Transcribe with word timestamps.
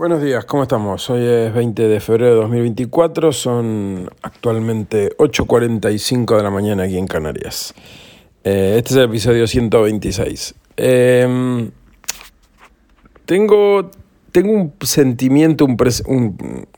Buenos 0.00 0.22
días, 0.22 0.46
¿cómo 0.46 0.62
estamos? 0.62 1.10
Hoy 1.10 1.22
es 1.26 1.52
20 1.52 1.86
de 1.86 2.00
febrero 2.00 2.30
de 2.30 2.36
2024, 2.36 3.32
son 3.32 4.08
actualmente 4.22 5.14
8.45 5.18 6.38
de 6.38 6.42
la 6.42 6.48
mañana 6.48 6.84
aquí 6.84 6.96
en 6.96 7.06
Canarias. 7.06 7.74
Eh, 8.42 8.76
este 8.78 8.92
es 8.92 8.96
el 8.96 9.04
episodio 9.04 9.46
126. 9.46 10.54
Em, 10.78 11.70
tengo, 13.26 13.90
tengo 14.32 14.52
un 14.52 14.72
sentimiento, 14.80 15.66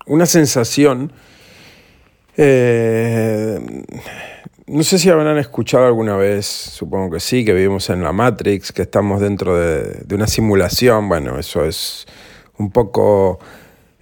una 0.06 0.26
sensación, 0.26 1.12
eh, 2.36 3.84
no 4.66 4.82
sé 4.82 4.98
si 4.98 5.10
habrán 5.10 5.38
escuchado 5.38 5.86
alguna 5.86 6.16
vez, 6.16 6.46
supongo 6.46 7.12
que 7.12 7.20
sí, 7.20 7.44
que 7.44 7.52
vivimos 7.52 7.88
en 7.88 8.02
la 8.02 8.12
Matrix, 8.12 8.72
que 8.72 8.82
estamos 8.82 9.20
dentro 9.20 9.56
de, 9.56 10.02
de 10.04 10.14
una 10.16 10.26
simulación, 10.26 11.08
bueno, 11.08 11.38
eso 11.38 11.64
es 11.64 12.04
un 12.58 12.70
poco 12.70 13.38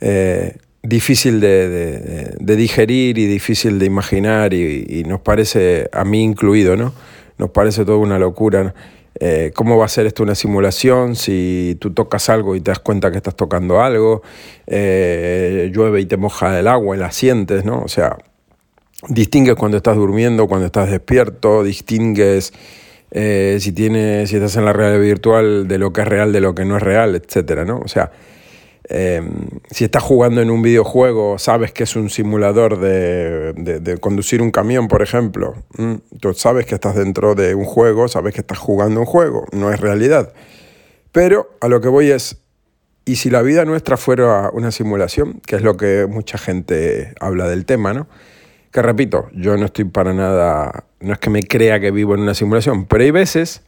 eh, 0.01 0.57
difícil 0.83 1.41
de, 1.41 2.35
digerir 2.41 3.19
y 3.19 3.27
difícil 3.27 3.79
de 3.79 3.87
imaginar 3.87 4.55
y, 4.55 5.05
nos 5.07 5.21
parece, 5.21 5.89
a 5.93 6.05
mí 6.05 6.23
incluido, 6.23 6.77
¿no? 6.77 6.95
Nos 7.39 7.51
parece 7.51 7.85
toda 7.85 7.99
una 7.99 8.19
locura. 8.19 8.75
Eh, 9.19 9.51
¿Cómo 9.55 9.77
va 9.77 9.85
a 9.85 9.89
ser 9.89 10.07
esto 10.07 10.23
una 10.23 10.35
simulación 10.35 11.17
si 11.17 11.77
tú 11.81 11.93
tocas 11.93 12.31
algo 12.31 12.57
y 12.57 12.61
te 12.61 12.71
das 12.71 12.79
cuenta 12.79 13.11
que 13.11 13.19
estás 13.19 13.37
tocando 13.37 13.83
algo? 13.83 14.23
Eh, 14.67 15.71
llueve 15.75 16.01
y 16.01 16.07
te 16.07 16.17
moja 16.17 16.59
el 16.59 16.69
agua 16.69 16.97
y 16.97 16.99
la 16.99 17.13
sientes, 17.13 17.65
¿no? 17.65 17.83
O 17.83 17.89
sea, 17.89 18.17
distingues 19.09 19.57
cuando 19.57 19.77
estás 19.77 19.97
durmiendo, 19.97 20.47
cuando 20.47 20.67
estás 20.67 20.91
despierto, 20.91 21.63
distingues 21.63 22.53
si, 23.13 23.73
tienes, 23.73 24.31
si 24.31 24.37
estás 24.37 24.57
en 24.57 24.65
la 24.65 24.73
realidad 24.73 25.03
virtual 25.03 25.69
de 25.69 25.79
lo 25.79 25.93
que 25.93 26.03
es 26.03 26.09
real, 26.09 26.33
de 26.33 26.41
lo 26.41 26.55
que 26.55 26.65
no 26.65 26.77
es 26.77 26.83
real, 26.83 27.17
etcétera, 27.17 27.65
¿no? 27.65 27.81
O 27.81 27.89
sea, 27.89 28.13
Em, 28.93 29.47
si 29.71 29.85
estás 29.85 30.03
jugando 30.03 30.43
en 30.43 30.51
un 30.51 30.63
videojuego, 30.63 31.39
sabes 31.39 31.71
que 31.73 31.85
es 31.85 31.95
un 31.95 32.11
simulador 32.11 32.81
de, 32.81 33.99
conducir 34.01 34.43
un 34.43 34.51
camión, 34.51 34.89
por 34.89 35.01
ejemplo. 35.01 35.55
Tú 36.21 36.35
sabes 36.35 36.67
que 36.67 36.75
estás 36.75 36.97
dentro 36.97 37.37
de 37.37 37.55
un 37.55 37.65
juego, 37.65 38.09
sabes 38.09 38.35
que 38.35 38.41
estás 38.41 38.59
jugando 38.59 38.99
un 38.99 39.07
juego, 39.07 39.47
no 39.53 39.73
es 39.73 39.79
realidad. 39.79 40.33
Pero 41.13 41.57
a 41.61 41.69
lo 41.69 41.81
que 41.81 41.87
voy 41.87 42.11
es, 42.11 42.39
¿y 43.05 43.17
si 43.17 43.31
la 43.31 43.43
vida 43.43 43.65
nuestra 43.65 43.97
fuera 43.97 44.51
una 44.53 44.73
simulación? 44.73 45.41
Que 45.47 45.55
es 45.55 45.63
lo 45.63 45.77
que 45.77 46.09
mucha 46.11 46.37
gente 46.37 47.15
habla 47.21 47.49
del 47.49 47.67
tema, 47.67 47.95
¿no? 47.95 48.09
Que 48.73 48.83
repito, 48.83 49.29
yo 49.33 49.57
no 49.57 49.67
estoy 49.67 49.85
para 49.85 50.15
nada, 50.15 50.85
no 50.99 51.13
es 51.13 51.21
que 51.21 51.31
me 51.31 51.45
crea 51.45 51.79
que 51.79 51.93
vivo 51.93 52.15
en 52.15 52.23
una 52.23 52.35
simulación, 52.35 52.87
pero 52.87 53.05
hay 53.05 53.13
veces 53.13 53.63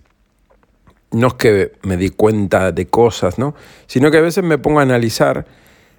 no 1.13 1.29
es 1.29 1.35
que 1.35 1.73
me 1.83 1.97
di 1.97 2.11
cuenta 2.11 2.73
de 2.73 2.87
cosas, 2.87 3.39
¿no? 3.39 3.55
Sino 3.87 4.11
que 4.11 4.19
a 4.19 4.23
veces 4.23 4.43
me 4.43 4.59
pongo 4.59 4.81
a 4.81 4.83
analizar, 4.83 5.47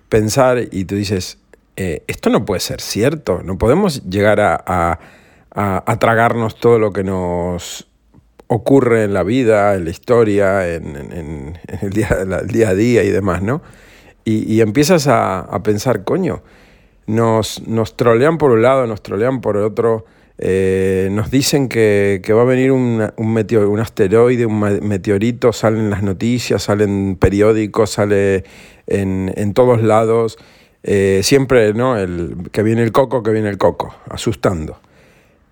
pensar 0.10 0.60
y 0.72 0.86
tú 0.86 0.96
dices, 0.96 1.38
eh, 1.76 2.04
esto 2.08 2.30
no 2.30 2.46
puede 2.46 2.60
ser 2.60 2.82
cierto, 2.82 3.42
no 3.44 3.58
podemos 3.58 4.04
llegar 4.10 4.40
a, 4.40 5.00
tragarnos 6.00 6.60
todo 6.60 6.80
lo 6.80 6.92
que 6.92 7.04
nos 7.04 7.88
ocurre 8.48 9.04
en 9.04 9.14
la 9.14 9.24
vida, 9.24 9.76
en 9.76 9.86
la 9.86 9.92
historia, 9.92 10.68
en, 10.74 11.58
el, 11.82 11.90
día, 11.92 12.70
a 12.70 12.74
día 12.74 13.04
y 13.04 13.10
demás, 13.10 13.42
¿no? 13.42 13.62
Y, 14.26 14.62
empiezas 14.62 15.08
a, 15.08 15.60
pensar, 15.64 16.04
coño, 16.04 16.44
nos, 17.08 17.68
nos 17.68 17.98
trolean 17.98 18.38
por 18.38 18.52
un 18.52 18.62
lado, 18.62 18.88
nos 18.88 19.04
trolean 19.04 19.42
por 19.42 19.58
el 19.58 19.64
otro, 19.64 20.06
eh, 20.38 21.10
nos 21.12 21.30
dicen 21.30 21.70
que, 21.70 22.22
va 22.30 22.42
a 22.42 22.46
venir 22.46 22.72
un, 22.72 23.12
un, 23.18 23.38
un 23.38 23.80
asteroide, 23.80 24.46
un 24.46 24.60
meteorito, 24.60 25.54
salen 25.54 25.90
las 25.90 26.04
noticias, 26.04 26.64
salen 26.64 27.18
periódicos, 27.20 27.92
sale 27.92 28.44
en, 28.88 29.54
todos 29.54 29.82
lados. 29.84 30.38
Eh, 30.84 31.22
siempre, 31.24 31.74
¿no? 31.74 31.98
El, 31.98 32.50
que 32.52 32.64
viene 32.64 32.84
el 32.84 32.92
coco, 32.92 33.24
que 33.24 33.32
viene 33.32 33.50
el 33.50 33.58
coco, 33.58 33.96
asustando. 34.10 34.80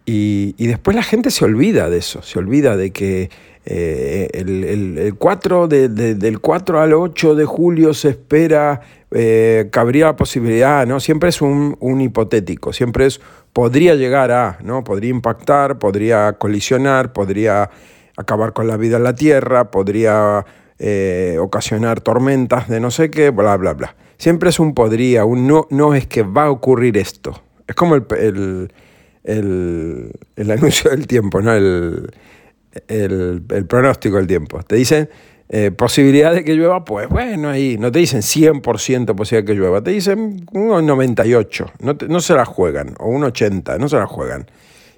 Y, 0.06 0.68
después 0.68 0.96
la 0.96 1.04
gente 1.04 1.32
se 1.32 1.46
olvida 1.46 1.90
de 1.90 2.00
eso, 2.00 2.22
se 2.22 2.40
olvida 2.40 2.76
de 2.76 2.92
que 2.92 3.30
eh, 3.66 4.28
el, 4.34 5.16
4 5.18 5.68
del 5.68 6.40
4 6.40 6.82
al 6.82 6.94
8 6.94 7.36
de 7.36 7.46
julio 7.46 7.94
se 7.94 8.10
espera, 8.10 8.82
cabría 9.70 10.06
la 10.08 10.16
posibilidad, 10.16 10.86
¿no? 10.88 11.00
Siempre 11.00 11.30
es 11.30 11.42
un, 11.42 11.78
un 11.80 12.02
hipotético, 12.02 12.74
siempre 12.74 13.06
es 13.06 13.22
podría 13.54 13.96
llegar 13.96 14.32
a, 14.32 14.58
¿no? 14.64 14.84
Podría 14.84 15.12
impactar, 15.12 15.80
podría 15.80 16.34
colisionar, 16.34 17.14
podría 17.14 17.70
acabar 18.18 18.54
con 18.54 18.68
la 18.68 18.78
vida 18.78 18.98
en 18.98 19.04
la 19.04 19.16
Tierra, 19.16 19.72
podría 19.72 20.46
eh, 20.80 21.38
ocasionar 21.40 22.02
tormentas 22.02 22.68
de 22.68 22.80
no 22.80 22.92
sé 22.92 23.12
qué, 23.12 23.30
bla, 23.30 23.58
bla, 23.58 23.74
bla. 23.74 23.96
Siempre 24.18 24.50
es 24.50 24.60
un 24.60 24.74
podría, 24.74 25.26
un 25.26 25.48
no, 25.48 25.68
no 25.70 25.94
es 25.96 26.08
que 26.08 26.24
va 26.24 26.46
a 26.46 26.52
ocurrir 26.52 26.98
esto. 26.98 27.42
Es 27.68 27.76
como 27.76 27.96
el, 27.96 28.06
el, 28.18 28.74
anuncio 29.26 30.92
del 30.92 31.08
tiempo, 31.08 31.42
¿no? 31.42 31.54
El, 31.54 32.10
el, 32.88 33.66
pronóstico 33.68 34.18
del 34.18 34.28
tiempo. 34.28 34.62
Te 34.64 34.76
dicen 34.76 35.10
eh, 35.50 35.72
posibilidad 35.72 36.34
de 36.34 36.44
que 36.44 36.54
llueva, 36.54 36.86
pues 36.86 37.10
bueno, 37.10 37.50
ahí 37.50 37.78
no 37.78 37.92
te 37.92 38.00
dicen 38.00 38.22
100% 38.22 39.16
posibilidad 39.16 39.44
de 39.44 39.46
que 39.46 39.54
llueva, 39.54 39.84
te 39.84 39.92
dicen 39.92 40.46
un 40.54 40.86
98, 40.86 41.72
no, 41.80 41.98
no 42.08 42.22
se 42.22 42.34
la 42.34 42.46
juegan, 42.46 42.96
o 43.00 43.10
un 43.10 43.24
80, 43.24 43.78
no 43.78 43.90
se 43.90 43.98
la 43.98 44.08
juegan. 44.08 44.50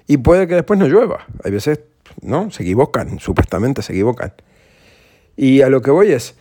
Y 0.06 0.18
puede 0.18 0.46
que 0.46 0.54
después 0.54 0.78
no 0.78 0.86
llueva, 0.86 1.26
hay 1.42 1.50
veces, 1.50 1.80
¿no? 2.22 2.50
Se 2.50 2.62
equivocan, 2.62 3.18
supuestamente 3.18 3.82
se 3.82 3.92
equivocan. 3.92 4.32
Y 5.36 5.62
a 5.62 5.68
lo 5.68 5.82
que 5.82 5.90
voy 5.90 6.12
es, 6.12 6.36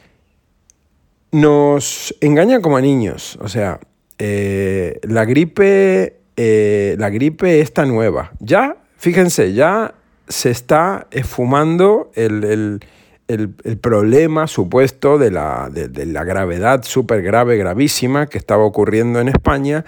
nos 1.31 2.13
engañan 2.21 2.61
como 2.61 2.77
a 2.77 2.81
niños, 2.81 3.39
o 3.41 3.47
sea, 3.47 3.79
eh, 4.19 4.99
la 5.01 5.25
gripe, 5.25 6.19
eh, 6.37 6.95
la 6.99 7.09
gripe 7.09 7.61
está 7.61 7.85
nueva. 7.85 8.31
Ya, 8.39 8.77
fíjense, 8.97 9.53
ya 9.53 9.95
se 10.27 10.51
está 10.51 11.07
esfumando 11.11 12.11
el 12.15 12.79
el, 13.27 13.77
problema 13.79 14.47
supuesto 14.47 15.17
de 15.17 15.31
la, 15.31 15.69
de, 15.71 16.05
la 16.05 16.23
gravedad 16.23 16.83
súper 16.83 17.21
grave, 17.21 17.57
gravísima 17.57 18.27
que 18.27 18.37
estaba 18.37 18.63
ocurriendo 18.63 19.19
en 19.19 19.29
España, 19.29 19.85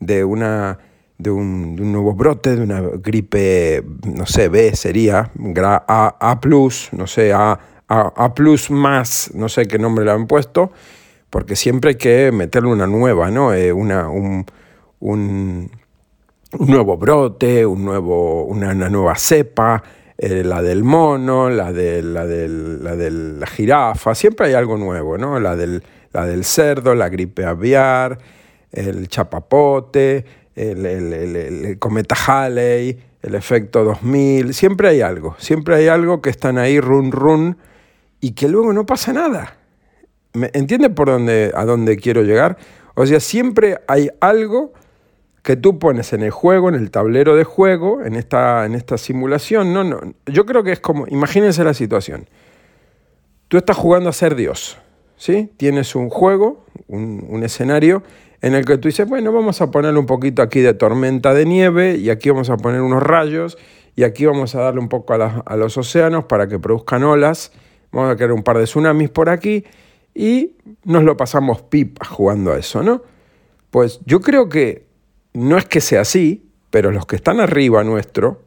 de, 0.00 0.24
una, 0.24 0.78
de, 1.18 1.30
un, 1.30 1.76
nuevo 1.76 2.14
brote, 2.14 2.56
de 2.56 2.62
una 2.62 2.80
gripe, 2.80 3.84
no 4.04 4.26
sé, 4.26 4.48
B 4.48 4.74
sería, 4.74 5.30
A, 5.56 6.16
A 6.20 6.40
no 6.92 7.06
sé, 7.06 7.32
A, 7.32 7.58
A, 7.88 8.34
plus 8.34 8.70
más, 8.70 9.30
no 9.34 9.48
sé 9.48 9.66
qué 9.66 9.78
nombre 9.78 10.04
le 10.04 10.10
han 10.10 10.26
puesto, 10.26 10.72
porque 11.30 11.56
siempre 11.56 11.90
hay 11.90 11.96
que 11.96 12.30
meterle 12.32 12.70
una 12.70 12.86
nueva, 12.86 13.30
¿no? 13.30 13.54
Eh, 13.54 13.72
una, 13.72 14.08
un, 14.08 14.44
un, 15.00 15.70
nuevo 16.58 16.96
brote, 16.96 17.64
un 17.64 17.84
nuevo, 17.84 18.44
una 18.44 18.74
nueva 18.74 19.14
cepa, 19.16 19.82
eh, 20.18 20.44
la 20.44 20.62
del 20.62 20.84
mono, 20.84 21.50
la 21.50 21.72
de, 21.72 22.02
la, 22.02 22.24
la 22.24 22.96
de 22.96 23.10
la 23.10 23.46
jirafa, 23.46 24.14
siempre 24.14 24.46
hay 24.46 24.54
algo 24.54 24.76
nuevo, 24.76 25.18
¿no? 25.18 25.40
La 25.40 25.56
del, 25.56 25.82
la 26.12 26.26
del 26.26 26.44
cerdo, 26.44 26.94
la 26.94 27.08
gripe 27.08 27.44
aviar, 27.44 28.18
el 28.70 29.08
chapapote, 29.08 30.24
el, 30.54 30.86
el, 30.86 31.78
cometa 31.78 32.14
Halley, 32.14 32.98
el 33.22 33.34
efecto 33.34 33.84
2000, 33.84 34.54
siempre 34.54 34.88
hay 34.88 35.00
algo, 35.00 35.34
siempre 35.38 35.74
hay 35.76 35.88
algo 35.88 36.20
que 36.20 36.30
están 36.30 36.58
ahí 36.58 36.78
run 36.78 37.10
run 37.10 37.56
y 38.20 38.32
que 38.32 38.48
luego 38.48 38.72
no 38.72 38.86
pasa 38.86 39.12
nada. 39.12 39.56
¿Me 40.34 40.50
entiendes 40.54 40.90
por 40.90 41.08
dónde, 41.08 41.52
a 41.54 41.64
dónde 41.64 41.96
quiero 41.96 42.22
llegar? 42.22 42.58
O 42.94 43.06
sea, 43.06 43.20
siempre 43.20 43.78
hay 43.86 44.10
algo 44.20 44.72
que 45.42 45.56
tú 45.56 45.78
pones 45.78 46.12
en 46.12 46.22
el 46.22 46.30
juego, 46.30 46.68
en 46.68 46.76
el 46.76 46.90
tablero 46.90 47.34
de 47.34 47.44
juego, 47.44 48.02
en 48.02 48.14
esta, 48.14 48.64
en 48.64 48.74
esta 48.74 48.96
simulación. 48.96 49.72
No, 49.72 49.82
no. 49.82 50.00
Yo 50.26 50.46
creo 50.46 50.62
que 50.62 50.72
es 50.72 50.80
como, 50.80 51.06
imagínense 51.08 51.64
la 51.64 51.74
situación. 51.74 52.28
Tú 53.48 53.56
estás 53.56 53.76
jugando 53.76 54.08
a 54.08 54.12
ser 54.12 54.36
Dios, 54.36 54.78
¿sí? 55.16 55.50
Tienes 55.56 55.94
un 55.94 56.10
juego, 56.10 56.64
un, 56.86 57.42
escenario 57.42 58.02
en 58.40 58.54
el 58.54 58.64
que 58.64 58.78
tú 58.78 58.88
dices, 58.88 59.06
bueno, 59.08 59.32
vamos 59.32 59.60
a 59.60 59.70
ponerle 59.70 59.98
un 59.98 60.06
poquito 60.06 60.42
aquí 60.42 60.60
de 60.60 60.74
tormenta 60.74 61.34
de 61.34 61.44
nieve 61.44 61.96
y 61.96 62.08
aquí 62.10 62.30
vamos 62.30 62.48
a 62.48 62.56
poner 62.56 62.80
unos 62.80 63.02
rayos 63.02 63.58
y 63.94 64.04
aquí 64.04 64.24
vamos 64.24 64.54
a 64.54 64.60
darle 64.60 64.80
un 64.80 64.88
poco 64.88 65.12
a, 65.12 65.42
a 65.44 65.56
los 65.56 65.76
océanos 65.76 66.24
para 66.24 66.48
que 66.48 66.58
produzcan 66.58 67.02
olas. 67.02 67.52
Vamos 67.90 68.12
a 68.12 68.16
crear 68.16 68.32
un 68.32 68.42
par 68.42 68.58
de 68.58 68.64
tsunamis 68.64 69.10
por 69.10 69.28
aquí 69.28 69.64
y 70.14 70.56
nos 70.84 71.02
lo 71.02 71.16
pasamos 71.16 71.62
pipa 71.62 72.06
jugando 72.06 72.52
a 72.52 72.58
eso, 72.58 72.82
¿no? 72.82 73.02
Pues 73.70 74.00
yo 74.06 74.20
creo 74.20 74.48
que 74.48 74.91
no 75.34 75.56
es 75.56 75.64
que 75.66 75.80
sea 75.80 76.02
así, 76.02 76.50
pero 76.70 76.90
los 76.90 77.06
que 77.06 77.16
están 77.16 77.40
arriba 77.40 77.84
nuestro, 77.84 78.42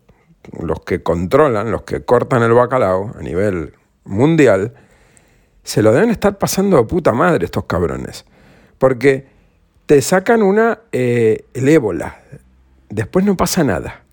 los 0.61 0.81
que 0.81 1.01
controlan, 1.03 1.71
los 1.71 1.83
que 1.83 2.03
cortan 2.03 2.43
el 2.43 2.53
bacalao 2.53 3.13
a 3.17 3.21
nivel 3.21 3.73
mundial, 4.03 4.73
se 5.63 5.81
lo 5.81 5.91
deben 5.91 6.11
estar 6.11 6.37
pasando 6.37 6.77
de 6.77 6.83
puta 6.83 7.11
madre 7.11 7.45
estos 7.45 7.65
cabrones. 7.65 8.25
Porque 8.77 9.27
te 9.85 10.01
sacan 10.01 10.43
una, 10.43 10.79
eh, 10.91 11.45
el 11.53 11.67
ébola, 11.69 12.19
después 12.89 13.25
no 13.25 13.35
pasa 13.37 13.63
nada. 13.63 14.03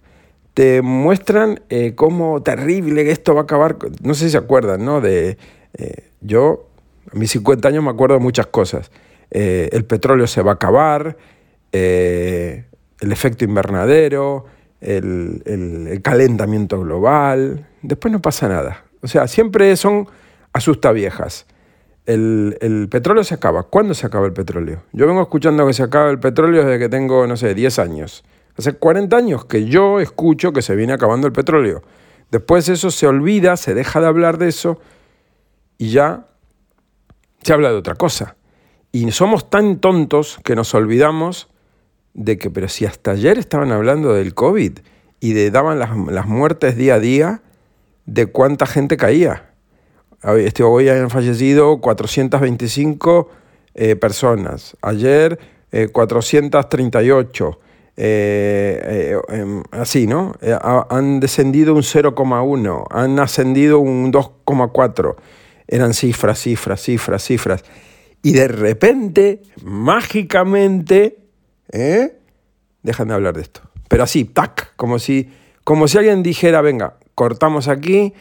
Te 0.55 0.83
muestran 0.83 1.61
eh, 1.71 1.95
cómo 1.95 2.43
terrible 2.43 3.11
esto 3.11 3.35
va 3.35 3.41
a 3.41 3.45
acabar. 3.45 3.77
No 4.03 4.15
sé 4.15 4.27
si 4.27 4.31
se 4.33 4.39
acuerdan, 4.39 4.85
¿no? 4.85 5.01
De, 5.01 5.39
eh, 5.75 6.11
yo, 6.21 6.69
a 7.11 7.17
mis 7.17 7.31
50 7.31 7.69
años 7.69 7.83
me 7.83 7.91
acuerdo 7.91 8.17
de 8.17 8.21
muchas 8.21 8.47
cosas. 8.47 8.91
eh, 9.31 9.71
el 9.73 9.87
petróleo 9.87 10.27
se 10.27 10.43
va 10.43 10.53
a 10.53 10.55
acabar, 10.55 11.17
eh, 11.73 12.67
el 13.01 13.13
efecto 13.13 13.45
invernadero, 13.45 14.47
el, 14.81 16.01
calentamiento 16.03 16.81
global, 16.81 17.67
después 17.83 18.13
no 18.13 18.21
pasa 18.21 18.49
nada. 18.49 18.85
O 19.03 19.09
sea, 19.09 19.27
siempre 19.27 19.75
son 19.77 20.09
asustaviejas. 20.53 21.47
El, 22.05 22.59
el 22.61 22.89
petróleo 22.89 23.25
se 23.25 23.35
acaba. 23.35 23.65
¿Cuándo 23.65 23.95
se 23.95 24.07
acaba 24.07 24.27
el 24.27 24.33
petróleo? 24.33 24.83
Yo 24.93 25.07
vengo 25.07 25.23
escuchando 25.23 25.67
que 25.67 25.73
se 25.73 25.83
acaba 25.83 26.11
el 26.11 26.19
petróleo 26.19 26.65
desde 26.65 26.79
que 26.79 26.89
tengo, 26.89 27.27
no 27.27 27.37
sé, 27.37 27.55
10 27.55 27.79
años. 27.79 28.25
Hace 28.57 28.75
40 28.75 29.17
años 29.17 29.45
que 29.47 29.67
yo 29.67 30.01
escucho 30.01 30.53
que 30.53 30.63
se 30.63 30.77
viene 30.77 30.93
acabando 30.93 31.27
el 31.27 31.33
petróleo. 31.33 31.83
Después 32.31 32.69
eso 32.69 32.91
se 32.91 33.07
olvida, 33.07 33.57
se 33.57 33.75
deja 33.75 34.01
de 34.01 34.07
hablar 34.07 34.39
de 34.39 34.49
eso 34.49 34.81
y 35.79 35.91
ya 35.91 36.29
se 37.43 37.53
habla 37.53 37.71
de 37.71 37.77
otra 37.77 37.95
cosa. 37.95 38.37
Y 38.91 39.11
somos 39.13 39.49
tan 39.49 39.79
tontos 39.79 40.39
que 40.45 40.55
nos 40.55 40.75
olvidamos 40.75 41.52
de 42.15 42.39
que, 42.39 42.51
pero 42.51 42.69
si 42.69 42.85
hasta 42.85 43.13
ayer 43.13 43.39
estaban 43.39 43.73
hablando 43.73 44.15
del 44.15 44.35
COVID 44.35 44.79
y 45.21 45.33
de 45.33 45.51
daban 45.51 45.79
las, 45.79 46.27
muertes 46.27 46.77
día 46.77 46.95
a 46.95 47.01
día, 47.01 47.43
de 48.07 48.27
cuánta 48.27 48.67
gente 48.67 48.97
caía. 48.97 49.51
Este, 50.39 50.63
hoy 50.63 50.89
han 50.89 51.11
fallecido 51.11 51.81
425 51.81 53.31
eh, 53.75 53.97
personas, 53.97 54.77
ayer 54.83 55.39
438. 55.93 57.59
Eh, 57.95 58.81
eh, 58.85 59.21
em, 59.29 59.63
así, 59.71 60.07
¿no? 60.07 60.35
han 60.89 61.21
descendido 61.21 61.75
un 61.75 61.83
0,1, 61.83 62.87
han 62.91 63.19
ascendido 63.19 63.79
un 63.79 64.13
2,4. 64.13 65.17
Eran 65.69 65.95
cifras, 65.95 66.41
cifras, 66.41 66.81
cifras, 66.81 67.23
cifras. 67.25 67.65
Y 68.23 68.33
de 68.33 68.49
repente, 68.49 69.43
mágicamente, 69.63 71.22
¿eh? 71.71 72.19
dejan 72.83 73.09
de 73.09 73.15
hablar 73.15 73.35
de 73.35 73.43
esto. 73.43 73.61
Pero 73.89 74.05
así, 74.05 74.25
tac, 74.25 74.75
como 74.77 74.99
si, 74.99 75.31
como 75.65 75.89
si 75.89 75.99
alguien 75.99 76.23
dijera, 76.23 76.61
venga, 76.61 76.97
cortamos 77.15 77.69
aquí, 77.69 78.15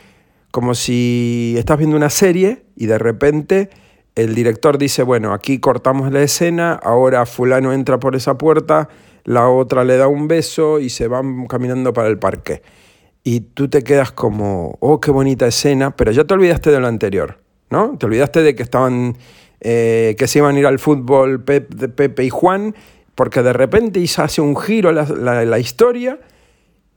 como 0.52 0.76
si 0.76 1.56
estás 1.58 1.78
viendo 1.78 1.96
una 1.96 2.10
serie 2.10 2.64
y 2.76 2.86
de 2.86 2.98
repente 2.98 3.70
el 4.16 4.36
director 4.36 4.78
dice, 4.78 5.04
bueno, 5.04 5.34
aquí 5.34 5.60
cortamos 5.60 6.12
la 6.12 6.22
escena, 6.22 6.74
ahora 6.74 7.26
fulano 7.26 7.72
entra 7.74 8.00
por 8.00 8.16
esa 8.16 8.38
puerta, 8.38 8.90
la 9.24 9.48
otra 9.50 9.84
le 9.84 9.98
da 9.98 10.08
un 10.08 10.28
beso 10.28 10.80
y 10.80 10.90
se 10.90 11.08
van 11.08 11.48
caminando 11.48 11.94
para 11.94 12.10
el 12.10 12.20
parque. 12.20 12.62
Y 13.24 13.42
tú 13.42 13.70
te 13.70 13.84
quedas 13.84 14.12
como, 14.12 14.78
oh, 14.80 15.00
qué 15.00 15.12
bonita 15.12 15.48
escena, 15.48 15.96
pero 15.96 16.12
ya 16.12 16.26
te 16.26 16.34
olvidaste 16.34 16.72
de 16.72 16.80
lo 16.80 16.88
anterior, 16.88 17.40
¿no? 17.70 17.98
Te 17.98 18.08
olvidaste 18.08 18.42
de 18.42 18.56
que 18.56 18.64
estaban, 18.64 19.16
eh, 19.62 20.16
que 20.18 20.28
se 20.28 20.40
iban 20.40 20.56
a 20.56 20.60
ir 20.60 20.66
al 20.66 20.80
fútbol 20.80 21.44
Pepe 21.44 22.24
y 22.24 22.30
Juan 22.30 22.76
porque 23.16 23.44
de 23.44 23.54
repente 23.54 24.06
se 24.08 24.22
hace 24.22 24.42
un 24.42 24.56
giro 24.58 24.92
la, 24.92 25.06
la, 25.46 25.60
historia 25.60 26.20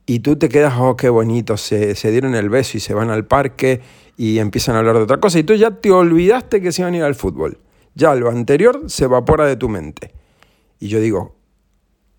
y 0.05 0.19
tú 0.19 0.37
te 0.37 0.49
quedas, 0.49 0.73
oh, 0.77 0.95
qué 0.95 1.09
bonito, 1.09 1.57
se, 1.57 1.93
dieron 2.11 2.35
el 2.35 2.49
beso 2.49 2.77
y 2.77 2.79
se 2.79 2.93
van 2.93 3.09
al 3.09 3.25
parque 3.25 3.81
y 4.17 4.39
empiezan 4.39 4.75
a 4.75 4.79
hablar 4.79 4.95
de 4.95 5.03
otra 5.03 5.19
cosa 5.19 5.39
y 5.39 5.43
tú 5.43 5.53
ya 5.53 5.71
te 5.71 5.91
olvidaste 5.91 6.61
que 6.61 6.71
se 6.71 6.81
iban 6.81 6.93
a 6.93 6.97
ir 6.97 7.03
al 7.03 7.15
fútbol. 7.15 7.59
Ya 7.95 8.13
lo 8.15 8.29
anterior 8.29 8.83
se 8.87 9.05
evapora 9.05 9.45
de 9.45 9.55
tu 9.55 9.69
mente. 9.69 10.13
Y 10.79 10.89
yo 10.89 10.99
digo, 10.99 11.35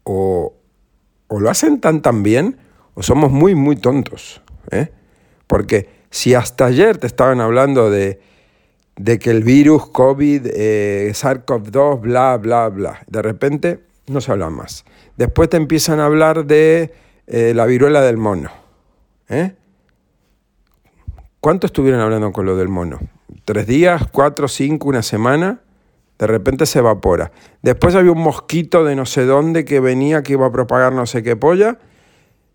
o, 0.04 0.54
o 1.28 1.40
lo 1.40 1.50
hacen 1.50 1.80
tan 1.80 2.00
tan 2.02 2.22
bien 2.22 2.58
o 2.94 3.02
somos 3.02 3.30
muy, 3.30 3.54
muy 3.54 3.76
tontos. 3.76 4.42
¿eh? 4.70 4.90
Porque 5.46 5.88
si 6.10 6.34
hasta 6.34 6.66
ayer 6.66 6.96
te 6.96 7.06
estaban 7.06 7.40
hablando 7.40 7.90
de 7.90 8.20
de 8.96 9.18
que 9.18 9.30
el 9.30 9.44
virus 9.44 9.86
COVID, 9.86 10.46
eh, 10.54 11.12
SARS-CoV-2, 11.14 12.00
bla, 12.00 12.36
bla, 12.38 12.68
bla. 12.68 13.00
De 13.06 13.22
repente 13.22 13.80
no 14.06 14.20
se 14.20 14.32
habla 14.32 14.50
más. 14.50 14.84
Después 15.16 15.48
te 15.50 15.56
empiezan 15.56 16.00
a 16.00 16.06
hablar 16.06 16.46
de 16.46 16.92
eh, 17.26 17.52
la 17.54 17.66
viruela 17.66 18.00
del 18.00 18.16
mono. 18.16 18.50
¿eh? 19.28 19.54
¿Cuánto 21.40 21.66
estuvieron 21.66 22.00
hablando 22.00 22.32
con 22.32 22.46
lo 22.46 22.56
del 22.56 22.68
mono? 22.68 23.00
¿Tres 23.44 23.66
días, 23.66 24.02
cuatro, 24.10 24.48
cinco, 24.48 24.88
una 24.88 25.02
semana? 25.02 25.60
De 26.18 26.26
repente 26.26 26.64
se 26.64 26.78
evapora. 26.78 27.30
Después 27.62 27.94
había 27.94 28.12
un 28.12 28.22
mosquito 28.22 28.84
de 28.84 28.96
no 28.96 29.04
sé 29.04 29.26
dónde 29.26 29.64
que 29.66 29.80
venía, 29.80 30.22
que 30.22 30.32
iba 30.32 30.46
a 30.46 30.52
propagar 30.52 30.92
no 30.92 31.04
sé 31.04 31.22
qué 31.22 31.36
polla. 31.36 31.78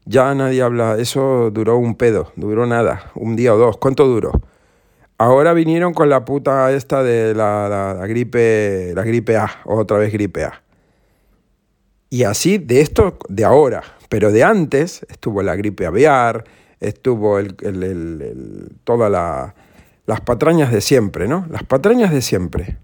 Ya 0.05 0.33
nadie 0.33 0.63
habla. 0.63 0.97
Eso 0.97 1.51
duró 1.51 1.77
un 1.77 1.93
pedo, 1.95 2.31
duró 2.35 2.65
nada, 2.65 3.11
un 3.13 3.35
día 3.35 3.53
o 3.53 3.57
dos. 3.57 3.77
¿Cuánto 3.77 4.07
duró? 4.07 4.41
Ahora 5.21 5.53
vinieron 5.53 5.93
con 5.93 6.09
la 6.09 6.25
puta 6.25 6.71
esta 6.71 7.03
de 7.03 7.35
la, 7.35 7.95
gripe, 8.07 8.91
la 8.95 9.03
gripe 9.03 9.37
A, 9.37 9.51
otra 9.65 9.99
vez 9.99 10.11
gripe 10.11 10.45
A. 10.45 10.63
Y 12.09 12.23
así 12.23 12.57
de 12.57 12.81
esto, 12.81 13.19
de 13.29 13.45
ahora, 13.45 13.83
pero 14.09 14.31
de 14.31 14.43
antes 14.43 15.05
estuvo 15.09 15.43
la 15.43 15.55
gripe 15.55 15.85
aviar, 15.85 16.45
estuvo 16.79 17.37
el, 17.37 17.53
todas 18.83 19.53
las 20.07 20.21
patrañas 20.21 20.71
de 20.71 20.81
siempre, 20.81 21.27
¿no? 21.27 21.45
Las 21.51 21.65
patrañas 21.65 22.11
de 22.11 22.23
siempre. 22.23 22.79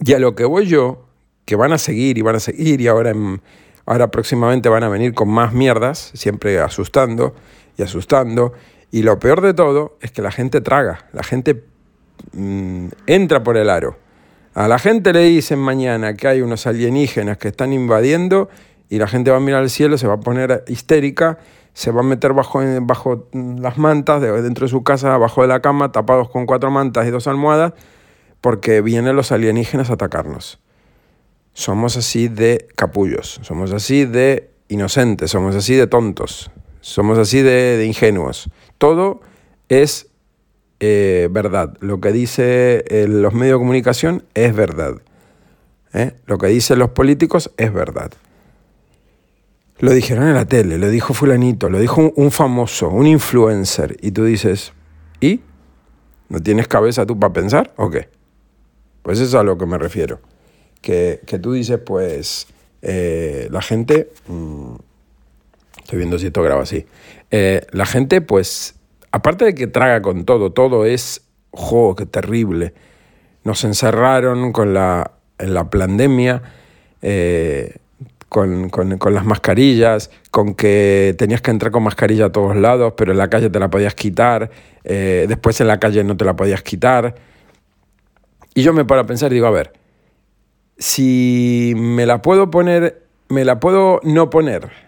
Y 0.00 0.14
a 0.14 0.18
lo 0.18 0.34
que 0.34 0.46
voy 0.46 0.66
yo, 0.66 1.06
que 1.44 1.54
van 1.54 1.72
a 1.72 1.78
seguir 1.78 2.18
y 2.18 2.22
van 2.22 2.34
a 2.34 2.40
seguir 2.40 2.80
y 2.80 2.88
ahora, 2.88 3.12
ahora 3.84 4.10
próximamente 4.10 4.68
van 4.68 4.82
a 4.82 4.88
venir 4.88 5.14
con 5.14 5.28
más 5.28 5.52
mierdas, 5.52 6.10
siempre 6.14 6.58
asustando 6.58 7.36
y 7.78 7.84
asustando 7.84 8.52
y 8.96 9.02
lo 9.02 9.18
peor 9.18 9.42
de 9.42 9.52
todo 9.52 9.98
es 10.00 10.10
que 10.10 10.22
la 10.22 10.30
gente 10.30 10.62
traga, 10.62 11.04
la 11.12 11.22
gente 11.22 11.62
mm, 12.32 12.86
entra 13.06 13.42
por 13.42 13.58
el 13.58 13.68
aro. 13.68 13.98
A 14.54 14.68
la 14.68 14.78
gente 14.78 15.12
le 15.12 15.20
dicen 15.20 15.58
mañana 15.58 16.14
que 16.14 16.26
hay 16.28 16.40
unos 16.40 16.66
alienígenas 16.66 17.36
que 17.36 17.48
están 17.48 17.74
invadiendo 17.74 18.48
y 18.88 18.96
la 18.96 19.06
gente 19.06 19.30
va 19.30 19.36
a 19.36 19.40
mirar 19.40 19.60
al 19.60 19.68
cielo, 19.68 19.98
se 19.98 20.06
va 20.06 20.14
a 20.14 20.20
poner 20.20 20.64
histérica, 20.66 21.36
se 21.74 21.90
va 21.90 22.00
a 22.00 22.04
meter 22.04 22.32
bajo, 22.32 22.62
bajo 22.80 23.28
las 23.34 23.76
mantas, 23.76 24.22
dentro 24.22 24.64
de 24.64 24.70
su 24.70 24.82
casa, 24.82 25.12
abajo 25.12 25.42
de 25.42 25.48
la 25.48 25.60
cama, 25.60 25.92
tapados 25.92 26.30
con 26.30 26.46
cuatro 26.46 26.70
mantas 26.70 27.06
y 27.06 27.10
dos 27.10 27.26
almohadas, 27.26 27.74
porque 28.40 28.80
vienen 28.80 29.14
los 29.14 29.30
alienígenas 29.30 29.90
a 29.90 29.92
atacarnos. 29.92 30.58
Somos 31.52 31.98
así 31.98 32.28
de 32.28 32.66
capullos, 32.76 33.40
somos 33.42 33.72
así 33.72 34.06
de 34.06 34.52
inocentes, 34.68 35.32
somos 35.32 35.54
así 35.54 35.74
de 35.74 35.86
tontos, 35.86 36.50
somos 36.86 37.18
así 37.18 37.42
de 37.42 37.84
ingenuos. 37.84 38.48
Todo 38.78 39.20
es 39.68 40.06
eh, 40.78 41.28
verdad. 41.32 41.76
Lo 41.80 42.00
que 42.00 42.12
dicen 42.12 42.46
eh, 42.46 43.06
los 43.08 43.34
medios 43.34 43.56
de 43.56 43.58
comunicación 43.58 44.24
es 44.34 44.54
verdad. 44.54 44.94
¿eh? 45.92 46.12
Lo 46.26 46.38
que 46.38 46.46
dicen 46.46 46.78
los 46.78 46.90
políticos 46.90 47.50
es 47.56 47.72
verdad. 47.72 48.12
Lo 49.80 49.90
dijeron 49.90 50.28
en 50.28 50.34
la 50.34 50.44
tele, 50.44 50.78
lo 50.78 50.88
dijo 50.88 51.12
fulanito, 51.12 51.68
lo 51.68 51.80
dijo 51.80 52.12
un, 52.14 52.30
famoso, 52.30 52.88
un 52.88 53.08
influencer. 53.08 53.96
Y 54.00 54.12
tú 54.12 54.24
dices, 54.24 54.72
¿y? 55.20 55.40
¿No 56.28 56.40
tienes 56.40 56.68
cabeza 56.68 57.04
tú 57.04 57.18
para 57.18 57.32
pensar 57.32 57.74
o 57.76 57.90
qué? 57.90 58.08
Pues 59.02 59.18
eso 59.18 59.28
es 59.28 59.34
a 59.34 59.42
lo 59.42 59.58
que 59.58 59.66
me 59.66 59.76
refiero. 59.76 60.20
Que, 60.80 61.20
tú 61.42 61.52
dices, 61.52 61.80
pues, 61.80 62.46
la 62.80 63.60
gente... 63.60 64.12
Mm, 64.28 64.76
estoy 65.86 65.98
viendo 65.98 66.18
si 66.18 66.26
esto 66.26 66.42
graba 66.42 66.62
así. 66.62 66.84
Eh, 67.30 67.64
la 67.70 67.86
gente, 67.86 68.20
pues, 68.20 68.74
aparte 69.12 69.44
de 69.44 69.54
que 69.54 69.68
traga 69.68 70.02
con 70.02 70.24
todo, 70.24 70.52
todo 70.52 70.84
es, 70.84 71.22
¡jo, 71.52 71.94
qué 71.94 72.06
terrible! 72.06 72.74
Nos 73.44 73.62
encerraron 73.62 74.52
con 74.52 74.74
la, 74.74 75.12
en 75.38 75.54
la 75.54 75.70
pandemia, 75.70 76.42
eh, 77.02 77.76
con, 78.28 78.68
las 79.14 79.24
mascarillas, 79.24 80.10
con 80.32 80.54
que 80.54 81.14
tenías 81.16 81.40
que 81.40 81.52
entrar 81.52 81.70
con 81.70 81.84
mascarilla 81.84 82.26
a 82.26 82.32
todos 82.32 82.56
lados, 82.56 82.94
pero 82.96 83.12
en 83.12 83.18
la 83.18 83.30
calle 83.30 83.48
te 83.48 83.60
la 83.60 83.70
podías 83.70 83.94
quitar, 83.94 84.50
eh, 84.82 85.26
después 85.28 85.60
en 85.60 85.68
la 85.68 85.78
calle 85.78 86.02
no 86.02 86.16
te 86.16 86.24
la 86.24 86.34
podías 86.34 86.62
quitar. 86.62 87.14
Y 88.54 88.62
yo 88.62 88.72
me 88.72 88.84
paro 88.84 89.02
a 89.02 89.06
pensar 89.06 89.30
y 89.30 89.36
digo, 89.36 89.46
a 89.46 89.52
ver, 89.52 89.72
si 90.78 91.74
me 91.76 92.06
la 92.06 92.22
puedo 92.22 92.50
poner, 92.50 93.04
me 93.28 93.44
la 93.44 93.60
puedo 93.60 94.00
no 94.02 94.30
poner, 94.30 94.85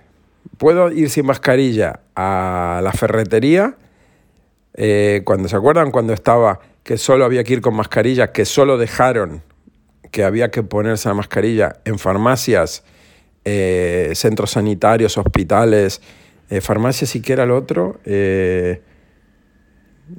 puedo 0.57 0.91
ir 0.91 1.11
sin 1.11 1.27
mascarilla 1.27 2.01
a 2.17 2.81
la 2.83 2.93
ferretería. 2.93 3.77
Eh, 4.75 5.23
cuando 5.25 5.49
se 5.49 5.57
acuerdan 5.57 5.91
cuando 5.91 6.13
estaba 6.13 6.61
que 6.85 6.99
solo 6.99 7.25
había 7.25 7.45
que 7.45 7.55
ir 7.55 7.61
con 7.61 7.75
mascarilla, 7.75 8.33
que 8.33 8.45
solo 8.45 8.79
dejaron 8.79 9.43
que 10.11 10.25
había 10.25 10.51
que 10.51 10.63
ponerse 10.63 11.09
la 11.09 11.15
mascarilla 11.15 11.81
en 11.85 11.99
farmacias, 11.99 12.83
eh, 13.45 14.13
centros 14.15 14.53
sanitarios, 14.53 15.19
hospitales, 15.19 16.01
eh, 16.49 16.61
farmacias 16.61 17.15
y 17.15 17.21
que 17.21 17.35
era 17.35 17.45
el 17.45 17.51
otro. 17.51 18.01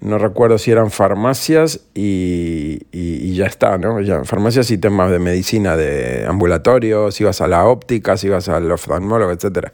no 0.01 0.19
recuerdo 0.19 0.59
si 0.59 0.69
eran 0.69 0.91
farmacias 0.91 1.79
y, 1.95 2.85
y, 2.91 3.33
ya 3.33 3.47
está, 3.47 3.79
¿no? 3.79 3.99
Ya, 4.01 4.23
farmacias 4.23 4.69
y 4.69 4.77
temas 4.77 5.09
de 5.09 5.17
medicina, 5.17 5.75
de 5.75 6.27
ambulatorios, 6.27 7.19
ibas 7.19 7.41
a 7.41 7.47
la 7.47 7.65
óptica, 7.65 8.15
ibas 8.21 8.49
al 8.49 8.71
oftalmólogo, 8.71 9.31
etcétera. 9.31 9.73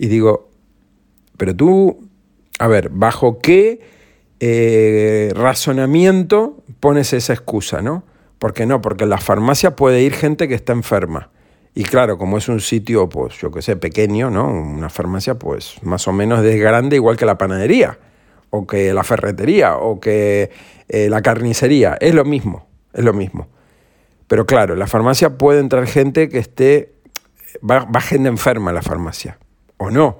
Y 0.00 0.08
digo, 0.08 0.48
pero 1.36 1.54
tú, 1.54 2.08
a 2.58 2.68
ver, 2.68 2.88
¿bajo 2.88 3.38
qué 3.38 3.82
eh, 4.40 5.30
razonamiento 5.34 6.64
pones 6.80 7.12
esa 7.12 7.34
excusa, 7.34 7.82
no? 7.82 8.04
¿Por 8.38 8.54
qué 8.54 8.64
no? 8.64 8.80
Porque 8.80 9.04
en 9.04 9.10
la 9.10 9.18
farmacia 9.18 9.76
puede 9.76 10.00
ir 10.00 10.14
gente 10.14 10.48
que 10.48 10.54
está 10.54 10.72
enferma. 10.72 11.28
Y 11.74 11.84
claro, 11.84 12.16
como 12.16 12.38
es 12.38 12.48
un 12.48 12.60
sitio, 12.62 13.10
pues 13.10 13.36
yo 13.42 13.50
que 13.50 13.60
sé, 13.60 13.76
pequeño, 13.76 14.30
¿no? 14.30 14.48
Una 14.48 14.88
farmacia, 14.88 15.34
pues 15.34 15.74
más 15.82 16.08
o 16.08 16.12
menos 16.14 16.40
de 16.40 16.56
grande, 16.56 16.96
igual 16.96 17.18
que 17.18 17.26
la 17.26 17.36
panadería, 17.36 17.98
o 18.48 18.66
que 18.66 18.94
la 18.94 19.04
ferretería, 19.04 19.76
o 19.76 20.00
que 20.00 20.50
eh, 20.88 21.10
la 21.10 21.20
carnicería. 21.20 21.98
Es 22.00 22.14
lo 22.14 22.24
mismo, 22.24 22.66
es 22.94 23.04
lo 23.04 23.12
mismo. 23.12 23.48
Pero 24.28 24.46
claro, 24.46 24.72
en 24.72 24.78
la 24.78 24.86
farmacia 24.86 25.36
puede 25.36 25.60
entrar 25.60 25.86
gente 25.86 26.30
que 26.30 26.38
esté, 26.38 26.94
va 27.62 28.00
gente 28.00 28.30
enferma 28.30 28.70
a 28.70 28.72
la 28.72 28.80
farmacia, 28.80 29.38
o 29.80 29.90
no. 29.90 30.18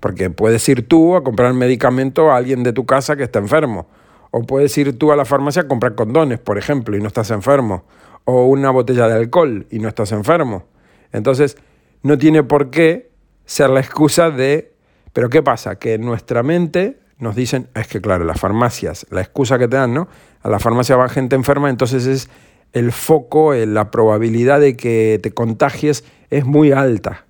Porque 0.00 0.30
puedes 0.30 0.66
ir 0.68 0.88
tú 0.88 1.16
a 1.16 1.22
comprar 1.22 1.52
medicamento 1.52 2.32
a 2.32 2.36
alguien 2.36 2.62
de 2.62 2.72
tu 2.72 2.86
casa 2.86 3.14
que 3.14 3.22
está 3.22 3.38
enfermo. 3.38 3.86
O 4.30 4.42
puedes 4.42 4.76
ir 4.78 4.98
tú 4.98 5.12
a 5.12 5.16
la 5.16 5.24
farmacia 5.24 5.62
a 5.62 5.68
comprar 5.68 5.94
condones, 5.94 6.40
por 6.40 6.58
ejemplo, 6.58 6.96
y 6.96 7.00
no 7.00 7.06
estás 7.06 7.30
enfermo. 7.30 7.84
O 8.24 8.46
una 8.46 8.70
botella 8.70 9.06
de 9.06 9.14
alcohol 9.14 9.66
y 9.70 9.78
no 9.78 9.88
estás 9.88 10.12
enfermo. 10.12 10.64
Entonces, 11.12 11.56
no 12.02 12.18
tiene 12.18 12.42
por 12.42 12.70
qué 12.70 13.10
ser 13.44 13.70
la 13.70 13.80
excusa 13.80 14.30
de... 14.30 14.74
Pero 15.12 15.28
¿qué 15.28 15.42
pasa? 15.42 15.78
Que 15.78 15.94
en 15.94 16.02
nuestra 16.02 16.42
mente 16.42 16.98
nos 17.18 17.36
dicen, 17.36 17.68
es 17.74 17.86
que 17.88 18.00
claro, 18.00 18.24
las 18.24 18.40
farmacias, 18.40 19.06
la 19.10 19.20
excusa 19.20 19.58
que 19.58 19.68
te 19.68 19.76
dan, 19.76 19.94
¿no? 19.94 20.08
A 20.42 20.48
la 20.48 20.58
farmacia 20.58 20.96
va 20.96 21.08
gente 21.08 21.36
enferma, 21.36 21.70
entonces 21.70 22.06
es 22.06 22.28
el 22.72 22.92
foco, 22.92 23.54
eh, 23.54 23.66
la 23.66 23.90
probabilidad 23.90 24.60
de 24.60 24.76
que 24.76 25.18
te 25.22 25.32
contagies 25.32 26.04
es 26.28 26.44
muy 26.44 26.72
alta. 26.72 27.25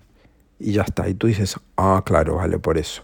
Y 0.59 0.73
ya 0.73 0.83
está. 0.83 1.09
Y 1.09 1.15
tú 1.15 1.27
dices, 1.27 1.57
ah, 1.77 2.03
claro, 2.05 2.37
vale, 2.37 2.59
por 2.59 2.79
eso. 2.79 3.03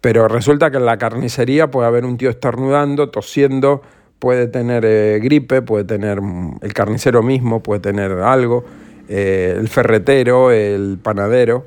Pero 0.00 0.28
resulta 0.28 0.70
que 0.70 0.76
en 0.76 0.86
la 0.86 0.98
carnicería 0.98 1.70
puede 1.70 1.86
haber 1.88 2.04
un 2.04 2.16
tío 2.16 2.30
estornudando, 2.30 3.10
tosiendo, 3.10 3.82
puede 4.18 4.46
tener 4.46 4.84
eh, 4.84 5.18
gripe, 5.22 5.62
puede 5.62 5.84
tener 5.84 6.20
mm, 6.20 6.58
el 6.62 6.72
carnicero 6.72 7.22
mismo, 7.22 7.62
puede 7.62 7.80
tener 7.80 8.12
algo. 8.12 8.64
Eh, 9.08 9.54
el 9.58 9.68
ferretero, 9.68 10.50
el 10.50 10.98
panadero. 11.02 11.66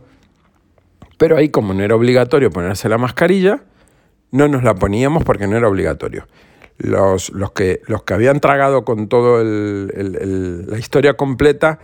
Pero 1.17 1.37
ahí 1.37 1.49
como 1.49 1.73
no 1.73 1.83
era 1.83 1.95
obligatorio 1.95 2.49
ponerse 2.49 2.87
la 2.87 2.97
mascarilla, 2.97 3.61
no 4.31 4.47
nos 4.47 4.63
la 4.63 4.75
poníamos 4.75 5.23
porque 5.23 5.47
no 5.47 5.57
era 5.57 5.67
obligatorio. 5.67 6.27
Los, 6.77 7.29
los, 7.31 7.51
que, 7.51 7.81
los 7.87 8.03
que 8.03 8.13
habían 8.13 8.39
tragado 8.39 8.85
con 8.85 9.09
toda 9.09 9.43
la 9.43 10.77
historia 10.77 11.15
completa 11.15 11.79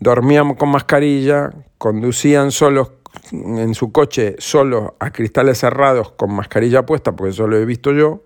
dormían 0.00 0.54
con 0.54 0.70
mascarilla, 0.70 1.50
conducían 1.78 2.50
solos 2.50 2.92
en 3.32 3.74
su 3.74 3.92
coche, 3.92 4.36
solos 4.38 4.92
a 4.98 5.10
cristales 5.10 5.58
cerrados 5.58 6.12
con 6.12 6.34
mascarilla 6.34 6.84
puesta, 6.84 7.12
porque 7.12 7.30
eso 7.30 7.46
lo 7.46 7.56
he 7.56 7.64
visto 7.64 7.92
yo. 7.92 8.22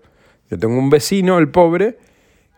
Yo 0.49 0.57
tengo 0.57 0.77
un 0.77 0.89
vecino, 0.89 1.37
el 1.37 1.49
pobre, 1.49 1.97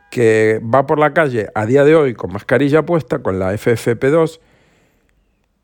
que 0.10 0.62
va 0.64 0.86
por 0.86 1.00
la 1.00 1.14
calle 1.14 1.50
a 1.56 1.66
día 1.66 1.84
de 1.84 1.96
hoy 1.96 2.14
con 2.14 2.32
mascarilla 2.32 2.86
puesta, 2.86 3.20
con 3.20 3.40
la 3.40 3.54
FFP2, 3.54 4.40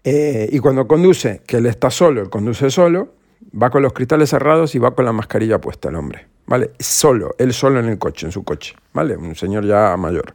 eh, 0.03 0.47
y 0.51 0.59
cuando 0.59 0.87
conduce, 0.87 1.41
que 1.45 1.57
él 1.57 1.65
está 1.65 1.89
solo, 1.89 2.21
él 2.21 2.29
conduce 2.29 2.69
solo, 2.69 3.13
va 3.61 3.69
con 3.69 3.81
los 3.81 3.93
cristales 3.93 4.29
cerrados 4.29 4.73
y 4.75 4.79
va 4.79 4.91
con 4.95 5.05
la 5.05 5.11
mascarilla 5.11 5.59
puesta 5.59 5.89
el 5.89 5.95
hombre, 5.95 6.27
¿vale? 6.45 6.71
Solo, 6.79 7.35
él 7.37 7.53
solo 7.53 7.79
en 7.79 7.87
el 7.87 7.97
coche, 7.97 8.25
en 8.25 8.31
su 8.31 8.43
coche, 8.43 8.73
¿vale? 8.93 9.17
Un 9.17 9.35
señor 9.35 9.65
ya 9.65 9.95
mayor. 9.97 10.33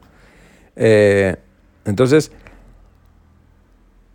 Eh, 0.75 1.35
entonces, 1.85 2.31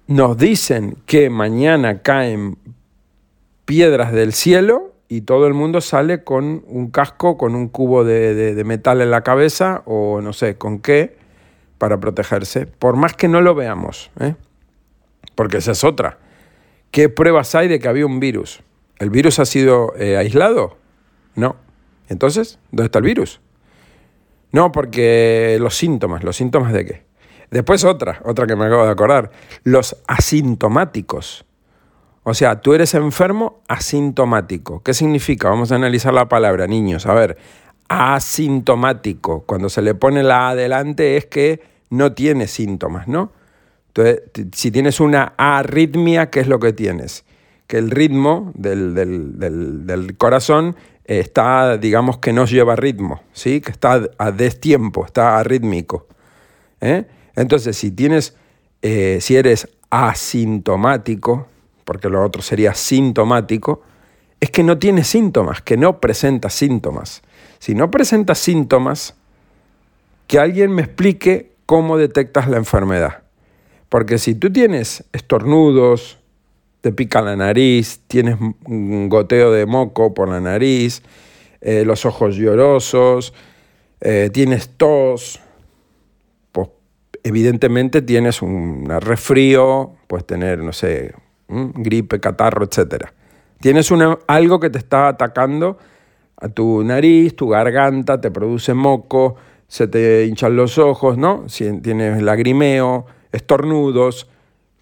nos 0.08 0.38
dicen 0.38 0.96
que 1.04 1.28
mañana 1.28 2.00
caen 2.00 2.56
piedras 3.66 4.10
del 4.10 4.32
cielo 4.32 4.94
y 5.06 5.20
todo 5.20 5.46
el 5.46 5.52
mundo 5.52 5.82
sale 5.82 6.24
con 6.24 6.64
un 6.66 6.90
casco, 6.90 7.36
con 7.36 7.54
un 7.54 7.68
cubo 7.68 8.04
de, 8.04 8.60
metal 8.64 9.02
en 9.02 9.10
la 9.10 9.20
cabeza 9.22 9.82
o 9.84 10.20
no 10.22 10.32
sé 10.32 10.56
con 10.56 10.80
qué 10.80 11.16
para 11.76 12.00
protegerse, 12.00 12.66
por 12.66 12.96
más 12.96 13.14
que 13.14 13.28
no 13.28 13.42
lo 13.42 13.54
veamos, 13.54 14.10
¿eh? 14.18 14.34
porque 15.34 15.58
esa 15.58 15.72
es 15.72 15.84
otra. 15.84 16.18
¿Qué 16.90 17.10
pruebas 17.10 17.54
hay 17.54 17.68
de 17.68 17.78
que 17.78 17.86
había 17.86 18.06
un 18.06 18.18
virus? 18.18 18.62
¿El 18.98 19.10
virus 19.10 19.38
ha 19.38 19.44
sido 19.44 19.94
eh, 19.96 20.16
aislado? 20.16 20.78
No. 21.34 21.56
Entonces, 22.08 22.58
¿dónde 22.72 22.86
está 22.86 22.98
el 22.98 23.04
virus? 23.04 23.40
No, 24.52 24.72
porque 24.72 25.58
los 25.60 25.76
síntomas, 25.76 26.24
¿los 26.24 26.36
síntomas 26.36 26.72
de 26.72 26.84
qué? 26.86 27.07
Después 27.50 27.84
otra, 27.84 28.20
otra 28.24 28.46
que 28.46 28.56
me 28.56 28.66
acabo 28.66 28.84
de 28.84 28.90
acordar, 28.90 29.30
los 29.64 29.96
asintomáticos. 30.06 31.44
O 32.22 32.34
sea, 32.34 32.60
tú 32.60 32.74
eres 32.74 32.94
enfermo 32.94 33.62
asintomático. 33.68 34.82
¿Qué 34.82 34.92
significa? 34.92 35.48
Vamos 35.48 35.72
a 35.72 35.76
analizar 35.76 36.12
la 36.12 36.28
palabra, 36.28 36.66
niños. 36.66 37.06
A 37.06 37.14
ver, 37.14 37.38
asintomático. 37.88 39.44
Cuando 39.46 39.70
se 39.70 39.80
le 39.80 39.94
pone 39.94 40.22
la 40.22 40.50
adelante 40.50 41.16
es 41.16 41.26
que 41.26 41.62
no 41.90 42.12
tiene 42.12 42.46
síntomas, 42.46 43.08
¿no? 43.08 43.32
Entonces, 43.88 44.22
si 44.52 44.70
tienes 44.70 45.00
una 45.00 45.32
arritmia, 45.38 46.28
¿qué 46.28 46.40
es 46.40 46.48
lo 46.48 46.60
que 46.60 46.74
tienes? 46.74 47.24
Que 47.66 47.78
el 47.78 47.90
ritmo 47.90 48.52
del, 48.54 48.94
del 48.94 50.16
corazón 50.18 50.76
está, 51.08 51.78
digamos, 51.78 52.18
que 52.18 52.34
no 52.34 52.44
lleva 52.44 52.76
ritmo, 52.76 53.22
¿sí? 53.32 53.62
Que 53.62 53.70
está 53.72 54.02
a 54.18 54.30
destiempo, 54.30 55.06
está 55.06 55.38
arrítmico. 55.38 56.06
¿eh? 56.80 57.06
Entonces, 57.38 57.76
si 57.76 57.92
tienes, 57.92 58.34
eh, 58.82 59.18
si 59.20 59.36
eres 59.36 59.68
asintomático, 59.90 61.46
porque 61.84 62.08
lo 62.08 62.24
otro 62.24 62.42
sería 62.42 62.74
sintomático, 62.74 63.82
es 64.40 64.50
que 64.50 64.64
no 64.64 64.78
tienes 64.78 65.06
síntomas, 65.06 65.62
que 65.62 65.76
no 65.76 66.00
presentas 66.00 66.52
síntomas. 66.54 67.22
Si 67.60 67.76
no 67.76 67.92
presentas 67.92 68.38
síntomas, 68.38 69.14
que 70.26 70.40
alguien 70.40 70.72
me 70.72 70.82
explique 70.82 71.52
cómo 71.64 71.96
detectas 71.96 72.48
la 72.48 72.56
enfermedad. 72.56 73.22
Porque 73.88 74.18
si 74.18 74.34
tú 74.34 74.52
tienes 74.52 75.04
estornudos, 75.12 76.18
te 76.80 76.92
pica 76.92 77.22
la 77.22 77.36
nariz, 77.36 78.00
tienes 78.08 78.36
un 78.64 79.08
goteo 79.08 79.52
de 79.52 79.64
moco 79.64 80.12
por 80.12 80.28
la 80.28 80.40
nariz, 80.40 81.02
eh, 81.60 81.84
los 81.84 82.04
ojos 82.04 82.34
llorosos, 82.34 83.32
eh, 84.00 84.28
tienes 84.32 84.70
tos, 84.76 85.40
evidentemente 87.24 88.02
tienes 88.02 88.42
un 88.42 88.86
resfrío, 89.00 89.92
puedes 90.06 90.26
tener, 90.26 90.58
no 90.58 90.72
sé, 90.72 91.14
gripe, 91.48 92.20
catarro, 92.20 92.64
etc. 92.64 93.06
Tienes 93.60 93.90
algo 94.26 94.60
que 94.60 94.70
te 94.70 94.78
está 94.78 95.08
atacando 95.08 95.78
a 96.36 96.48
tu 96.48 96.84
nariz, 96.84 97.34
tu 97.34 97.48
garganta, 97.48 98.20
te 98.20 98.30
produce 98.30 98.74
moco, 98.74 99.36
se 99.66 99.88
te 99.88 100.26
hinchan 100.26 100.56
los 100.56 100.78
ojos, 100.78 101.18
¿no? 101.18 101.48
Si 101.48 101.80
tienes 101.80 102.22
lagrimeo, 102.22 103.06
estornudos, 103.32 104.28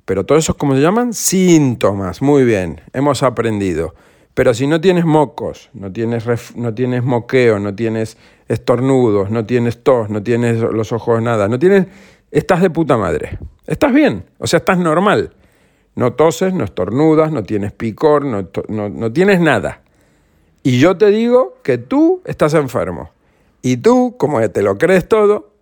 pero 0.05 0.25
todo 0.25 0.39
eso, 0.39 0.55
¿cómo 0.55 0.75
se 0.75 0.81
llaman? 0.81 1.13
Síntomas. 1.13 2.23
Muy 2.23 2.45
bien, 2.45 2.81
hemos 2.93 3.23
aprendido. 3.23 3.95
Pero 4.35 4.53
si 4.53 4.67
no 4.67 4.81
tienes 4.81 5.05
mocos, 5.05 5.71
no 5.73 5.91
tienes, 5.91 6.27
no 6.55 6.75
tienes 6.75 7.03
moqueo, 7.03 7.59
no 7.59 7.75
tienes 7.75 8.19
estornudos, 8.49 9.31
no 9.31 9.47
tienes 9.47 9.83
tos, 9.83 10.11
no 10.11 10.23
tienes 10.23 10.61
los 10.61 10.93
ojos 10.93 11.23
nada, 11.23 11.49
no 11.49 11.59
tienes 11.59 11.87
estás 12.31 12.61
de 12.61 12.71
puta 12.71 12.97
madre. 12.97 13.39
Estás 13.67 13.93
bien, 13.93 14.25
o 14.39 14.47
sea, 14.47 14.59
estás 14.59 14.79
normal. 14.79 15.35
No 15.95 16.13
toses, 16.13 16.53
no 16.53 16.65
estornudas, 16.65 17.33
no 17.33 17.43
tienes 17.43 17.73
picor, 17.73 18.25
no, 18.25 18.49
no, 18.69 19.13
tienes 19.13 19.41
nada. 19.41 19.83
Y 20.63 20.79
yo 20.79 20.99
te 20.99 21.07
digo 21.07 21.57
que 21.63 21.79
tú 21.79 22.21
estás 22.27 22.55
enfermo. 22.55 23.11
Y 23.63 23.79
tú, 23.79 24.15
como 24.19 24.47
te 24.51 24.63
lo 24.63 24.77
crees 24.77 25.09
todo, 25.09 25.53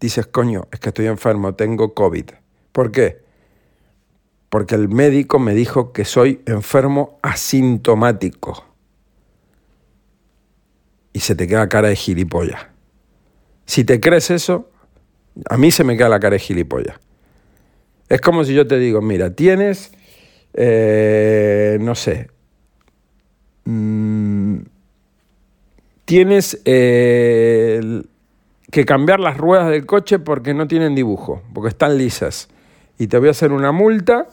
dices, 0.00 0.26
coño, 0.26 0.66
es 0.72 0.80
que 0.80 0.88
estoy 0.88 1.06
enfermo, 1.06 1.54
tengo 1.54 1.94
COVID. 1.94 2.30
¿Por 2.72 2.90
qué? 2.90 3.22
Porque 4.48 4.74
el 4.74 4.88
médico 4.88 5.38
me 5.38 5.54
dijo 5.54 5.92
que 5.92 6.04
soy 6.04 6.40
enfermo 6.46 7.18
asintomático. 7.22 8.64
Y 11.12 11.20
se 11.20 11.34
te 11.34 11.46
queda 11.46 11.68
cara 11.68 11.88
de 11.88 11.96
gilipollas. 11.96 12.66
Si 13.66 13.84
te 13.84 14.00
crees 14.00 14.30
eso, 14.30 14.71
a 15.48 15.56
mí 15.56 15.70
se 15.70 15.84
me 15.84 15.96
queda 15.96 16.08
la 16.08 16.20
cara 16.20 16.34
de 16.34 16.40
gilipollas. 16.40 16.96
Es 18.08 18.20
como 18.20 18.44
si 18.44 18.54
yo 18.54 18.66
te 18.66 18.78
digo, 18.78 19.00
mira, 19.00 19.34
tienes, 19.34 19.92
eh, 20.54 21.78
no 21.80 21.94
sé, 21.94 22.28
mm, 23.64 24.58
tienes 26.04 26.60
eh, 26.64 28.02
que 28.70 28.84
cambiar 28.84 29.20
las 29.20 29.36
ruedas 29.38 29.70
del 29.70 29.86
coche 29.86 30.18
porque 30.18 30.54
no 30.54 30.66
tienen 30.68 30.94
dibujo, 30.94 31.42
porque 31.54 31.68
están 31.68 31.96
lisas. 31.96 32.48
Y 32.98 33.06
te 33.06 33.18
voy 33.18 33.28
a 33.28 33.30
hacer 33.32 33.52
una 33.52 33.72
multa. 33.72 34.28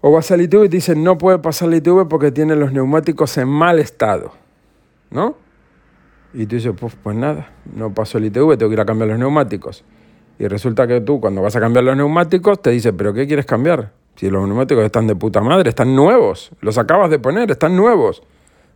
O 0.00 0.10
vas 0.10 0.32
al 0.32 0.40
ITV 0.40 0.64
y 0.64 0.68
te 0.68 0.76
dicen, 0.76 1.04
no 1.04 1.16
puede 1.16 1.38
pasar 1.38 1.68
el 1.68 1.76
ITV 1.76 2.08
porque 2.08 2.32
tiene 2.32 2.56
los 2.56 2.72
neumáticos 2.72 3.38
en 3.38 3.48
mal 3.48 3.78
estado. 3.78 4.32
¿No? 5.10 5.36
Y 6.34 6.46
tú 6.46 6.56
dices, 6.56 6.72
pues, 6.78 6.94
pues 7.02 7.16
nada, 7.16 7.52
no 7.74 7.92
paso 7.92 8.18
el 8.18 8.26
ITV, 8.26 8.56
tengo 8.56 8.70
que 8.70 8.74
ir 8.74 8.80
a 8.80 8.86
cambiar 8.86 9.10
los 9.10 9.18
neumáticos. 9.18 9.84
Y 10.38 10.48
resulta 10.48 10.86
que 10.86 11.00
tú 11.00 11.20
cuando 11.20 11.42
vas 11.42 11.54
a 11.56 11.60
cambiar 11.60 11.84
los 11.84 11.96
neumáticos 11.96 12.60
te 12.62 12.70
dices, 12.70 12.92
pero 12.96 13.12
¿qué 13.12 13.26
quieres 13.26 13.46
cambiar? 13.46 13.92
Si 14.16 14.30
los 14.30 14.46
neumáticos 14.46 14.84
están 14.84 15.06
de 15.06 15.14
puta 15.14 15.40
madre, 15.40 15.70
están 15.70 15.94
nuevos, 15.94 16.50
los 16.60 16.78
acabas 16.78 17.10
de 17.10 17.18
poner, 17.18 17.50
están 17.50 17.76
nuevos. 17.76 18.22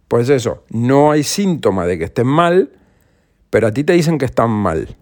Pues 0.09 0.29
eso, 0.29 0.65
no 0.71 1.11
hay 1.11 1.23
síntoma 1.23 1.87
de 1.87 1.99
que 1.99 2.05
estén 2.05 2.27
mal, 2.27 2.71
pero 3.51 3.67
a 3.67 3.73
ti 3.73 3.85
te 3.85 3.95
dicen 3.95 4.19
que 4.19 4.25
están 4.25 4.51
mal. 4.51 4.97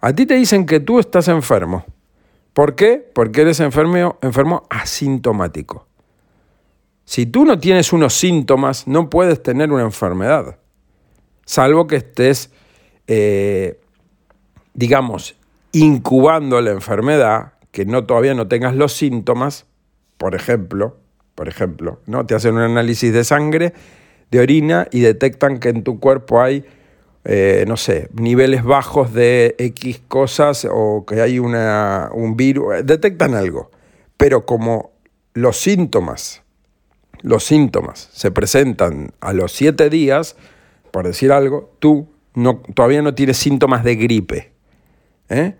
A 0.00 0.12
ti 0.12 0.26
te 0.26 0.34
dicen 0.34 0.66
que 0.66 0.80
tú 0.80 0.98
estás 0.98 1.28
enfermo. 1.28 1.84
¿Por 2.52 2.74
qué? 2.74 3.10
Porque 3.14 3.42
eres 3.42 3.60
enfermo, 3.60 4.18
enfermo 4.20 4.66
asintomático. 4.68 5.86
Si 7.04 7.26
tú 7.26 7.44
no 7.44 7.58
tienes 7.58 7.92
unos 7.92 8.14
síntomas, 8.14 8.86
no 8.86 9.10
puedes 9.10 9.42
tener 9.42 9.72
una 9.72 9.82
enfermedad, 9.82 10.58
salvo 11.44 11.86
que 11.86 11.96
estés, 11.96 12.50
eh, 13.06 13.80
digamos, 14.74 15.36
incubando 15.72 16.60
la 16.60 16.70
enfermedad, 16.70 17.52
que 17.70 17.84
no 17.84 18.04
todavía 18.04 18.34
no 18.34 18.48
tengas 18.48 18.74
los 18.74 18.92
síntomas, 18.92 19.66
por 20.18 20.34
ejemplo, 20.34 20.96
por 21.34 21.48
ejemplo, 21.48 22.00
¿no? 22.06 22.26
Te 22.26 22.34
hacen 22.34 22.54
un 22.54 22.60
análisis 22.60 23.12
de 23.12 23.24
sangre, 23.24 23.72
de 24.30 24.40
orina 24.40 24.86
y 24.90 25.00
detectan 25.00 25.58
que 25.58 25.70
en 25.70 25.82
tu 25.82 25.98
cuerpo 25.98 26.40
hay, 26.40 26.64
eh, 27.24 27.64
no 27.66 27.76
sé, 27.76 28.08
niveles 28.12 28.64
bajos 28.64 29.12
de 29.12 29.54
X 29.58 30.00
cosas 30.08 30.66
o 30.70 31.04
que 31.06 31.20
hay 31.20 31.38
una, 31.38 32.10
un 32.12 32.36
virus, 32.36 32.84
detectan 32.84 33.34
algo. 33.34 33.70
Pero 34.16 34.46
como 34.46 34.92
los 35.34 35.56
síntomas, 35.56 36.42
los 37.22 37.44
síntomas 37.44 38.08
se 38.12 38.30
presentan 38.30 39.12
a 39.20 39.32
los 39.32 39.52
siete 39.52 39.90
días, 39.90 40.36
por 40.92 41.06
decir 41.06 41.32
algo, 41.32 41.72
tú 41.80 42.06
no, 42.34 42.62
todavía 42.74 43.02
no 43.02 43.14
tienes 43.14 43.38
síntomas 43.38 43.82
de 43.82 43.96
gripe. 43.96 44.52
¿eh? 45.28 45.56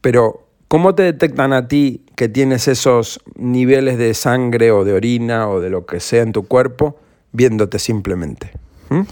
Pero, 0.00 0.46
¿cómo 0.68 0.94
te 0.94 1.02
detectan 1.02 1.52
a 1.52 1.68
ti 1.68 2.06
que 2.16 2.28
tienes 2.28 2.68
esos 2.68 3.20
niveles 3.34 3.98
de 3.98 4.14
sangre 4.14 4.70
o 4.70 4.84
de 4.84 4.94
orina 4.94 5.48
o 5.48 5.60
de 5.60 5.70
lo 5.70 5.84
que 5.84 6.00
sea 6.00 6.22
en 6.22 6.32
tu 6.32 6.46
cuerpo 6.46 6.96
viéndote 7.32 7.78
simplemente? 7.78 8.52
¿Mm? 8.88 9.02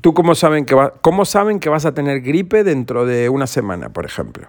¿Tú 0.00 0.14
cómo 0.14 0.34
saben, 0.34 0.64
que 0.64 0.74
cómo 1.02 1.26
saben 1.26 1.60
que 1.60 1.68
vas 1.68 1.84
a 1.84 1.92
tener 1.92 2.22
gripe 2.22 2.64
dentro 2.64 3.04
de 3.04 3.28
una 3.28 3.46
semana, 3.46 3.90
por 3.90 4.06
ejemplo? 4.06 4.48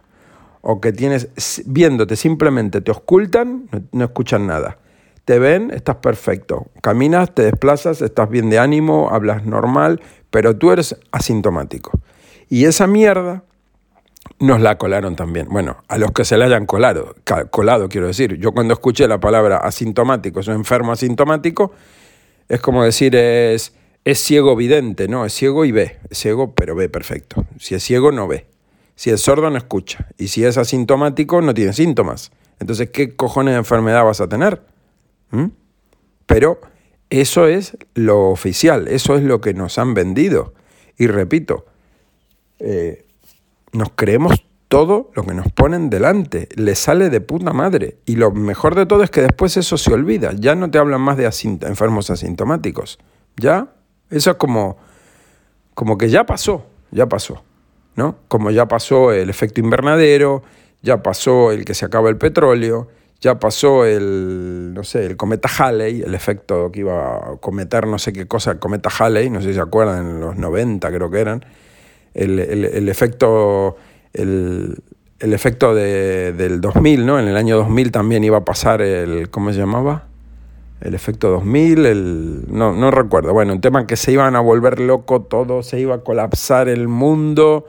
O 0.62 0.80
que 0.80 0.94
tienes, 0.94 1.64
viéndote 1.66 2.16
simplemente, 2.16 2.80
te 2.80 2.92
ocultan, 2.92 3.68
no 3.92 4.06
escuchan 4.06 4.48
nada. 4.48 4.78
Te 5.32 5.40
ven, 5.40 5.72
estás 5.72 5.96
perfecto. 5.96 6.68
Caminas, 6.82 7.34
te 7.34 7.44
desplazas, 7.44 8.02
estás 8.02 8.30
bien 8.30 8.50
de 8.50 8.60
ánimo, 8.60 9.12
hablas 9.14 9.46
normal, 9.46 10.02
pero 10.30 10.58
tú 10.58 10.74
eres 10.74 10.98
asintomático. 11.14 11.98
Y 12.50 12.66
esa 12.66 12.86
mierda 12.86 13.46
nos 14.40 14.60
la 14.60 14.78
colaron 14.78 15.16
también. 15.16 15.48
Bueno, 15.50 15.86
a 15.88 15.98
los 15.98 16.12
que 16.12 16.26
se 16.26 16.36
la 16.36 16.48
hayan 16.48 16.66
colado, 16.66 17.16
colado 17.50 17.88
quiero 17.88 18.08
decir. 18.08 18.40
Yo 18.40 18.52
cuando 18.52 18.74
escuché 18.74 19.08
la 19.08 19.22
palabra 19.22 19.60
asintomático, 19.60 20.42
es 20.42 20.50
un 20.50 20.56
enfermo 20.56 20.92
asintomático, 20.92 21.72
es 22.50 22.60
como 22.60 22.84
decir 22.84 23.16
es, 23.16 23.74
es 24.04 24.20
ciego 24.20 24.58
vidente, 24.58 25.08
no, 25.08 25.26
es 25.26 25.32
ciego 25.32 25.64
y 25.64 25.72
ve. 25.72 25.98
Es 26.10 26.18
ciego 26.18 26.54
pero 26.56 26.76
ve 26.76 26.90
perfecto. 26.90 27.46
Si 27.58 27.74
es 27.74 27.82
ciego 27.82 28.12
no 28.12 28.28
ve. 28.28 28.48
Si 28.96 29.12
es 29.12 29.22
sordo 29.22 29.50
no 29.50 29.58
escucha. 29.58 30.10
Y 30.18 30.28
si 30.28 30.44
es 30.44 30.58
asintomático 30.58 31.40
no 31.40 31.54
tiene 31.54 31.72
síntomas. 31.72 32.34
Entonces, 32.60 32.90
¿qué 32.90 33.16
cojones 33.16 33.54
de 33.54 33.60
enfermedad 33.60 34.04
vas 34.04 34.20
a 34.20 34.28
tener? 34.28 34.70
¿Mm? 35.32 35.48
Pero 36.26 36.62
eso 37.10 37.48
es 37.48 37.78
lo 37.94 38.30
oficial, 38.30 38.88
eso 38.88 39.16
es 39.16 39.24
lo 39.24 39.42
que 39.42 39.54
nos 39.54 39.78
han 39.78 39.94
vendido. 39.94 40.54
Y 40.98 41.08
repito, 41.08 41.66
eh, 42.60 43.06
nos 43.74 43.90
creemos 43.96 44.46
todo 44.72 45.12
lo 45.16 45.24
que 45.24 45.34
nos 45.34 45.52
ponen 45.52 45.90
delante, 45.90 46.48
le 46.56 46.76
sale 46.76 47.10
de 47.10 47.20
puta 47.20 47.52
madre. 47.52 47.98
Y 48.06 48.16
lo 48.16 48.32
mejor 48.32 48.76
de 48.76 48.86
todo 48.86 49.04
es 49.04 49.10
que 49.10 49.22
después 49.22 49.58
eso 49.58 49.78
se 49.78 49.94
olvida, 49.94 50.32
ya 50.34 50.56
no 50.56 50.72
te 50.72 50.78
hablan 50.78 51.02
más 51.02 51.18
de 51.18 51.26
enfermos 51.64 52.10
asintomáticos. 52.10 52.98
Ya, 53.36 53.74
eso 54.10 54.32
es 54.32 54.38
como, 54.38 54.78
como 55.74 55.98
que 55.98 56.10
ya 56.10 56.26
pasó, 56.26 56.66
ya 56.92 57.10
pasó, 57.10 57.44
¿no? 57.98 58.16
Como 58.30 58.50
ya 58.52 58.70
pasó 58.70 59.12
el 59.12 59.30
efecto 59.30 59.60
invernadero, 59.60 60.44
ya 60.82 61.04
pasó 61.04 61.52
el 61.52 61.66
que 61.66 61.74
se 61.74 61.86
acaba 61.86 62.10
el 62.10 62.18
petróleo, 62.18 62.88
ya 63.22 63.40
pasó 63.40 63.86
el, 63.86 64.74
no 64.74 64.84
sé, 64.84 65.06
el 65.06 65.16
cometa 65.16 65.48
Halley, 65.48 66.02
el 66.02 66.16
efecto 66.16 66.72
que 66.72 66.80
iba 66.80 67.18
a 67.18 67.38
cometer 67.40 67.86
no 67.86 68.00
sé 68.00 68.12
qué 68.12 68.28
cosa, 68.28 68.52
el 68.52 68.60
cometa 68.60 68.90
Halley, 68.90 69.30
no 69.30 69.42
sé 69.42 69.50
si 69.50 69.54
se 69.54 69.62
acuerdan, 69.62 70.08
en 70.08 70.20
los 70.20 70.38
90 70.38 70.90
creo 70.90 71.12
que 71.12 71.20
eran, 71.20 71.46
el, 72.16 72.90
efecto, 72.90 73.78
el, 74.14 74.82
efecto 75.20 75.76
del 75.76 76.60
2000, 76.60 77.06
¿no? 77.06 77.20
En 77.20 77.28
el 77.28 77.38
año 77.38 77.58
2000 77.58 77.92
también 77.92 78.24
iba 78.24 78.38
a 78.38 78.44
pasar 78.44 78.82
el, 78.82 79.30
¿cómo 79.30 79.54
se 79.54 79.60
llamaba? 79.60 80.08
El 80.82 80.96
efecto 80.96 81.30
2000, 81.30 81.86
el, 81.86 82.44
no, 82.48 82.74
no 82.74 82.90
recuerdo, 82.90 83.34
bueno, 83.34 83.54
un 83.54 83.62
tema 83.62 83.86
que 83.86 83.98
se 83.98 84.12
iban 84.12 84.36
a 84.36 84.40
volver 84.40 84.80
loco 84.80 85.22
todo, 85.22 85.62
se 85.62 85.80
iba 85.80 85.94
a 85.94 86.00
colapsar 86.00 86.68
el 86.68 86.88
mundo 86.88 87.68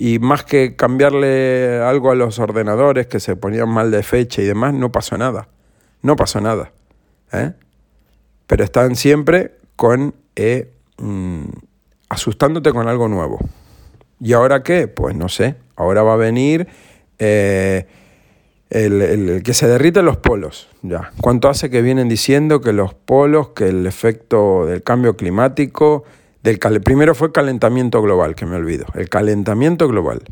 y 0.00 0.20
más 0.20 0.44
que 0.44 0.76
cambiarle 0.76 1.80
algo 1.82 2.12
a 2.12 2.14
los 2.14 2.38
ordenadores 2.38 3.08
que 3.08 3.18
se 3.18 3.34
ponían 3.34 3.68
mal 3.68 3.90
de 3.90 4.04
fecha 4.04 4.40
y 4.40 4.44
demás, 4.44 4.72
no 4.72 4.92
pasó 4.92 5.18
nada. 5.18 5.48
No 6.02 6.14
pasó 6.14 6.40
nada. 6.40 6.70
¿eh? 7.32 7.52
Pero 8.46 8.62
están 8.62 8.94
siempre 8.94 9.56
con 9.74 10.14
eh, 10.36 10.70
mm, 10.98 11.46
asustándote 12.10 12.72
con 12.72 12.86
algo 12.86 13.08
nuevo. 13.08 13.40
¿Y 14.20 14.34
ahora 14.34 14.62
qué? 14.62 14.86
Pues 14.86 15.16
no 15.16 15.28
sé. 15.28 15.56
Ahora 15.74 16.04
va 16.04 16.12
a 16.12 16.16
venir 16.16 16.68
eh, 17.18 17.88
el, 18.70 19.02
el, 19.02 19.42
que 19.42 19.52
se 19.52 19.66
derriten 19.66 20.04
los 20.04 20.18
polos. 20.18 20.68
Ya. 20.82 21.10
¿Cuánto 21.20 21.48
hace 21.48 21.70
que 21.70 21.82
vienen 21.82 22.08
diciendo 22.08 22.60
que 22.60 22.72
los 22.72 22.94
polos, 22.94 23.48
que 23.48 23.70
el 23.70 23.84
efecto 23.84 24.64
del 24.64 24.84
cambio 24.84 25.16
climático 25.16 26.04
del 26.42 26.58
primero 26.82 27.14
fue 27.14 27.32
calentamiento 27.32 28.00
global, 28.00 28.34
que 28.34 28.46
me 28.46 28.56
olvido, 28.56 28.86
el 28.94 29.08
calentamiento 29.08 29.88
global, 29.88 30.22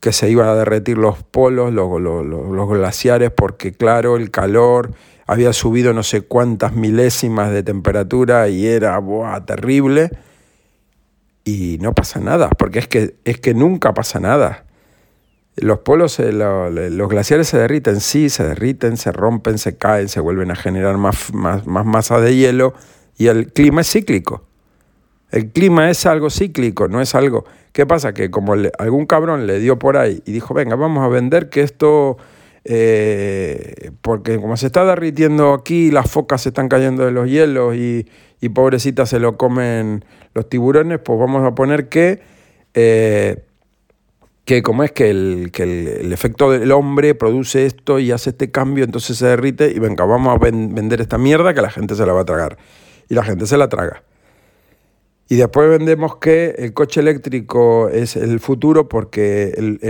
que 0.00 0.12
se 0.12 0.28
iban 0.30 0.48
a 0.48 0.54
derretir 0.54 0.98
los 0.98 1.22
polos, 1.22 1.72
los, 1.72 2.00
los, 2.00 2.68
glaciares, 2.68 3.30
porque 3.30 3.72
claro, 3.72 4.16
el 4.16 4.30
calor 4.30 4.92
había 5.26 5.52
subido 5.52 5.94
no 5.94 6.02
sé 6.02 6.22
cuántas 6.22 6.74
milésimas 6.74 7.50
de 7.52 7.62
temperatura 7.62 8.48
y 8.48 8.66
era 8.66 9.00
terrible. 9.46 10.10
Y 11.44 11.78
no 11.80 11.92
pasa 11.92 12.20
nada, 12.20 12.50
porque 12.50 12.80
es 12.80 12.88
que, 12.88 13.16
es 13.24 13.40
que 13.40 13.54
nunca 13.54 13.94
pasa 13.94 14.20
nada. 14.20 14.64
Los 15.56 15.80
polos, 15.80 16.18
eh, 16.18 16.32
los 16.32 17.08
glaciares 17.08 17.48
se 17.48 17.58
derriten, 17.58 18.00
sí, 18.00 18.28
se 18.28 18.44
derriten, 18.44 18.96
se 18.96 19.12
rompen, 19.12 19.58
se 19.58 19.76
caen, 19.76 20.08
se 20.08 20.20
vuelven 20.20 20.50
a 20.50 20.56
generar 20.56 20.98
más, 20.98 21.32
más, 21.34 21.66
más 21.66 22.08
de 22.08 22.36
hielo 22.36 22.74
y 23.18 23.26
el 23.26 23.52
clima 23.52 23.82
es 23.82 23.90
cíclico. 23.90 24.46
El 25.32 25.50
clima 25.50 25.90
es 25.90 26.04
algo 26.06 26.30
cíclico, 26.30 26.88
no 26.88 27.00
es 27.00 27.14
algo... 27.14 27.44
¿Qué 27.72 27.86
pasa? 27.86 28.12
Que 28.12 28.30
como 28.30 28.54
algún 28.78 29.06
cabrón 29.06 29.46
le 29.46 29.58
dio 29.58 29.78
por 29.78 29.96
ahí 29.96 30.22
y 30.26 30.32
dijo, 30.32 30.52
venga, 30.52 30.76
vamos 30.76 31.02
a 31.04 31.08
vender 31.08 31.48
que 31.48 31.62
esto... 31.62 32.18
Eh, 32.64 33.90
porque 34.02 34.38
como 34.38 34.56
se 34.56 34.66
está 34.66 34.84
derritiendo 34.84 35.54
aquí, 35.54 35.90
las 35.90 36.08
focas 36.08 36.42
se 36.42 36.50
están 36.50 36.68
cayendo 36.68 37.04
de 37.04 37.10
los 37.10 37.28
hielos 37.28 37.74
y, 37.74 38.06
y 38.40 38.50
pobrecitas 38.50 39.08
se 39.08 39.18
lo 39.18 39.36
comen 39.36 40.04
los 40.34 40.48
tiburones, 40.48 41.00
pues 41.00 41.18
vamos 41.18 41.44
a 41.44 41.54
poner 41.54 41.88
que... 41.88 42.20
Eh, 42.74 43.42
que 44.44 44.62
como 44.62 44.82
es 44.82 44.92
que, 44.92 45.08
el, 45.08 45.50
que 45.52 45.62
el, 45.62 46.12
efecto 46.12 46.50
del 46.50 46.72
hombre 46.72 47.14
produce 47.14 47.64
esto 47.64 48.00
y 48.00 48.10
hace 48.10 48.30
este 48.30 48.50
cambio, 48.50 48.84
entonces 48.84 49.16
se 49.16 49.26
derrite 49.26 49.70
y 49.70 49.78
venga, 49.78 50.04
vamos 50.04 50.34
a 50.34 50.38
vender 50.38 51.00
esta 51.00 51.16
mierda 51.16 51.54
que 51.54 51.62
la 51.62 51.70
gente 51.70 51.94
se 51.94 52.04
la 52.04 52.12
va 52.12 52.22
a 52.22 52.24
tragar. 52.24 52.58
Y 53.08 53.14
la 53.14 53.22
gente 53.22 53.46
se 53.46 53.56
la 53.56 53.68
traga. 53.68 54.02
Y 55.32 55.36
después 55.36 55.66
vendemos 55.70 56.16
que 56.16 56.56
el 56.58 56.74
coche 56.74 57.00
eléctrico 57.00 57.88
es 57.88 58.16
el 58.16 58.38
futuro 58.38 58.90
porque 58.90 59.54
el, 59.56 59.80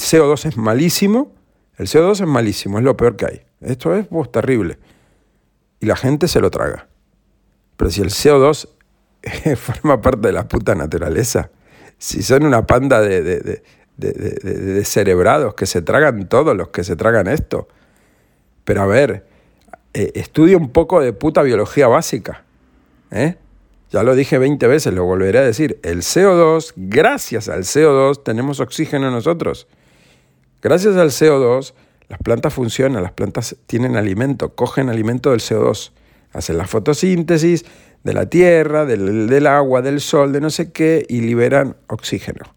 CO2 0.00 0.44
es 0.46 0.56
malísimo. 0.56 1.30
El 1.76 1.86
CO2 1.86 2.22
es 2.22 2.26
malísimo, 2.26 2.78
es 2.78 2.84
lo 2.84 2.96
peor 2.96 3.14
que 3.14 3.26
hay. 3.26 3.42
Esto 3.60 3.94
es 3.94 4.08
pues, 4.08 4.32
terrible. 4.32 4.76
Y 5.78 5.86
la 5.86 5.94
gente 5.94 6.26
se 6.26 6.40
lo 6.40 6.50
traga. 6.50 6.88
Pero 7.76 7.92
si 7.92 8.00
el 8.00 8.08
CO2 8.08 8.70
forma 9.56 10.02
parte 10.02 10.26
de 10.26 10.32
la 10.32 10.48
puta 10.48 10.74
naturaleza, 10.74 11.52
si 11.96 12.24
son 12.24 12.44
una 12.44 12.66
panda 12.66 13.00
de, 13.00 13.22
de, 13.22 13.62
de, 13.96 14.84
cerebrados 14.84 15.54
que 15.54 15.66
se 15.66 15.80
tragan 15.80 16.28
todos 16.28 16.56
los 16.56 16.70
que 16.70 16.82
se 16.82 16.96
tragan 16.96 17.28
esto. 17.28 17.68
Pero 18.64 18.82
a 18.82 18.86
ver, 18.86 19.28
eh, 19.94 20.10
estudia 20.16 20.56
un 20.56 20.70
poco 20.70 21.00
de 21.00 21.12
puta 21.12 21.42
biología 21.42 21.86
básica. 21.86 22.42
¿eh? 23.12 23.36
Ya 23.90 24.02
lo 24.02 24.14
dije 24.14 24.38
20 24.38 24.66
veces, 24.66 24.92
lo 24.92 25.04
volveré 25.04 25.38
a 25.38 25.42
decir. 25.42 25.80
El 25.82 26.02
CO2, 26.02 26.72
gracias 26.76 27.48
al 27.48 27.64
CO2, 27.64 28.22
tenemos 28.22 28.60
oxígeno 28.60 29.10
nosotros. 29.10 29.66
Gracias 30.60 30.96
al 30.96 31.10
CO2, 31.10 31.72
las 32.08 32.18
plantas 32.18 32.52
funcionan, 32.52 33.02
las 33.02 33.12
plantas 33.12 33.56
tienen 33.66 33.96
alimento, 33.96 34.54
cogen 34.54 34.88
alimento 34.90 35.30
del 35.30 35.40
CO2, 35.40 35.92
hacen 36.32 36.58
la 36.58 36.66
fotosíntesis 36.66 37.64
de 38.04 38.12
la 38.12 38.26
tierra, 38.26 38.84
del, 38.84 39.46
agua, 39.46 39.82
del 39.82 40.00
sol, 40.00 40.32
de 40.32 40.40
no 40.40 40.50
sé 40.50 40.72
qué, 40.72 41.04
y 41.08 41.20
liberan 41.20 41.76
oxígeno. 41.86 42.54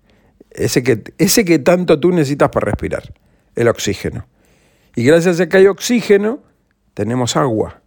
Ese 0.50 0.84
que, 0.84 1.04
ese 1.18 1.46
que 1.46 1.60
tanto 1.60 2.00
tú 2.00 2.12
necesitas 2.12 2.50
para 2.50 2.66
respirar, 2.66 3.14
el 3.56 3.68
oxígeno. 3.68 4.28
Y 4.96 5.04
gracias 5.04 5.40
a 5.40 5.48
que 5.48 5.58
hay 5.58 5.68
oxígeno, 5.68 6.44
tenemos 6.94 7.38
agua. 7.38 7.82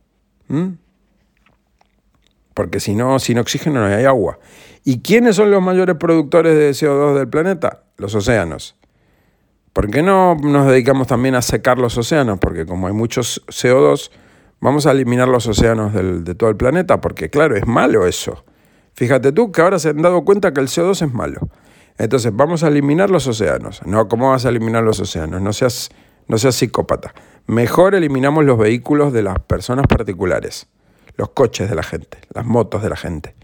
Porque 2.55 2.81
si 2.81 2.95
no, 2.95 3.19
sin 3.19 3.38
oxígeno 3.38 3.81
no 3.81 3.95
hay 3.95 4.05
agua. 4.05 4.38
¿Y 4.85 5.01
quiénes 5.01 5.37
son 5.37 5.51
los 5.51 5.62
mayores 5.62 5.97
productores 5.97 6.57
de 6.57 6.71
CO2 6.71 7.14
del 7.14 7.29
planeta? 7.29 7.83
Los 7.97 8.14
océanos. 8.14 8.77
¿Por 9.73 9.90
qué 9.90 10.03
no 10.03 10.37
nos 10.37 10.69
dedicamos 10.69 11.09
también 11.09 11.35
a 11.35 11.43
secar 11.43 11.79
los 11.79 11.99
océanos? 11.99 12.38
Porque 12.38 12.64
como 12.64 12.87
hay 12.87 12.93
muchos 12.93 13.43
CO2, 13.49 14.11
vamos 14.61 14.87
a 14.87 14.93
eliminar 14.93 15.27
los 15.27 15.47
océanos 15.49 15.93
de 15.93 16.35
todo 16.35 16.49
el 16.49 16.57
planeta, 16.57 17.01
porque 17.01 17.29
claro, 17.29 17.57
es 17.57 17.67
malo 17.67 18.07
eso. 18.07 18.45
Fíjate 18.95 19.33
tú 19.33 19.51
que 19.51 19.61
ahora 19.61 19.81
se 19.81 19.88
han 19.88 20.01
dado 20.01 20.25
cuenta 20.25 20.55
que 20.55 20.61
el 20.61 20.69
CO2 20.69 21.07
es 21.07 21.12
malo. 21.12 21.49
Entonces, 21.99 22.33
vamos 22.35 22.64
a 22.64 22.69
eliminar 22.69 23.11
los 23.11 23.27
océanos. 23.27 23.81
No, 23.85 24.09
¿cómo 24.09 24.31
vas 24.31 24.47
a 24.47 24.49
eliminar 24.49 24.83
los 24.83 25.01
océanos? 25.01 25.40
No 25.43 25.53
seas, 25.53 25.90
no 26.29 26.38
seas 26.38 26.55
psicópata. 26.55 27.14
Mejor 27.47 27.95
eliminamos 27.95 28.45
los 28.45 28.59
vehículos 28.59 29.12
de 29.12 29.23
las 29.23 29.38
personas 29.40 29.87
particulares, 29.87 30.67
los 31.16 31.31
coches 31.31 31.68
de 31.68 31.77
la 31.77 31.83
gente, 31.83 32.18
las 32.33 32.44
motos 32.44 32.83
de 32.83 32.88
la 32.88 32.96
gente. 32.96 33.35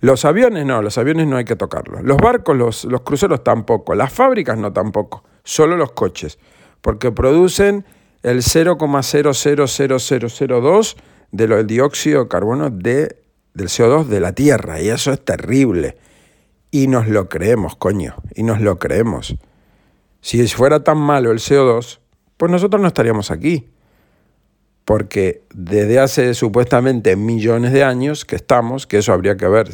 Los 0.00 0.24
aviones 0.24 0.64
no, 0.64 0.80
los 0.80 0.96
aviones 0.96 1.26
no 1.26 1.36
hay 1.36 1.44
que 1.44 1.56
tocarlos. 1.56 2.02
Los 2.02 2.16
barcos, 2.16 2.56
los, 2.56 2.86
cruceros 3.04 3.44
tampoco. 3.44 3.94
Las 3.94 4.10
fábricas 4.12 4.56
no 4.56 4.72
tampoco. 4.72 5.24
Solo 5.44 5.76
los 5.76 5.92
coches. 5.92 6.38
Porque 6.80 7.12
producen 7.12 7.84
el 8.22 8.38
0,00002 8.38 10.96
del 11.32 11.66
dióxido 11.66 12.22
de 12.22 12.28
carbono 12.28 12.70
de, 12.70 13.18
del 13.52 13.68
CO2 13.68 14.06
de 14.06 14.20
la 14.20 14.32
Tierra. 14.32 14.80
Y 14.80 14.88
eso 14.88 15.12
es 15.12 15.22
terrible. 15.22 15.98
Y 16.70 16.86
nos 16.86 17.06
lo 17.06 17.28
creemos, 17.28 17.76
coño. 17.76 18.14
Y 18.34 18.42
nos 18.42 18.62
lo 18.62 18.78
creemos. 18.78 19.36
Si 20.22 20.48
fuera 20.48 20.82
tan 20.82 20.96
malo 20.96 21.30
el 21.30 21.40
CO2, 21.40 21.98
pues 22.38 22.50
nosotros 22.50 22.80
no 22.80 22.88
estaríamos 22.88 23.30
aquí. 23.30 23.68
Porque 24.90 25.44
desde 25.54 26.00
hace 26.00 26.34
supuestamente 26.34 27.14
millones 27.14 27.70
de 27.72 27.84
años 27.84 28.24
que 28.24 28.34
estamos, 28.34 28.88
que 28.88 28.98
eso 28.98 29.12
habría 29.12 29.36
que 29.36 29.46
ver 29.46 29.68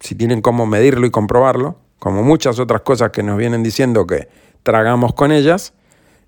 si 0.00 0.14
tienen 0.14 0.42
cómo 0.42 0.66
medirlo 0.66 1.06
y 1.06 1.10
comprobarlo, 1.10 1.78
como 1.98 2.22
muchas 2.22 2.58
otras 2.58 2.82
cosas 2.82 3.08
que 3.08 3.22
nos 3.22 3.38
vienen 3.38 3.62
diciendo 3.62 4.06
que 4.06 4.28
tragamos 4.62 5.14
con 5.14 5.32
ellas, 5.32 5.72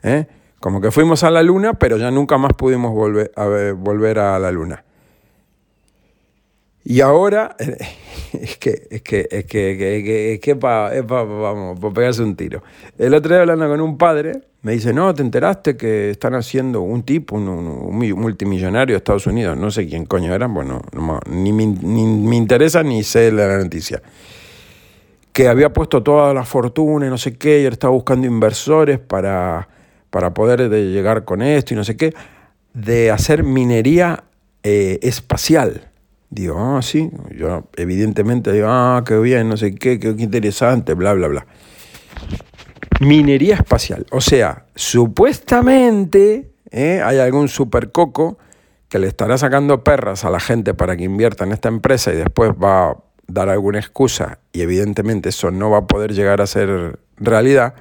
¿eh? 0.02 0.28
como 0.60 0.80
que 0.80 0.90
fuimos 0.90 1.24
a 1.24 1.30
la 1.30 1.42
luna, 1.42 1.74
pero 1.74 1.98
ya 1.98 2.10
nunca 2.10 2.38
más 2.38 2.54
pudimos 2.54 2.92
volver 2.92 3.32
a, 3.36 3.74
volver 3.76 4.18
a 4.18 4.38
la 4.38 4.50
luna. 4.50 4.82
Y 6.84 7.02
ahora, 7.02 7.54
es 7.58 8.56
que, 8.56 8.88
es 8.90 9.02
que, 9.02 9.28
es 9.30 9.44
que, 9.44 10.32
es 10.32 10.40
que, 10.40 10.54
vamos, 10.54 11.78
por 11.78 11.92
pegarse 11.92 12.22
un 12.22 12.34
tiro. 12.34 12.62
El 12.96 13.12
otro 13.12 13.34
día 13.34 13.42
hablando 13.42 13.68
con 13.68 13.82
un 13.82 13.98
padre, 13.98 14.40
me 14.62 14.72
dice, 14.72 14.92
no, 14.92 15.12
¿te 15.12 15.22
enteraste 15.22 15.76
que 15.76 16.10
están 16.10 16.34
haciendo 16.34 16.82
un 16.82 17.02
tipo, 17.02 17.34
un, 17.34 17.98
multimillonario 18.16 18.94
de 18.94 18.98
Estados 18.98 19.26
Unidos? 19.26 19.56
No 19.58 19.72
sé 19.72 19.88
quién 19.88 20.06
coño 20.06 20.32
era, 20.32 20.46
bueno, 20.46 20.82
ni, 21.28 21.52
me 21.52 22.36
interesa 22.36 22.84
ni 22.84 23.02
sé 23.02 23.32
la 23.32 23.58
noticia. 23.58 24.00
Que 25.32 25.48
había 25.48 25.72
puesto 25.72 26.02
toda 26.04 26.32
la 26.32 26.44
fortuna 26.44 27.06
y 27.06 27.10
no 27.10 27.18
sé 27.18 27.36
qué, 27.36 27.62
y 27.62 27.64
él 27.64 27.72
estaba 27.72 27.92
buscando 27.92 28.26
inversores 28.26 29.00
para, 29.00 29.68
para 30.10 30.32
poder 30.32 30.70
llegar 30.70 31.24
con 31.24 31.42
esto 31.42 31.74
y 31.74 31.76
no 31.76 31.82
sé 31.82 31.96
qué, 31.96 32.14
de 32.72 33.10
hacer 33.10 33.42
minería 33.42 34.22
eh, 34.62 35.00
espacial. 35.02 35.88
Digo, 36.30 36.56
ah, 36.58 36.80
sí, 36.82 37.10
yo 37.36 37.68
evidentemente 37.76 38.52
digo, 38.52 38.68
ah, 38.70 39.02
qué 39.04 39.18
bien, 39.18 39.48
no 39.48 39.56
sé 39.56 39.74
qué, 39.74 39.98
qué 39.98 40.14
interesante, 40.18 40.94
bla, 40.94 41.14
bla, 41.14 41.26
bla. 41.26 41.46
Minería 43.06 43.56
espacial, 43.56 44.06
o 44.10 44.20
sea, 44.20 44.66
supuestamente 44.74 46.52
¿eh? 46.70 47.00
hay 47.04 47.18
algún 47.18 47.48
supercoco 47.48 48.38
que 48.88 48.98
le 48.98 49.06
estará 49.06 49.38
sacando 49.38 49.82
perras 49.84 50.24
a 50.24 50.30
la 50.30 50.40
gente 50.40 50.74
para 50.74 50.96
que 50.96 51.04
invierta 51.04 51.44
en 51.44 51.52
esta 51.52 51.68
empresa 51.68 52.12
y 52.12 52.16
después 52.16 52.52
va 52.52 52.90
a 52.90 52.96
dar 53.26 53.48
alguna 53.48 53.78
excusa 53.78 54.38
y 54.52 54.60
evidentemente 54.60 55.30
eso 55.30 55.50
no 55.50 55.70
va 55.70 55.78
a 55.78 55.86
poder 55.86 56.12
llegar 56.12 56.40
a 56.40 56.46
ser 56.46 56.98
realidad 57.16 57.74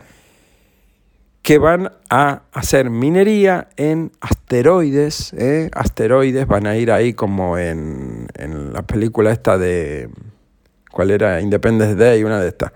que 1.42 1.58
van 1.58 1.92
a 2.10 2.44
hacer 2.52 2.90
minería 2.90 3.70
en 3.76 4.12
asteroides. 4.22 5.34
¿eh? 5.34 5.70
Asteroides 5.74 6.48
van 6.48 6.68
a 6.68 6.78
ir 6.78 6.92
ahí 6.92 7.14
como 7.14 7.58
en, 7.58 8.28
la 8.74 8.84
película 8.84 9.32
esta 9.32 9.58
de... 9.58 10.10
¿Cuál 10.92 11.10
era? 11.12 11.42
Independence 11.42 11.96
Day, 11.96 12.24
una 12.24 12.40
de 12.40 12.50
estas. 12.50 12.74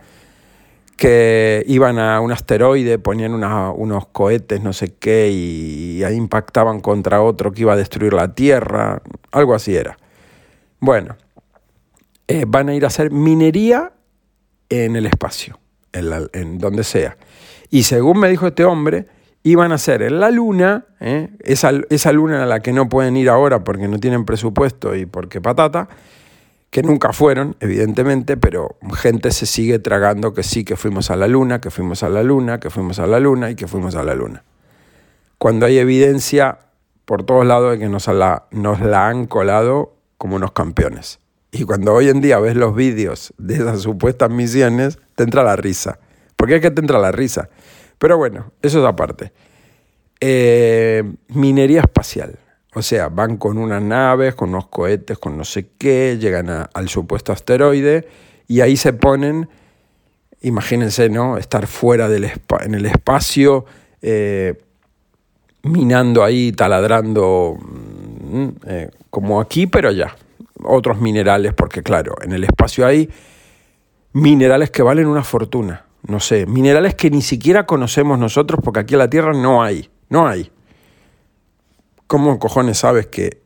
Que 0.95 1.63
iban 1.67 1.99
a 1.99 2.21
un 2.21 2.31
asteroide, 2.31 2.99
ponían 2.99 3.33
unos 3.33 4.07
cohetes, 4.07 4.61
no 4.61 4.71
sé 4.71 4.93
qué, 4.93 5.29
y, 5.29 6.03
ahí 6.03 6.15
impactaban 6.15 6.79
contra 6.79 7.21
otro 7.21 7.51
que 7.51 7.61
iba 7.61 7.73
a 7.73 7.75
destruir 7.75 8.13
la 8.13 8.33
Tierra. 8.33 9.01
Algo 9.31 9.53
así 9.53 9.75
era. 9.75 9.97
Bueno, 10.79 11.17
eh, 12.27 12.45
van 12.47 12.69
a 12.69 12.75
ir 12.75 12.85
a 12.85 12.87
hacer 12.87 13.11
minería 13.11 13.91
en 14.69 14.95
el 14.95 15.05
espacio, 15.05 15.59
en, 15.93 16.57
donde 16.59 16.83
sea. 16.83 17.17
Y 17.69 17.83
según 17.83 18.19
me 18.19 18.29
dijo 18.29 18.47
este 18.47 18.63
hombre, 18.65 19.07
iban 19.43 19.71
a 19.71 19.77
ser 19.77 20.01
en 20.01 20.19
la 20.19 20.31
luna, 20.31 20.85
¿eh? 20.99 21.29
esa, 21.41 21.71
esa 21.89 22.11
luna 22.11 22.43
a 22.43 22.45
la 22.45 22.61
que 22.61 22.73
no 22.73 22.89
pueden 22.89 23.17
ir 23.17 23.29
ahora 23.29 23.63
porque 23.63 23.87
no 23.87 23.99
tienen 23.99 24.25
presupuesto 24.25 24.95
y 24.95 25.05
porque 25.05 25.41
patata, 25.41 25.87
que 26.75 26.83
nunca 26.83 27.13
fueron, 27.13 27.55
evidentemente, 27.61 28.35
pero 28.35 28.75
gente 28.97 29.31
se 29.31 29.45
sigue 29.45 29.79
tragando 29.79 30.33
que 30.33 30.43
sí, 30.43 30.65
que 30.65 30.75
fuimos 30.75 31.09
a 31.09 31.15
la 31.15 31.25
luna, 31.29 31.61
que 31.61 31.71
fuimos 31.71 32.03
a 32.03 32.09
la 32.09 32.21
luna, 32.21 32.59
que 32.59 32.69
fuimos 32.69 32.99
a 32.99 33.07
la 33.07 33.17
luna 33.17 33.49
y 33.49 33.55
que 33.55 33.65
fuimos 33.65 33.95
a 33.95 34.03
la 34.03 34.13
luna. 34.13 34.43
Cuando 35.37 35.67
hay 35.67 35.77
evidencia 35.77 36.57
por 37.05 37.23
todos 37.23 37.45
lados 37.45 37.71
de 37.71 37.79
que 37.79 37.87
nos 37.87 38.07
la, 38.07 38.47
nos 38.51 38.81
la 38.81 39.07
han 39.07 39.25
colado 39.25 39.95
como 40.17 40.35
unos 40.35 40.51
campeones. 40.51 41.19
Y 41.49 41.63
cuando 41.63 41.93
hoy 41.93 42.09
en 42.09 42.19
día 42.19 42.39
ves 42.39 42.57
los 42.57 42.75
vídeos 42.75 43.33
de 43.37 43.53
esas 43.53 43.79
supuestas 43.79 44.29
misiones, 44.29 44.99
te 45.15 45.23
entra 45.23 45.43
la 45.43 45.55
risa. 45.55 45.99
Porque 46.35 46.55
es 46.57 46.61
que 46.61 46.71
te 46.71 46.81
entra 46.81 46.99
la 46.99 47.13
risa. 47.13 47.47
Pero 47.99 48.17
bueno, 48.17 48.51
eso 48.61 48.79
es 48.79 48.85
aparte. 48.85 49.31
Eh, 50.19 51.09
minería 51.29 51.79
espacial. 51.79 52.37
O 52.75 52.81
sea, 52.81 53.09
van 53.09 53.37
con 53.37 53.57
unas 53.57 53.81
naves, 53.81 54.35
con 54.35 54.49
unos 54.49 54.67
cohetes, 54.67 55.17
con 55.17 55.37
no 55.37 55.43
sé 55.45 55.69
qué, 55.77 56.17
llegan 56.19 56.49
al 56.49 56.89
supuesto 56.89 57.31
asteroide 57.31 58.07
y 58.47 58.61
ahí 58.61 58.77
se 58.77 58.93
ponen, 58.93 59.49
imagínense, 60.41 61.09
¿no? 61.09 61.37
Estar 61.37 61.67
fuera 61.67 62.07
del 62.09 62.29
en 62.63 62.75
el 62.75 62.85
espacio, 62.85 63.65
eh, 64.01 64.61
minando 65.63 66.23
ahí, 66.23 66.51
taladrando, 66.51 67.57
mm, 67.59 68.47
eh, 68.67 68.91
como 69.09 69.41
aquí, 69.41 69.67
pero 69.67 69.89
allá. 69.89 70.15
Otros 70.63 70.99
minerales, 70.99 71.53
porque 71.53 71.81
claro, 71.81 72.15
en 72.21 72.33
el 72.33 72.43
espacio 72.43 72.85
hay 72.85 73.09
minerales 74.13 74.69
que 74.69 74.83
valen 74.83 75.07
una 75.07 75.23
fortuna 75.23 75.85
no 76.07 76.19
sé, 76.19 76.45
minerales 76.45 76.95
que 76.95 77.09
ni 77.09 77.21
siquiera 77.21 77.65
conocemos 77.65 78.19
nosotros 78.19 78.59
porque 78.63 78.81
aquí 78.81 78.93
en 78.93 78.99
la 78.99 79.09
Tierra 79.09 79.33
no 79.33 79.63
hay, 79.63 79.89
no 80.09 80.27
hay. 80.27 80.51
¿Cómo 82.07 82.37
cojones 82.39 82.79
sabes 82.79 83.07
que 83.07 83.41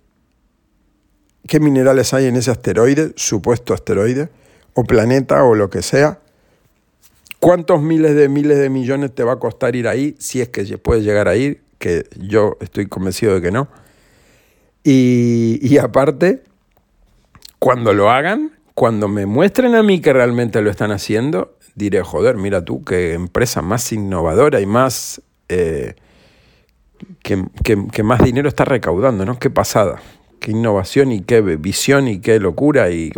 qué 1.48 1.60
minerales 1.60 2.14
hay 2.14 2.26
en 2.26 2.36
ese 2.36 2.52
asteroide, 2.52 3.14
supuesto 3.16 3.74
asteroide, 3.74 4.30
o 4.74 4.84
planeta 4.84 5.44
o 5.44 5.56
lo 5.56 5.70
que 5.70 5.82
sea? 5.82 6.20
¿Cuántos 7.40 7.82
miles 7.82 8.16
de 8.16 8.28
miles 8.28 8.58
de 8.58 8.70
millones 8.70 9.16
te 9.16 9.24
va 9.24 9.34
a 9.34 9.40
costar 9.40 9.76
ir 9.76 9.88
ahí, 9.88 10.16
si 10.20 10.42
es 10.42 10.50
que 10.50 10.66
puedes 10.78 11.06
llegar 11.06 11.28
a 11.30 11.36
ir? 11.36 11.62
Que 11.78 12.04
yo 12.18 12.58
estoy 12.60 12.88
convencido 12.88 13.36
de 13.36 13.42
que 13.42 13.52
no. 13.52 13.70
Y, 14.84 15.60
y 15.62 15.78
aparte, 15.78 16.44
cuando 17.60 17.94
lo 17.94 18.12
hagan, 18.12 18.52
cuando 18.74 19.08
me 19.08 19.26
muestren 19.26 19.76
a 19.76 19.84
mí 19.84 20.02
que 20.02 20.12
realmente 20.12 20.62
lo 20.62 20.70
están 20.70 20.92
haciendo, 20.92 21.58
diré, 21.76 22.02
joder, 22.02 22.36
mira 22.36 22.64
tú, 22.64 22.84
qué 22.84 23.14
empresa 23.14 23.62
más 23.62 23.92
innovadora 23.94 24.60
y 24.60 24.66
más... 24.66 25.22
Eh, 25.48 25.96
que, 27.24 28.04
más 28.04 28.24
dinero 28.24 28.48
está 28.48 28.66
recaudando, 28.66 29.26
¿no? 29.26 29.40
Qué 29.40 29.50
pasada, 29.50 30.02
qué 30.40 30.52
innovación 30.52 31.12
y 31.12 31.22
qué 31.22 31.42
visión 31.42 32.08
y 32.08 32.20
qué 32.20 32.40
locura 32.40 32.90
y 32.90 33.12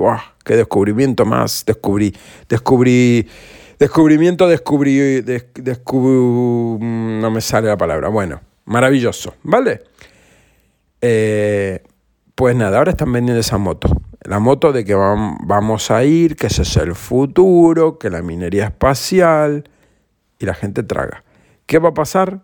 qué 0.44 0.56
descubrimiento 0.56 1.26
más 1.26 1.64
descubrí, 1.66 2.16
descubrí, 2.50 3.28
descubrimiento, 3.80 4.48
descubrí, 4.48 5.24
no 6.82 7.32
me 7.32 7.42
sale 7.42 7.68
la 7.68 7.78
palabra, 7.78 8.10
bueno, 8.10 8.42
maravilloso, 8.66 9.36
¿vale? 9.44 9.82
Eh, 11.02 11.84
pues 12.36 12.56
nada, 12.56 12.78
ahora 12.78 12.92
están 12.92 13.12
vendiendo 13.12 13.40
esa 13.40 13.58
moto 13.58 13.90
la 14.24 14.40
moto 14.40 14.72
de 14.72 14.86
que 14.86 14.94
vamos 14.94 15.92
a 15.92 16.04
ir, 16.04 16.36
que 16.36 16.48
ese 16.48 16.62
es 16.62 16.78
el 16.78 16.96
futuro, 16.96 17.98
que 17.98 18.10
la 18.10 18.22
minería 18.22 18.66
espacial, 18.66 19.64
y 20.40 20.46
la 20.46 20.54
gente 20.54 20.84
traga. 20.84 21.24
¿Qué 21.66 21.80
va 21.80 21.90
a 21.90 21.94
pasar? 21.94 22.42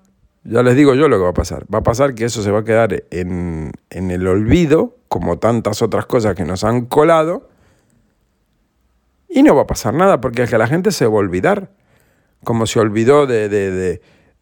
Ya 0.49 0.63
les 0.63 0.77
digo 0.77 0.95
yo 0.95 1.09
lo 1.09 1.17
que 1.17 1.23
va 1.23 1.29
a 1.31 1.33
pasar. 1.33 1.65
Va 1.73 1.79
a 1.79 1.83
pasar 1.83 2.15
que 2.15 2.23
eso 2.23 2.41
se 2.41 2.51
va 2.51 2.59
a 2.59 2.63
quedar 2.63 3.03
en, 3.11 3.73
el 3.89 4.27
olvido, 4.27 4.95
como 5.09 5.39
tantas 5.39 5.81
otras 5.81 6.05
cosas 6.05 6.35
que 6.35 6.45
nos 6.45 6.63
han 6.63 6.85
colado, 6.85 7.49
y 9.27 9.43
no 9.43 9.55
va 9.55 9.63
a 9.63 9.67
pasar 9.67 9.93
nada, 9.93 10.21
porque 10.21 10.43
es 10.43 10.49
que 10.49 10.57
la 10.57 10.67
gente 10.67 10.91
se 10.91 11.05
va 11.05 11.15
a 11.15 11.17
olvidar. 11.17 11.69
Como 12.45 12.65
se 12.65 12.79
olvidó 12.79 13.27
de, 13.27 13.49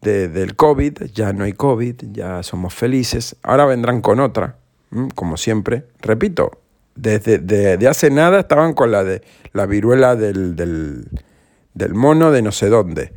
del 0.00 0.56
COVID, 0.56 1.06
ya 1.12 1.32
no 1.32 1.42
hay 1.42 1.54
COVID, 1.54 1.96
ya 2.12 2.44
somos 2.44 2.72
felices. 2.72 3.34
Ahora 3.42 3.64
vendrán 3.64 4.00
con 4.00 4.20
otra, 4.20 4.58
como 5.16 5.36
siempre. 5.36 5.86
Repito, 6.02 6.52
desde 6.94 7.38
de, 7.38 7.88
hace 7.88 8.10
nada 8.10 8.38
estaban 8.38 8.74
con 8.74 8.92
la 8.92 9.02
de 9.02 9.22
la 9.52 9.66
viruela 9.66 10.14
del, 10.14 10.54
del, 10.54 11.94
mono 11.94 12.30
de 12.30 12.42
no 12.42 12.52
sé 12.52 12.68
dónde, 12.68 13.12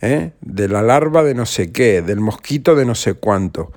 ¿eh? 0.00 0.32
de 0.40 0.68
la 0.68 0.82
larva 0.82 1.22
de 1.22 1.34
no 1.34 1.46
sé 1.46 1.72
qué, 1.72 2.02
del 2.02 2.20
mosquito 2.20 2.74
de 2.74 2.84
no 2.84 2.94
sé 2.94 3.14
cuánto. 3.14 3.72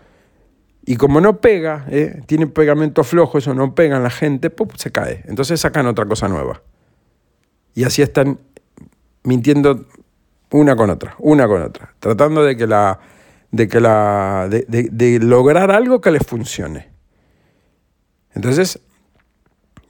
Y 0.85 0.95
como 0.95 1.19
no 1.19 1.41
pega, 1.41 1.85
¿eh? 1.89 2.21
tiene 2.27 2.47
pegamento 2.47 3.03
flojo, 3.03 3.37
eso 3.37 3.53
no 3.53 3.75
pega 3.75 3.97
en 3.97 4.03
la 4.03 4.09
gente, 4.09 4.53
se 4.75 4.91
cae. 4.91 5.23
Entonces 5.27 5.59
sacan 5.59 5.85
otra 5.87 6.05
cosa 6.05 6.27
nueva. 6.27 6.61
Y 7.73 7.83
así 7.83 8.01
están 8.01 8.39
mintiendo 9.23 9.85
una 10.51 10.75
con 10.75 10.89
otra, 10.89 11.15
una 11.19 11.47
con 11.47 11.61
otra, 11.61 11.93
tratando 11.99 12.43
de 12.43 12.55
que 12.55 12.67
la, 12.67 12.99
de 13.51 13.67
que 13.67 13.81
la, 13.81 14.47
de, 14.49 14.65
de 14.67 15.19
lograr 15.19 15.71
algo 15.71 15.99
que 15.99 16.11
les 16.11 16.25
funcione. 16.25 16.89
Entonces, 18.33 18.79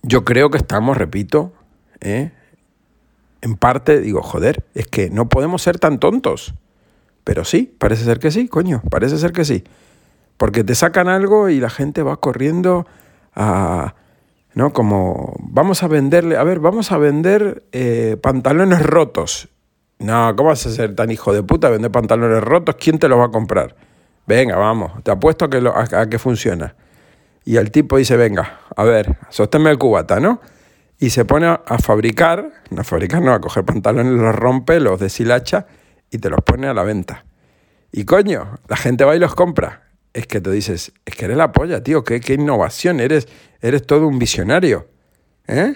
yo 0.03 0.23
creo 0.23 0.49
que 0.49 0.57
estamos, 0.57 0.97
repito, 0.97 1.53
¿eh? 1.99 2.31
En 3.41 3.55
parte 3.55 4.01
digo, 4.01 4.21
joder, 4.21 4.65
es 4.73 4.87
que 4.87 5.09
no 5.09 5.29
podemos 5.29 5.61
ser 5.61 5.79
tan 5.79 5.99
tontos. 5.99 6.53
Pero 7.23 7.43
sí, 7.43 7.75
parece 7.77 8.05
ser 8.05 8.19
que 8.19 8.31
sí, 8.31 8.47
coño, 8.47 8.81
parece 8.89 9.17
ser 9.17 9.33
que 9.33 9.45
sí. 9.45 9.63
Porque 10.37 10.63
te 10.63 10.75
sacan 10.75 11.07
algo 11.07 11.49
y 11.49 11.59
la 11.59 11.69
gente 11.69 12.03
va 12.03 12.17
corriendo 12.17 12.85
a, 13.35 13.95
¿no? 14.53 14.71
Como, 14.71 15.35
vamos 15.39 15.83
a 15.83 15.87
venderle, 15.87 16.37
a 16.37 16.43
ver, 16.43 16.59
vamos 16.59 16.91
a 16.91 16.97
vender 16.97 17.63
eh, 17.71 18.17
pantalones 18.21 18.81
rotos. 18.81 19.49
No, 19.99 20.35
¿cómo 20.35 20.49
vas 20.49 20.65
a 20.65 20.71
ser 20.71 20.95
tan 20.95 21.11
hijo 21.11 21.33
de 21.33 21.43
puta 21.43 21.69
vender 21.69 21.91
pantalones 21.91 22.43
rotos? 22.43 22.75
¿Quién 22.79 22.99
te 22.99 23.09
los 23.09 23.19
va 23.19 23.25
a 23.25 23.31
comprar? 23.31 23.75
Venga, 24.25 24.55
vamos, 24.57 25.03
te 25.03 25.11
apuesto 25.11 25.45
a 25.45 25.49
que, 25.49 25.61
lo, 25.61 25.75
a 25.75 26.05
que 26.07 26.19
funciona. 26.19 26.75
Y 27.45 27.57
el 27.57 27.71
tipo 27.71 27.97
dice, 27.97 28.17
venga, 28.17 28.59
a 28.75 28.83
ver, 28.83 29.17
sosténme 29.29 29.69
el 29.69 29.77
cubata, 29.77 30.19
¿no? 30.19 30.41
Y 30.99 31.11
se 31.11 31.25
pone 31.25 31.45
a 31.47 31.77
fabricar, 31.77 32.51
no 32.71 32.81
a 32.81 32.83
fabricar, 32.83 33.21
no, 33.21 33.33
a 33.33 33.39
coger 33.39 33.63
pantalones, 33.63 34.13
los 34.13 34.35
rompe, 34.35 34.79
los 34.79 34.99
deshilacha 34.99 35.67
y 36.09 36.17
te 36.17 36.29
los 36.29 36.41
pone 36.41 36.67
a 36.67 36.73
la 36.73 36.83
venta. 36.83 37.25
Y 37.91 38.05
coño, 38.05 38.59
la 38.67 38.77
gente 38.77 39.03
va 39.05 39.15
y 39.15 39.19
los 39.19 39.35
compra. 39.35 39.83
Es 40.13 40.27
que 40.27 40.41
tú 40.41 40.51
dices, 40.51 40.91
es 41.05 41.15
que 41.15 41.25
eres 41.25 41.37
la 41.37 41.51
polla, 41.51 41.83
tío, 41.83 42.03
qué, 42.03 42.19
qué 42.19 42.33
innovación, 42.33 42.99
eres, 42.99 43.27
eres 43.61 43.85
todo 43.85 44.07
un 44.07 44.17
visionario. 44.17 44.87
¿Eh? 45.47 45.75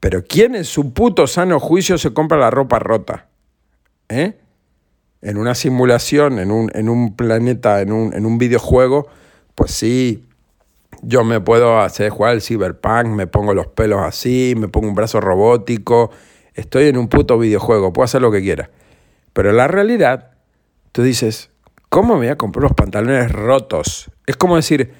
Pero 0.00 0.24
¿quién 0.24 0.54
en 0.54 0.64
su 0.64 0.92
puto 0.92 1.26
sano 1.26 1.58
juicio 1.60 1.98
se 1.98 2.12
compra 2.12 2.38
la 2.38 2.50
ropa 2.50 2.78
rota? 2.78 3.28
¿Eh? 4.08 4.38
En 5.22 5.38
una 5.38 5.54
simulación, 5.54 6.38
en 6.38 6.50
un, 6.50 6.70
en 6.74 6.88
un 6.88 7.16
planeta, 7.16 7.80
en 7.80 7.92
un, 7.92 8.12
en 8.12 8.26
un 8.26 8.38
videojuego, 8.38 9.08
pues 9.54 9.72
sí, 9.72 10.24
yo 11.02 11.24
me 11.24 11.40
puedo 11.40 11.80
hacer 11.80 12.10
jugar 12.10 12.34
el 12.34 12.42
cyberpunk, 12.42 13.06
me 13.06 13.26
pongo 13.26 13.54
los 13.54 13.68
pelos 13.68 14.00
así, 14.00 14.54
me 14.56 14.68
pongo 14.68 14.88
un 14.88 14.94
brazo 14.94 15.20
robótico, 15.20 16.10
estoy 16.54 16.88
en 16.88 16.96
un 16.96 17.08
puto 17.08 17.38
videojuego, 17.38 17.92
puedo 17.92 18.04
hacer 18.04 18.22
lo 18.22 18.30
que 18.30 18.40
quiera. 18.40 18.70
Pero 19.32 19.52
la 19.52 19.68
realidad, 19.68 20.32
tú 20.92 21.02
dices, 21.02 21.50
¿cómo 21.88 22.14
me 22.14 22.20
voy 22.20 22.28
a 22.28 22.36
comprar 22.36 22.62
los 22.62 22.72
pantalones 22.72 23.30
rotos? 23.30 24.10
Es 24.26 24.36
como 24.36 24.56
decir, 24.56 24.92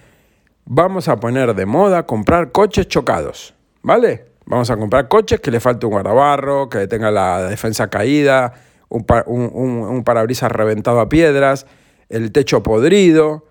vamos 0.64 1.09
a 1.09 1.18
poner 1.18 1.55
de 1.55 1.66
moda 1.66 2.07
comprar 2.07 2.53
coches 2.53 2.87
chocados, 2.88 3.55
¿vale? 3.83 4.27
Vamos 4.44 4.70
a 4.70 4.77
comprar 4.77 5.09
coches 5.09 5.40
que 5.40 5.51
le 5.51 5.59
falte 5.59 5.87
un 5.87 5.92
guardabarro, 5.92 6.68
que 6.68 6.87
tenga 6.87 7.11
la 7.11 7.42
defensa 7.49 7.88
caída, 7.88 8.53
un, 8.88 9.05
un 9.27 10.05
parabrisas 10.05 10.53
reventado 10.53 11.01
a 11.01 11.09
piedras, 11.09 11.66
el 12.09 12.31
techo 12.31 12.62
podrido, 12.62 13.45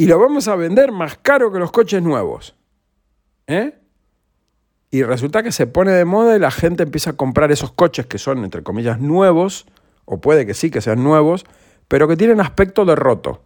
y 0.00 0.06
lo 0.06 0.18
vamos 0.18 0.48
a 0.48 0.56
vender 0.56 0.92
más 0.92 1.18
caro 1.20 1.52
que 1.52 1.58
los 1.58 1.72
coches 1.72 2.02
nuevos. 2.02 2.56
¿Eh? 3.46 3.78
Y 4.90 5.02
resulta 5.02 5.42
que 5.42 5.52
se 5.52 5.66
pone 5.66 5.92
de 5.92 6.06
moda 6.06 6.34
y 6.34 6.38
la 6.38 6.50
gente 6.50 6.84
empieza 6.84 7.10
a 7.10 7.12
comprar 7.12 7.52
esos 7.52 7.72
coches 7.72 8.06
que 8.06 8.16
son, 8.16 8.42
entre 8.42 8.62
comillas, 8.62 8.98
nuevos, 8.98 9.66
o 10.06 10.18
puede 10.18 10.46
que 10.46 10.54
sí, 10.54 10.70
que 10.70 10.80
sean 10.80 11.04
nuevos, 11.04 11.44
pero 11.86 12.08
que 12.08 12.16
tienen 12.16 12.40
aspecto 12.40 12.86
de 12.86 12.96
roto. 12.96 13.42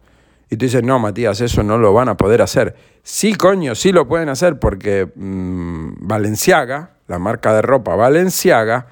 Y 0.49 0.55
tú 0.55 0.63
dices, 0.63 0.81
no, 0.81 0.97
Matías, 0.97 1.41
eso 1.41 1.61
no 1.61 1.77
lo 1.77 1.91
van 1.91 2.07
a 2.07 2.15
poder 2.15 2.41
hacer. 2.41 2.77
Sí, 3.03 3.35
coño, 3.35 3.75
sí 3.75 3.91
lo 3.91 4.07
pueden 4.07 4.29
hacer 4.29 4.57
porque 4.57 5.11
mm, 5.13 6.07
Valenciaga, 6.07 6.91
la 7.07 7.19
marca 7.19 7.53
de 7.53 7.63
ropa 7.63 7.97
Valenciaga, 7.97 8.87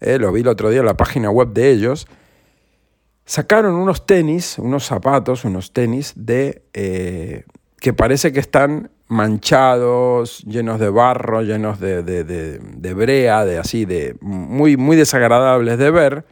eh, 0.00 0.18
lo 0.18 0.32
vi 0.32 0.40
el 0.40 0.48
otro 0.48 0.70
día 0.70 0.80
en 0.80 0.86
la 0.86 0.96
página 0.96 1.30
web 1.30 1.52
de 1.52 1.70
ellos, 1.70 2.08
sacaron 3.26 3.74
unos 3.74 4.06
tenis, 4.06 4.58
unos 4.58 4.86
zapatos, 4.86 5.44
unos 5.44 5.72
tenis 5.72 6.12
de 6.16 6.62
eh, 6.72 7.44
que 7.78 7.92
parece 7.92 8.32
que 8.32 8.40
están 8.40 8.90
manchados, 9.08 10.42
llenos 10.44 10.80
de 10.80 10.88
barro, 10.88 11.42
llenos 11.42 11.78
de, 11.78 12.02
de, 12.02 12.94
brea, 12.94 13.44
de 13.44 13.58
así, 13.58 13.84
de 13.84 14.16
muy, 14.20 14.76
muy 14.76 14.96
desagradables 14.96 15.78
de 15.78 15.90
ver, 15.90 16.24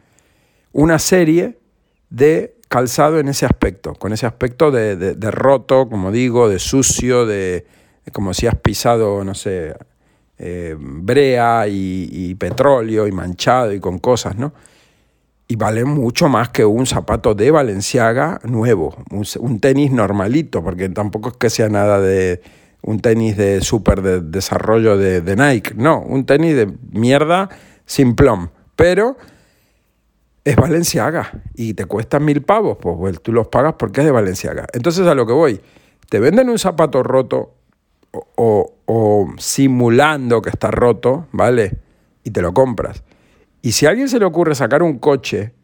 una 0.72 0.98
serie 0.98 1.58
de 2.10 2.56
calzado 2.68 3.20
en 3.20 3.28
ese 3.28 3.46
aspecto, 3.46 3.94
con 3.94 4.12
ese 4.12 4.26
aspecto 4.26 4.70
de, 4.70 5.14
roto, 5.30 5.88
como 5.88 6.10
digo, 6.10 6.48
de 6.48 6.58
sucio, 6.58 7.26
de 7.26 7.66
como 8.12 8.34
si 8.34 8.46
has 8.46 8.56
pisado, 8.56 9.22
no 9.24 9.34
sé, 9.34 9.74
eh, 10.38 10.74
brea 10.78 11.68
y, 11.68 12.08
y 12.10 12.34
petróleo 12.34 13.06
y 13.06 13.12
manchado 13.12 13.72
y 13.72 13.78
con 13.78 13.98
cosas, 13.98 14.36
¿no? 14.36 14.52
Y 15.54 15.56
vale 15.56 15.84
mucho 15.84 16.28
más 16.28 16.48
que 16.48 16.64
un 16.64 16.84
zapato 16.84 17.36
de 17.36 17.52
Valenciaga 17.52 18.40
nuevo, 18.42 18.96
un, 19.12 19.60
tenis 19.60 19.92
normalito, 19.92 20.64
porque 20.64 20.88
tampoco 20.88 21.28
es 21.28 21.36
que 21.36 21.48
sea 21.48 21.68
nada 21.68 22.00
de 22.00 22.42
un 22.82 22.98
tenis 22.98 23.36
de 23.36 23.60
súper 23.60 24.02
de 24.02 24.20
desarrollo 24.20 24.98
de, 24.98 25.36
Nike, 25.36 25.74
no, 25.76 26.00
un 26.00 26.26
tenis 26.26 26.56
de 26.56 26.74
mierda 26.90 27.50
sin 27.86 28.16
plom, 28.16 28.48
pero 28.74 29.16
es 30.44 30.56
Valenciaga 30.56 31.30
y 31.54 31.74
te 31.74 31.84
cuesta 31.84 32.18
mil 32.18 32.42
pavos, 32.42 32.76
pues 32.80 33.22
tú 33.22 33.30
los 33.30 33.46
pagas 33.46 33.74
porque 33.78 34.00
es 34.00 34.06
de 34.06 34.12
Valenciaga. 34.12 34.66
Entonces 34.72 35.06
a 35.06 35.14
lo 35.14 35.24
que 35.24 35.34
voy, 35.34 35.60
te 36.08 36.18
venden 36.18 36.48
un 36.48 36.58
zapato 36.58 37.04
roto 37.04 37.54
o, 38.10 38.72
o 38.86 39.32
simulando 39.38 40.42
que 40.42 40.50
está 40.50 40.72
roto, 40.72 41.28
¿vale? 41.30 41.78
Y 42.24 42.32
te 42.32 42.42
lo 42.42 42.52
compras. 42.52 43.04
Y 43.64 43.72
si 43.72 43.86
a 43.86 43.88
alguien 43.88 44.10
se 44.10 44.18
le 44.18 44.26
ocurre 44.26 44.54
sacar 44.54 44.82
un 44.82 44.98
coche 44.98 45.54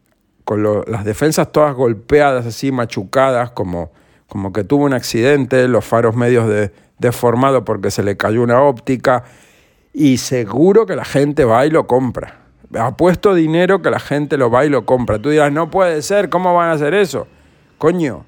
con 0.43 0.63
las 0.63 1.05
defensas 1.05 1.51
todas 1.51 1.75
golpeadas, 1.75 2.47
así 2.47 2.71
machucadas, 2.71 3.51
como, 3.51 3.91
como 4.27 4.51
que 4.51 4.63
tuvo 4.63 4.85
un 4.85 4.93
accidente, 4.93 5.67
los 5.67 5.85
faros 5.85 6.15
medios 6.15 6.49
de, 6.49 6.71
deformados 6.97 7.61
porque 7.63 7.91
se 7.91 8.01
le 8.01 8.17
cayó 8.17 8.41
una 8.41 8.59
óptica, 8.59 9.23
y 9.93 10.17
seguro 10.17 10.87
que 10.87 10.95
la 10.95 11.05
gente 11.05 11.45
va 11.45 11.63
y 11.67 11.69
lo 11.69 11.85
compra. 11.85 12.39
Apuesto 12.73 13.35
dinero 13.35 13.83
que 13.83 13.91
la 13.91 13.99
gente 13.99 14.35
lo 14.35 14.49
va 14.49 14.65
y 14.65 14.69
lo 14.69 14.83
compra. 14.83 15.19
Tú 15.19 15.29
dirás, 15.29 15.51
no 15.51 15.69
puede 15.69 16.01
ser, 16.01 16.29
¿cómo 16.29 16.55
van 16.55 16.69
a 16.69 16.71
hacer 16.71 16.95
eso? 16.95 17.27
Coño, 17.77 18.25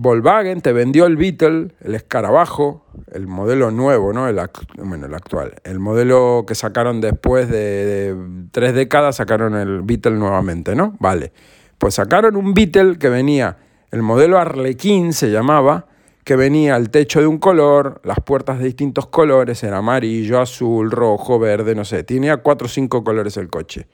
Volkswagen 0.00 0.60
te 0.60 0.72
vendió 0.72 1.06
el 1.06 1.16
Beetle, 1.16 1.72
el 1.80 1.94
escarabajo, 1.96 2.86
el 3.10 3.26
modelo 3.26 3.72
nuevo, 3.72 4.12
¿no? 4.12 4.28
El, 4.28 4.38
bueno, 4.76 5.06
el 5.06 5.14
actual. 5.14 5.56
El 5.64 5.80
modelo 5.80 6.44
que 6.46 6.54
sacaron 6.54 7.00
después 7.00 7.48
de, 7.50 8.16
tres 8.52 8.74
décadas, 8.74 9.16
sacaron 9.16 9.56
el 9.56 9.82
Beetle 9.82 10.12
nuevamente, 10.12 10.76
¿no? 10.76 10.96
Vale. 11.00 11.32
Pues 11.78 11.94
sacaron 11.94 12.36
un 12.36 12.54
Beetle 12.54 12.96
que 12.96 13.08
venía, 13.08 13.56
el 13.90 14.02
modelo 14.02 14.38
Arlequín 14.38 15.12
se 15.12 15.32
llamaba, 15.32 15.86
que 16.22 16.36
venía 16.36 16.76
el 16.76 16.90
techo 16.90 17.20
de 17.20 17.26
un 17.26 17.38
color, 17.38 18.00
las 18.04 18.20
puertas 18.20 18.60
de 18.60 18.66
distintos 18.66 19.08
colores, 19.08 19.64
era 19.64 19.78
amarillo, 19.78 20.40
azul, 20.40 20.92
rojo, 20.92 21.40
verde, 21.40 21.74
no 21.74 21.84
sé. 21.84 22.04
Tenía 22.04 22.36
cuatro 22.36 22.66
o 22.66 22.68
cinco 22.68 23.02
colores 23.02 23.36
el 23.36 23.48
coche. 23.48 23.88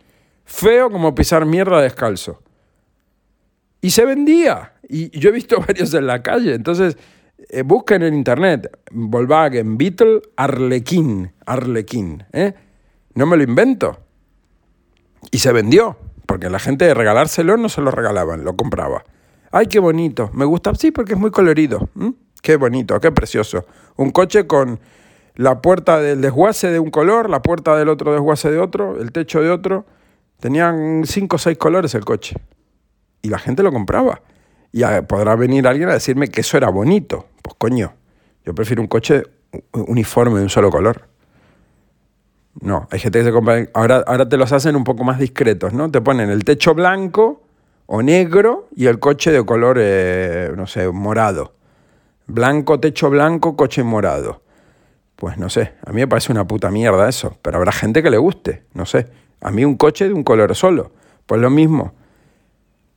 Feo 0.44 0.90
como 0.90 1.14
pisar 1.14 1.46
mierda 1.46 1.80
descalzo. 1.80 2.42
Y 3.80 3.88
se 3.88 4.04
vendía. 4.04 4.73
Y 4.88 5.16
yo 5.18 5.30
he 5.30 5.32
visto 5.32 5.60
varios 5.66 5.92
en 5.94 6.06
la 6.06 6.22
calle. 6.22 6.54
Entonces, 6.54 6.96
eh, 7.48 7.62
busquen 7.62 8.02
en 8.02 8.14
internet 8.14 8.70
Volkswagen 8.90 9.76
Beetle 9.76 10.22
Arlequín. 10.36 11.32
Arlequín. 11.46 12.24
¿eh? 12.32 12.54
No 13.14 13.26
me 13.26 13.36
lo 13.36 13.42
invento. 13.42 13.98
Y 15.30 15.38
se 15.38 15.52
vendió. 15.52 15.96
Porque 16.26 16.48
la 16.48 16.58
gente 16.58 16.86
de 16.86 16.94
regalárselo 16.94 17.56
no 17.56 17.68
se 17.68 17.80
lo 17.80 17.90
regalaban, 17.90 18.44
lo 18.44 18.56
compraba. 18.56 19.04
¡Ay, 19.50 19.66
qué 19.66 19.78
bonito! 19.78 20.30
Me 20.32 20.44
gusta, 20.44 20.74
sí, 20.74 20.90
porque 20.90 21.12
es 21.12 21.18
muy 21.18 21.30
colorido. 21.30 21.88
Qué 22.42 22.56
bonito, 22.56 22.98
qué 22.98 23.12
precioso. 23.12 23.66
Un 23.96 24.10
coche 24.10 24.46
con 24.46 24.80
la 25.36 25.60
puerta 25.60 26.00
del 26.00 26.20
desguace 26.20 26.70
de 26.70 26.78
un 26.78 26.90
color, 26.90 27.28
la 27.28 27.42
puerta 27.42 27.76
del 27.76 27.88
otro 27.88 28.12
desguace 28.12 28.50
de 28.50 28.58
otro, 28.58 29.00
el 29.00 29.12
techo 29.12 29.40
de 29.40 29.50
otro. 29.50 29.84
Tenían 30.40 31.02
cinco 31.04 31.36
o 31.36 31.38
seis 31.38 31.56
colores 31.58 31.94
el 31.94 32.04
coche. 32.04 32.36
Y 33.22 33.28
la 33.28 33.38
gente 33.38 33.62
lo 33.62 33.70
compraba. 33.70 34.22
Y 34.74 34.82
podrá 35.02 35.36
venir 35.36 35.68
alguien 35.68 35.88
a 35.88 35.92
decirme 35.92 36.26
que 36.26 36.40
eso 36.40 36.56
era 36.56 36.68
bonito. 36.68 37.26
Pues 37.42 37.54
coño, 37.56 37.94
yo 38.44 38.56
prefiero 38.56 38.82
un 38.82 38.88
coche 38.88 39.22
uniforme 39.70 40.38
de 40.38 40.42
un 40.42 40.50
solo 40.50 40.68
color. 40.68 41.06
No, 42.60 42.88
hay 42.90 42.98
gente 42.98 43.20
que 43.20 43.26
se 43.26 43.30
compra. 43.30 43.68
Ahora, 43.72 44.02
ahora 44.04 44.28
te 44.28 44.36
los 44.36 44.50
hacen 44.50 44.74
un 44.74 44.82
poco 44.82 45.04
más 45.04 45.20
discretos, 45.20 45.72
¿no? 45.72 45.92
Te 45.92 46.00
ponen 46.00 46.28
el 46.28 46.42
techo 46.42 46.74
blanco 46.74 47.44
o 47.86 48.02
negro 48.02 48.66
y 48.74 48.86
el 48.86 48.98
coche 48.98 49.30
de 49.30 49.46
color, 49.46 49.76
eh, 49.78 50.50
no 50.56 50.66
sé, 50.66 50.88
morado. 50.88 51.54
Blanco, 52.26 52.80
techo 52.80 53.10
blanco, 53.10 53.54
coche 53.54 53.84
morado. 53.84 54.42
Pues 55.14 55.38
no 55.38 55.50
sé, 55.50 55.74
a 55.86 55.92
mí 55.92 56.00
me 56.00 56.08
parece 56.08 56.32
una 56.32 56.48
puta 56.48 56.72
mierda 56.72 57.08
eso, 57.08 57.38
pero 57.42 57.58
habrá 57.58 57.70
gente 57.70 58.02
que 58.02 58.10
le 58.10 58.18
guste, 58.18 58.64
no 58.74 58.86
sé. 58.86 59.06
A 59.40 59.52
mí 59.52 59.64
un 59.64 59.76
coche 59.76 60.08
de 60.08 60.14
un 60.14 60.24
color 60.24 60.52
solo, 60.56 60.90
pues 61.26 61.40
lo 61.40 61.48
mismo. 61.48 61.94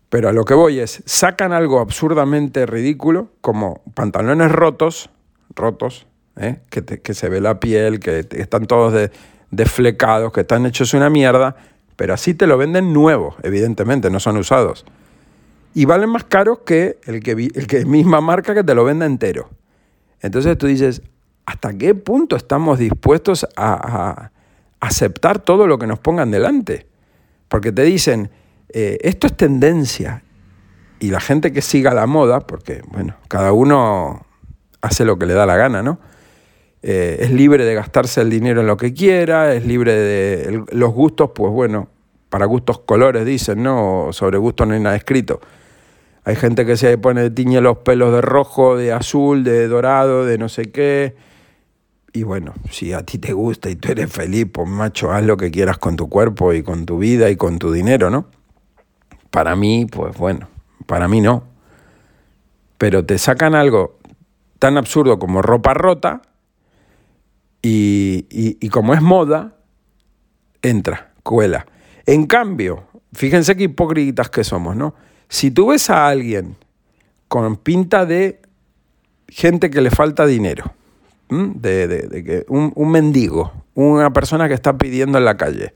Pero 0.10 0.30
a 0.30 0.32
lo 0.32 0.46
que 0.46 0.54
voy 0.54 0.80
es, 0.80 1.04
sacan 1.06 1.52
algo 1.52 1.80
absurdamente 1.80 2.66
ridículo, 2.66 3.30
como 3.42 3.82
pantalones 3.94 4.52
rotos, 4.52 5.10
rotos, 5.54 6.08
¿eh? 6.38 6.60
que, 6.70 7.14
se 7.14 7.30
ve 7.30 7.42
la 7.42 7.60
piel, 7.60 8.00
que 8.00 8.26
están 8.32 8.66
todos 8.68 9.10
desflecados, 9.52 10.32
que 10.32 10.42
están 10.42 10.66
hechos 10.66 10.94
una 10.94 11.10
mierda, 11.10 11.56
pero 11.96 12.14
así 12.14 12.34
te 12.34 12.48
lo 12.48 12.58
venden 12.58 12.94
nuevo, 12.94 13.36
evidentemente, 13.44 14.10
no 14.10 14.20
son 14.20 14.38
usados. 14.38 14.86
Y 15.74 15.86
valen 15.86 16.10
más 16.10 16.24
caros 16.24 16.60
que 16.60 17.00
el 17.06 17.22
que, 17.22 17.32
el 17.32 17.68
que 17.68 17.86
misma 17.86 18.22
marca 18.22 18.54
que 18.54 18.64
te 18.64 18.74
lo 18.74 18.84
venda 18.84 19.06
entero. 19.06 19.50
Entonces 20.22 20.58
tú 20.58 20.68
dices, 20.68 21.02
¿hasta 21.46 21.78
qué 21.78 21.96
punto 21.96 22.36
estamos 22.36 22.80
dispuestos 22.80 23.48
a, 23.56 24.32
aceptar 24.80 25.40
todo 25.40 25.66
lo 25.66 25.80
que 25.80 25.88
nos 25.88 26.00
pongan 26.00 26.32
delante? 26.32 26.88
Porque 27.48 27.72
te 27.72 27.84
dicen, 27.84 28.30
eh, 28.70 28.98
esto 29.02 29.28
es 29.28 29.38
tendencia. 29.38 30.24
Y 31.00 31.12
la 31.12 31.20
gente 31.20 31.54
que 31.54 31.62
siga 31.62 31.94
la 31.94 32.08
moda, 32.08 32.42
porque, 32.42 32.82
bueno, 32.88 33.16
cada 33.28 33.52
uno 33.52 34.26
hace 34.82 35.06
lo 35.06 35.20
que 35.20 35.26
le 35.26 35.34
da 35.34 35.46
la 35.46 35.56
gana, 35.56 35.84
¿no? 35.84 36.00
Eh, 36.82 37.18
es 37.22 37.32
libre 37.32 37.66
de 37.66 37.74
gastarse 37.74 38.22
el 38.22 38.30
dinero 38.30 38.62
en 38.62 38.68
lo 38.68 38.78
que 38.78 38.94
quiera, 38.94 39.54
es 39.54 39.66
libre 39.66 39.94
de 39.94 40.64
los 40.72 40.94
gustos, 40.94 41.32
pues 41.34 41.52
bueno, 41.52 41.90
para 42.30 42.46
gustos 42.46 42.80
colores 42.80 43.26
dicen, 43.26 43.64
¿no? 43.64 44.10
Sobre 44.12 44.38
gustos 44.38 44.68
no 44.68 44.74
hay 44.74 44.80
nada 44.80 44.96
escrito. 44.96 45.40
Hay 46.24 46.36
gente 46.36 46.66
que 46.66 46.78
se 46.78 46.98
pone, 46.98 47.30
tiñe 47.30 47.62
los 47.62 47.80
pelos 47.80 48.14
de 48.14 48.22
rojo, 48.22 48.76
de 48.76 48.92
azul, 48.92 49.44
de 49.44 49.68
dorado, 49.68 50.26
de 50.26 50.38
no 50.38 50.50
sé 50.50 50.72
qué. 50.72 51.16
Y 52.14 52.24
bueno, 52.24 52.54
si 52.70 52.94
a 52.94 53.04
ti 53.04 53.18
te 53.18 53.34
gusta 53.34 53.70
y 53.70 53.76
tú 53.76 53.92
eres 53.92 54.12
feliz, 54.12 54.48
pues 54.52 54.68
macho, 54.68 55.12
haz 55.12 55.24
lo 55.24 55.38
que 55.38 55.52
quieras 55.52 55.78
con 55.78 55.96
tu 55.96 56.10
cuerpo 56.10 56.54
y 56.54 56.64
con 56.64 56.86
tu 56.86 56.98
vida 56.98 57.30
y 57.30 57.38
con 57.38 57.60
tu 57.60 57.72
dinero, 57.72 58.10
¿no? 58.10 58.28
Para 59.32 59.56
mí, 59.56 59.86
pues 59.86 60.18
bueno, 60.18 60.48
para 60.86 61.08
mí 61.08 61.22
no. 61.22 61.44
Pero 62.78 63.06
te 63.06 63.18
sacan 63.18 63.56
algo 63.56 63.98
tan 64.60 64.78
absurdo 64.78 65.20
como 65.20 65.42
ropa 65.42 65.74
rota 65.74 66.22
y, 67.62 68.70
como 68.70 68.94
es 68.94 69.02
moda, 69.02 69.56
entra, 70.62 71.12
cuela. 71.24 71.66
En 72.06 72.26
cambio, 72.26 72.84
fíjense 73.14 73.58
qué 73.58 73.64
hipócritas 73.64 74.30
que 74.30 74.44
somos, 74.44 74.76
¿no? 74.76 74.96
Si 75.28 75.52
tú 75.52 75.68
ves 75.68 75.90
a 75.90 76.08
alguien 76.08 76.56
con 77.28 77.58
pinta 77.58 78.06
de 78.06 78.42
gente 79.28 79.70
que 79.70 79.82
le 79.82 79.92
falta 79.92 80.26
dinero, 80.26 80.74
de, 81.30 82.24
que 82.26 82.46
un, 82.48 82.72
un, 82.76 82.90
mendigo, 82.90 83.52
una 83.74 84.14
persona 84.14 84.48
que 84.48 84.54
está 84.54 84.78
pidiendo 84.78 85.18
en 85.18 85.26
la 85.26 85.36
calle, 85.36 85.74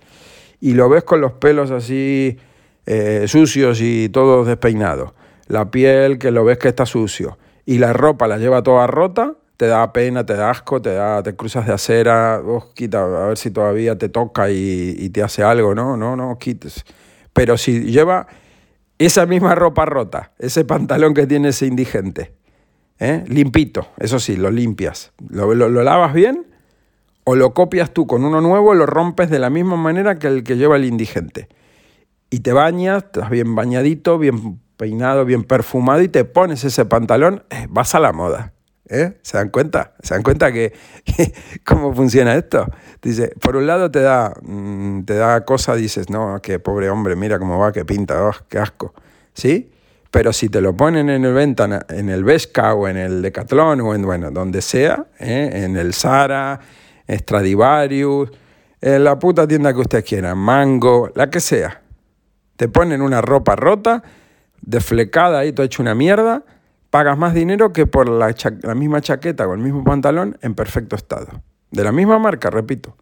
y 0.61 0.73
lo 0.73 0.87
ves 0.87 1.03
con 1.03 1.19
los 1.19 1.33
pelos 1.33 1.71
así 1.71 2.37
eh, 2.85 3.25
sucios 3.27 3.79
y 3.81 4.09
todos 4.09 4.47
despeinados, 4.47 5.13
la 5.47 5.71
piel 5.71 6.17
que 6.17 6.31
lo 6.31 6.43
ves 6.43 6.57
que 6.57 6.67
está 6.67 6.85
sucio, 6.85 7.37
y 7.65 7.77
la 7.77 7.93
ropa 7.93 8.27
la 8.27 8.37
lleva 8.37 8.63
toda 8.63 8.87
rota, 8.87 9.35
te 9.61 9.67
da 9.67 9.93
pena, 9.93 10.25
te 10.25 10.33
da 10.33 10.49
asco, 10.49 10.81
te, 10.81 10.91
da, 10.93 11.21
te 11.21 11.35
cruzas 11.35 11.67
de 11.67 11.73
acera, 11.73 12.41
quita, 12.73 13.03
a 13.03 13.27
ver 13.27 13.37
si 13.37 13.51
todavía 13.51 13.95
te 13.95 14.09
toca 14.09 14.49
y, 14.49 15.07
te 15.09 15.21
hace 15.21 15.43
algo, 15.43 15.75
no, 15.75 15.95
no, 15.95 16.15
no, 16.15 16.35
quites. 16.39 16.83
Pero 17.31 17.57
si 17.57 17.81
lleva 17.81 18.25
esa 18.97 19.27
misma 19.27 19.53
ropa 19.53 19.85
rota, 19.85 20.31
ese 20.39 20.65
pantalón 20.65 21.13
que 21.13 21.27
tiene 21.27 21.49
ese 21.49 21.67
indigente, 21.67 22.33
¿eh? 22.97 23.23
limpito, 23.27 23.87
eso 23.99 24.19
sí, 24.19 24.35
lo 24.35 24.49
limpias, 24.49 25.11
lo, 25.29 25.53
lo, 25.53 25.69
lavas 25.83 26.15
bien 26.15 26.47
o 27.23 27.35
lo 27.35 27.53
copias 27.53 27.93
tú 27.93 28.07
con 28.07 28.23
uno 28.23 28.41
nuevo, 28.41 28.73
lo 28.73 28.87
rompes 28.87 29.29
de 29.29 29.37
la 29.37 29.51
misma 29.51 29.75
manera 29.75 30.17
que 30.17 30.25
el 30.25 30.43
que 30.43 30.57
lleva 30.57 30.75
el 30.75 30.85
indigente. 30.85 31.49
Y 32.33 32.39
te 32.39 32.53
bañas, 32.53 33.03
estás 33.03 33.29
bien 33.29 33.55
bañadito, 33.55 34.17
bien 34.17 34.61
peinado, 34.77 35.25
bien 35.25 35.43
perfumado 35.43 36.01
y 36.01 36.07
te 36.07 36.23
pones 36.23 36.63
ese 36.63 36.85
pantalón, 36.85 37.43
eh, 37.49 37.67
vas 37.69 37.93
a 37.93 37.99
la 37.99 38.13
moda. 38.13 38.53
¿Eh? 38.87 39.17
¿Se 39.21 39.37
dan 39.37 39.49
cuenta? 39.49 39.95
¿Se 40.01 40.13
dan 40.13 40.23
cuenta 40.23 40.51
que, 40.53 40.73
cómo 41.65 41.93
funciona 41.93 42.35
esto? 42.35 42.65
Dice, 43.01 43.33
por 43.41 43.57
un 43.57 43.67
lado 43.67 43.91
te 43.91 44.01
da, 44.01 44.33
mm, 44.41 45.03
te 45.03 45.15
da 45.15 45.43
cosa, 45.43 45.75
dices, 45.75 46.09
no, 46.09 46.39
qué 46.41 46.57
pobre 46.57 46.89
hombre, 46.89 47.17
mira 47.17 47.37
cómo 47.37 47.59
va, 47.59 47.73
qué 47.73 47.83
pinta, 47.83 48.25
oh, 48.25 48.33
qué 48.47 48.59
asco. 48.59 48.93
¿Sí? 49.33 49.69
Pero 50.09 50.31
si 50.31 50.47
te 50.47 50.61
lo 50.61 50.75
ponen 50.75 51.09
en 51.09 51.25
el 51.25 51.33
ventana, 51.33 51.85
en 51.89 52.09
el 52.09 52.23
Vesca 52.23 52.73
o 52.73 52.87
en 52.87 52.95
el 52.95 53.21
Decathlon 53.21 53.81
o 53.81 53.93
en, 53.93 54.03
bueno, 54.03 54.31
donde 54.31 54.61
sea, 54.61 55.05
¿eh? 55.19 55.49
en 55.65 55.75
el 55.75 55.93
Zara, 55.93 56.61
Stradivarius, 57.09 58.31
en 58.79 59.03
la 59.03 59.19
puta 59.19 59.45
tienda 59.45 59.73
que 59.73 59.79
ustedes 59.81 60.05
quieran, 60.05 60.37
Mango, 60.37 61.11
la 61.13 61.29
que 61.29 61.41
sea, 61.41 61.80
te 62.62 62.69
ponen 62.69 63.02
una 63.02 63.21
ropa 63.21 63.56
rota, 63.56 64.04
desflecada 64.62 65.45
y 65.45 65.52
todo 65.52 65.65
hecho 65.65 65.82
una 65.82 65.95
mierda, 65.95 66.43
pagas 66.91 67.17
más 67.17 67.34
dinero 67.34 67.74
que 67.74 67.88
por 67.88 68.08
la, 68.08 68.36
misma 68.76 69.02
chaqueta 69.02 69.47
o 69.47 69.56
el 69.56 69.60
mismo 69.60 69.84
pantalón 69.84 70.38
en 70.43 70.54
perfecto 70.54 70.95
estado. 70.95 71.41
De 71.71 71.84
la 71.84 71.91
misma 71.91 72.19
marca, 72.19 72.52
repito. 72.52 72.95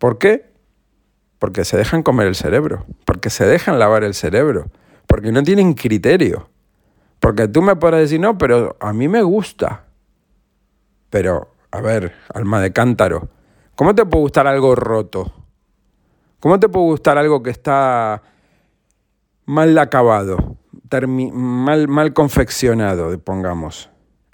¿Por 0.00 0.18
qué? 0.18 0.50
Porque 1.38 1.64
se 1.64 1.76
dejan 1.76 2.02
comer 2.02 2.26
el 2.26 2.34
cerebro, 2.34 2.86
porque 3.04 3.30
se 3.30 3.46
dejan 3.46 3.78
lavar 3.78 4.02
el 4.02 4.14
cerebro, 4.14 4.66
porque 5.06 5.30
no 5.30 5.44
tienen 5.44 5.74
criterio. 5.74 6.50
Porque 7.20 7.46
tú 7.46 7.62
me 7.62 7.76
puedes 7.76 8.00
decir, 8.00 8.18
no, 8.18 8.36
pero 8.36 8.76
a 8.80 8.92
mí 8.92 9.06
me 9.06 9.22
gusta. 9.22 9.84
Pero, 11.08 11.54
a 11.70 11.80
ver, 11.80 12.14
alma 12.34 12.60
de 12.60 12.72
cántaro, 12.72 13.28
¿cómo 13.76 13.94
te 13.94 14.04
puede 14.04 14.22
gustar 14.22 14.48
algo 14.48 14.74
roto? 14.74 15.41
¿Cómo 16.42 16.58
te 16.58 16.68
puede 16.68 16.86
gustar 16.86 17.18
algo 17.18 17.40
que 17.40 17.50
está 17.50 18.20
mal 19.46 19.78
acabado? 19.78 20.56
mal, 21.32 21.86
mal 21.86 22.12
confeccionado, 22.12 23.16
pongamos. 23.20 23.88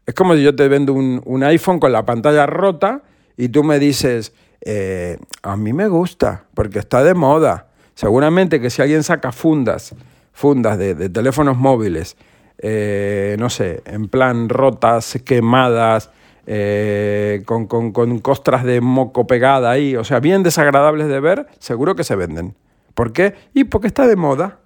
Es 0.07 0.15
como 0.15 0.35
si 0.35 0.43
yo 0.43 0.57
te 0.57 0.67
vendo 0.69 0.95
un, 0.95 1.43
iPhone 1.45 1.79
con 1.79 1.93
la 1.93 2.07
pantalla 2.07 2.47
rota 2.47 3.03
y 3.37 3.51
tú 3.51 3.63
me 3.63 3.79
dices, 3.79 4.33
eh, 4.63 5.19
a 5.43 5.59
mí 5.59 5.75
me 5.75 5.87
gusta, 5.89 6.47
porque 6.55 6.79
está 6.79 7.05
de 7.05 7.13
moda. 7.13 7.67
Seguramente 7.95 8.59
que 8.59 8.71
si 8.71 8.81
alguien 8.81 9.03
saca 9.03 9.31
fundas, 9.31 9.95
fundas 10.33 10.79
de, 10.79 11.11
teléfonos 11.11 11.59
móviles, 11.59 12.17
eh, 12.57 13.37
no 13.39 13.51
sé, 13.51 13.83
en 13.85 14.09
plan 14.09 14.49
rotas, 14.49 15.19
quemadas, 15.27 16.11
eh, 16.51 17.43
con, 17.45 17.67
con, 17.67 17.93
con, 17.93 18.21
costras 18.21 18.65
de 18.65 18.81
moco 18.81 19.27
pegada 19.27 19.71
ahí, 19.71 19.97
o 19.97 20.03
sea, 20.03 20.19
bien 20.19 20.43
desagradables 20.43 21.07
de 21.07 21.21
ver, 21.21 21.47
seguro 21.59 21.95
que 21.95 22.05
se 22.05 22.17
venden. 22.17 22.55
¿Por 22.95 23.13
qué? 23.13 23.35
Y 23.53 23.65
porque 23.65 23.87
está 23.87 24.07
de 24.07 24.17
moda. 24.17 24.61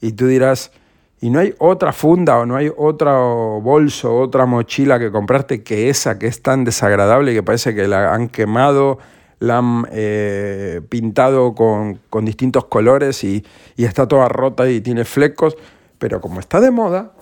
Y 0.00 0.12
tú 0.12 0.26
dirás, 0.26 0.72
y 1.20 1.28
no 1.28 1.40
hay 1.40 1.54
otra 1.58 1.92
funda 1.92 2.38
o 2.38 2.46
no 2.46 2.56
hay 2.56 2.70
otro 2.74 3.60
bolso, 3.60 4.16
otra 4.16 4.46
mochila 4.46 4.98
que 4.98 5.12
comprarte 5.12 5.62
que 5.62 5.90
esa 5.90 6.18
que 6.18 6.26
es 6.26 6.40
tan 6.40 6.64
desagradable 6.64 7.32
y 7.32 7.34
que 7.34 7.42
parece 7.42 7.74
que 7.74 7.86
la 7.86 8.14
han 8.14 8.30
quemado, 8.30 8.98
la 9.40 9.58
han 9.58 9.86
eh, 9.92 10.80
pintado 10.88 11.54
con, 11.54 12.00
distintos 12.22 12.64
colores 12.64 13.24
y, 13.24 13.44
y, 13.76 13.84
está 13.84 14.08
toda 14.08 14.26
rota 14.30 14.70
y 14.70 14.80
tiene 14.80 15.04
flecos. 15.04 15.54
Pero 15.98 16.22
como 16.22 16.40
está 16.40 16.62
de 16.62 16.70
moda, 16.70 17.12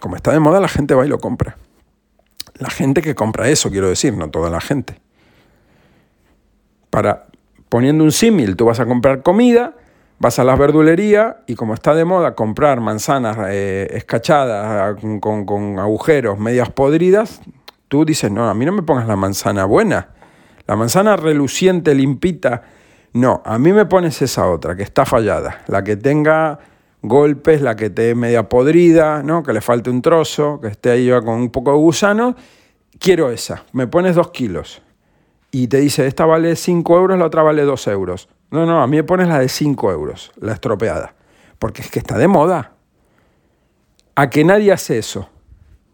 como 0.00 0.16
está 0.16 0.32
de 0.32 0.40
moda, 0.40 0.58
la 0.58 0.68
gente 0.68 0.94
va 0.94 1.04
y 1.04 1.08
lo 1.10 1.18
compra. 1.18 1.58
La 2.58 2.70
gente 2.70 3.02
que 3.02 3.14
compra 3.14 3.48
eso, 3.48 3.70
quiero 3.70 3.88
decir, 3.88 4.14
no 4.14 4.30
toda 4.30 4.50
la 4.50 4.60
gente. 4.60 5.00
Para, 6.90 7.26
poniendo 7.68 8.04
un 8.04 8.12
símil, 8.12 8.56
tú 8.56 8.64
vas 8.64 8.80
a 8.80 8.86
comprar 8.86 9.22
comida 9.22 9.74
Vas 10.20 10.40
a 10.40 10.44
las 10.44 10.58
verdulerías 10.58 11.36
y 11.46 11.54
como 11.54 11.74
está 11.74 11.94
de 11.94 12.04
moda 12.04 12.34
comprar 12.34 12.80
manzanas 12.80 13.36
eh, 13.50 13.86
escachadas 13.92 14.96
con, 15.20 15.78
agujeros, 15.78 16.40
medias 16.40 16.70
podridas, 16.70 17.40
tú 17.86 18.04
dices, 18.04 18.28
no, 18.32 18.48
a 18.48 18.54
mí 18.54 18.64
no 18.64 18.72
me 18.72 18.82
pongas 18.82 19.06
la 19.06 19.14
manzana 19.14 19.64
buena. 19.64 20.08
La 20.66 20.74
manzana 20.74 21.16
reluciente, 21.16 21.94
limpita, 21.94 22.62
no, 23.12 23.42
a 23.44 23.60
mí 23.60 23.72
me 23.72 23.86
pones 23.86 24.20
esa 24.20 24.48
otra, 24.48 24.74
que 24.74 24.82
está 24.82 25.06
fallada, 25.06 25.62
la 25.68 25.84
que 25.84 25.96
tenga 25.96 26.58
golpes, 27.02 27.62
la 27.62 27.76
que 27.76 27.86
esté 27.86 28.14
media 28.14 28.48
podrida, 28.48 29.22
¿no? 29.22 29.42
que 29.42 29.52
le 29.52 29.60
falte 29.60 29.90
un 29.90 30.02
trozo, 30.02 30.60
que 30.60 30.68
esté 30.68 30.90
ahí 30.90 31.10
con 31.24 31.34
un 31.34 31.50
poco 31.50 31.72
de 31.72 31.78
gusano, 31.78 32.36
quiero 32.98 33.30
esa, 33.30 33.64
me 33.72 33.86
pones 33.86 34.14
dos 34.14 34.30
kilos. 34.30 34.82
Y 35.50 35.68
te 35.68 35.78
dice, 35.78 36.06
esta 36.06 36.26
vale 36.26 36.56
5 36.56 36.96
euros, 36.98 37.18
la 37.18 37.24
otra 37.24 37.42
vale 37.42 37.62
2 37.62 37.86
euros. 37.88 38.28
No, 38.50 38.66
no, 38.66 38.82
a 38.82 38.86
mí 38.86 38.96
me 38.98 39.04
pones 39.04 39.28
la 39.28 39.38
de 39.38 39.48
5 39.48 39.92
euros, 39.92 40.30
la 40.36 40.52
estropeada. 40.52 41.14
Porque 41.58 41.80
es 41.80 41.90
que 41.90 41.98
está 41.98 42.18
de 42.18 42.28
moda. 42.28 42.72
A 44.14 44.28
que 44.28 44.44
nadie 44.44 44.72
hace 44.72 44.98
eso. 44.98 45.30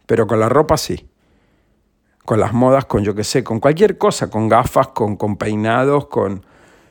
Pero 0.07 0.27
con 0.27 0.41
la 0.41 0.49
ropa 0.49 0.77
sí. 0.77 1.09
Con 2.25 2.41
las 2.41 2.53
modas, 2.53 2.87
con 2.87 3.05
yo 3.05 3.15
qué 3.15 3.23
sé, 3.23 3.45
con 3.45 3.61
cualquier 3.61 3.97
cosa, 3.97 4.29
con 4.29 4.49
gafas, 4.49 4.89
con, 4.89 5.17
con 5.17 5.37
peinados, 5.37 6.07
con... 6.07 6.45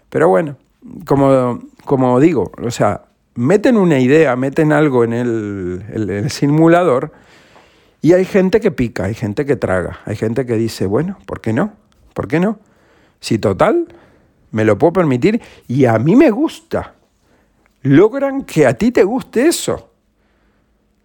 Pero 0.09 0.29
bueno, 0.29 0.57
como, 1.05 1.59
como 1.85 2.19
digo, 2.19 2.51
o 2.63 2.71
sea, 2.71 3.05
meten 3.35 3.77
una 3.77 3.99
idea, 3.99 4.35
meten 4.35 4.71
algo 4.71 5.03
en 5.03 5.13
el, 5.13 5.83
el 5.93 6.29
simulador 6.29 7.11
Y 8.01 8.13
hay 8.13 8.25
gente 8.25 8.59
que 8.59 8.71
pica, 8.71 9.05
hay 9.05 9.13
gente 9.13 9.45
que 9.45 9.55
traga, 9.55 9.99
hay 10.05 10.15
gente 10.15 10.45
que 10.45 10.55
dice, 10.55 10.85
bueno, 10.85 11.17
¿por 11.25 11.41
qué 11.41 11.53
no? 11.53 11.73
¿Por 12.13 12.27
qué 12.27 12.39
no? 12.39 12.59
Si 13.19 13.39
total, 13.39 13.87
me 14.51 14.65
lo 14.65 14.77
puedo 14.77 14.93
permitir 14.93 15.41
y 15.67 15.85
a 15.85 15.97
mí 15.99 16.15
me 16.15 16.29
gusta. 16.29 16.95
Logran 17.81 18.43
que 18.43 18.65
a 18.65 18.73
ti 18.77 18.91
te 18.91 19.03
guste 19.03 19.47
eso. 19.47 19.89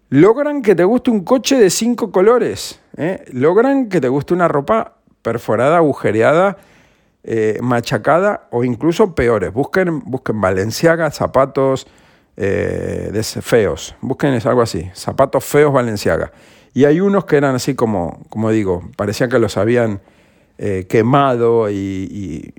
Logran 0.09 0.61
que 0.61 0.75
te 0.75 0.83
guste 0.83 1.11
un 1.11 1.23
coche 1.23 1.57
de 1.57 1.69
cinco 1.69 2.11
colores. 2.11 2.79
¿eh? 2.97 3.25
Logran 3.31 3.89
que 3.89 4.01
te 4.01 4.07
guste 4.07 4.33
una 4.33 4.47
ropa 4.47 4.97
perforada, 5.21 5.77
agujereada, 5.77 6.57
eh, 7.23 7.59
machacada 7.61 8.47
o 8.51 8.63
incluso 8.63 9.13
peores. 9.13 9.53
Busquen, 9.53 9.99
busquen 10.01 10.41
Valenciaga, 10.41 11.11
zapatos 11.11 11.87
eh, 12.41 13.09
de 13.11 13.21
feos. 13.21 13.95
Busquen 13.99 14.39
algo 14.45 14.61
así, 14.61 14.89
zapatos 14.93 15.43
feos 15.43 15.73
Valenciaga. 15.73 16.31
Y 16.73 16.85
hay 16.85 17.01
unos 17.01 17.25
que 17.25 17.35
eran 17.35 17.55
así 17.55 17.75
como, 17.75 18.25
como 18.29 18.49
digo, 18.49 18.89
parecía 18.95 19.27
que 19.27 19.39
los 19.39 19.57
habían 19.57 19.99
eh, 20.57 20.87
quemado 20.87 21.69
y, 21.69 22.53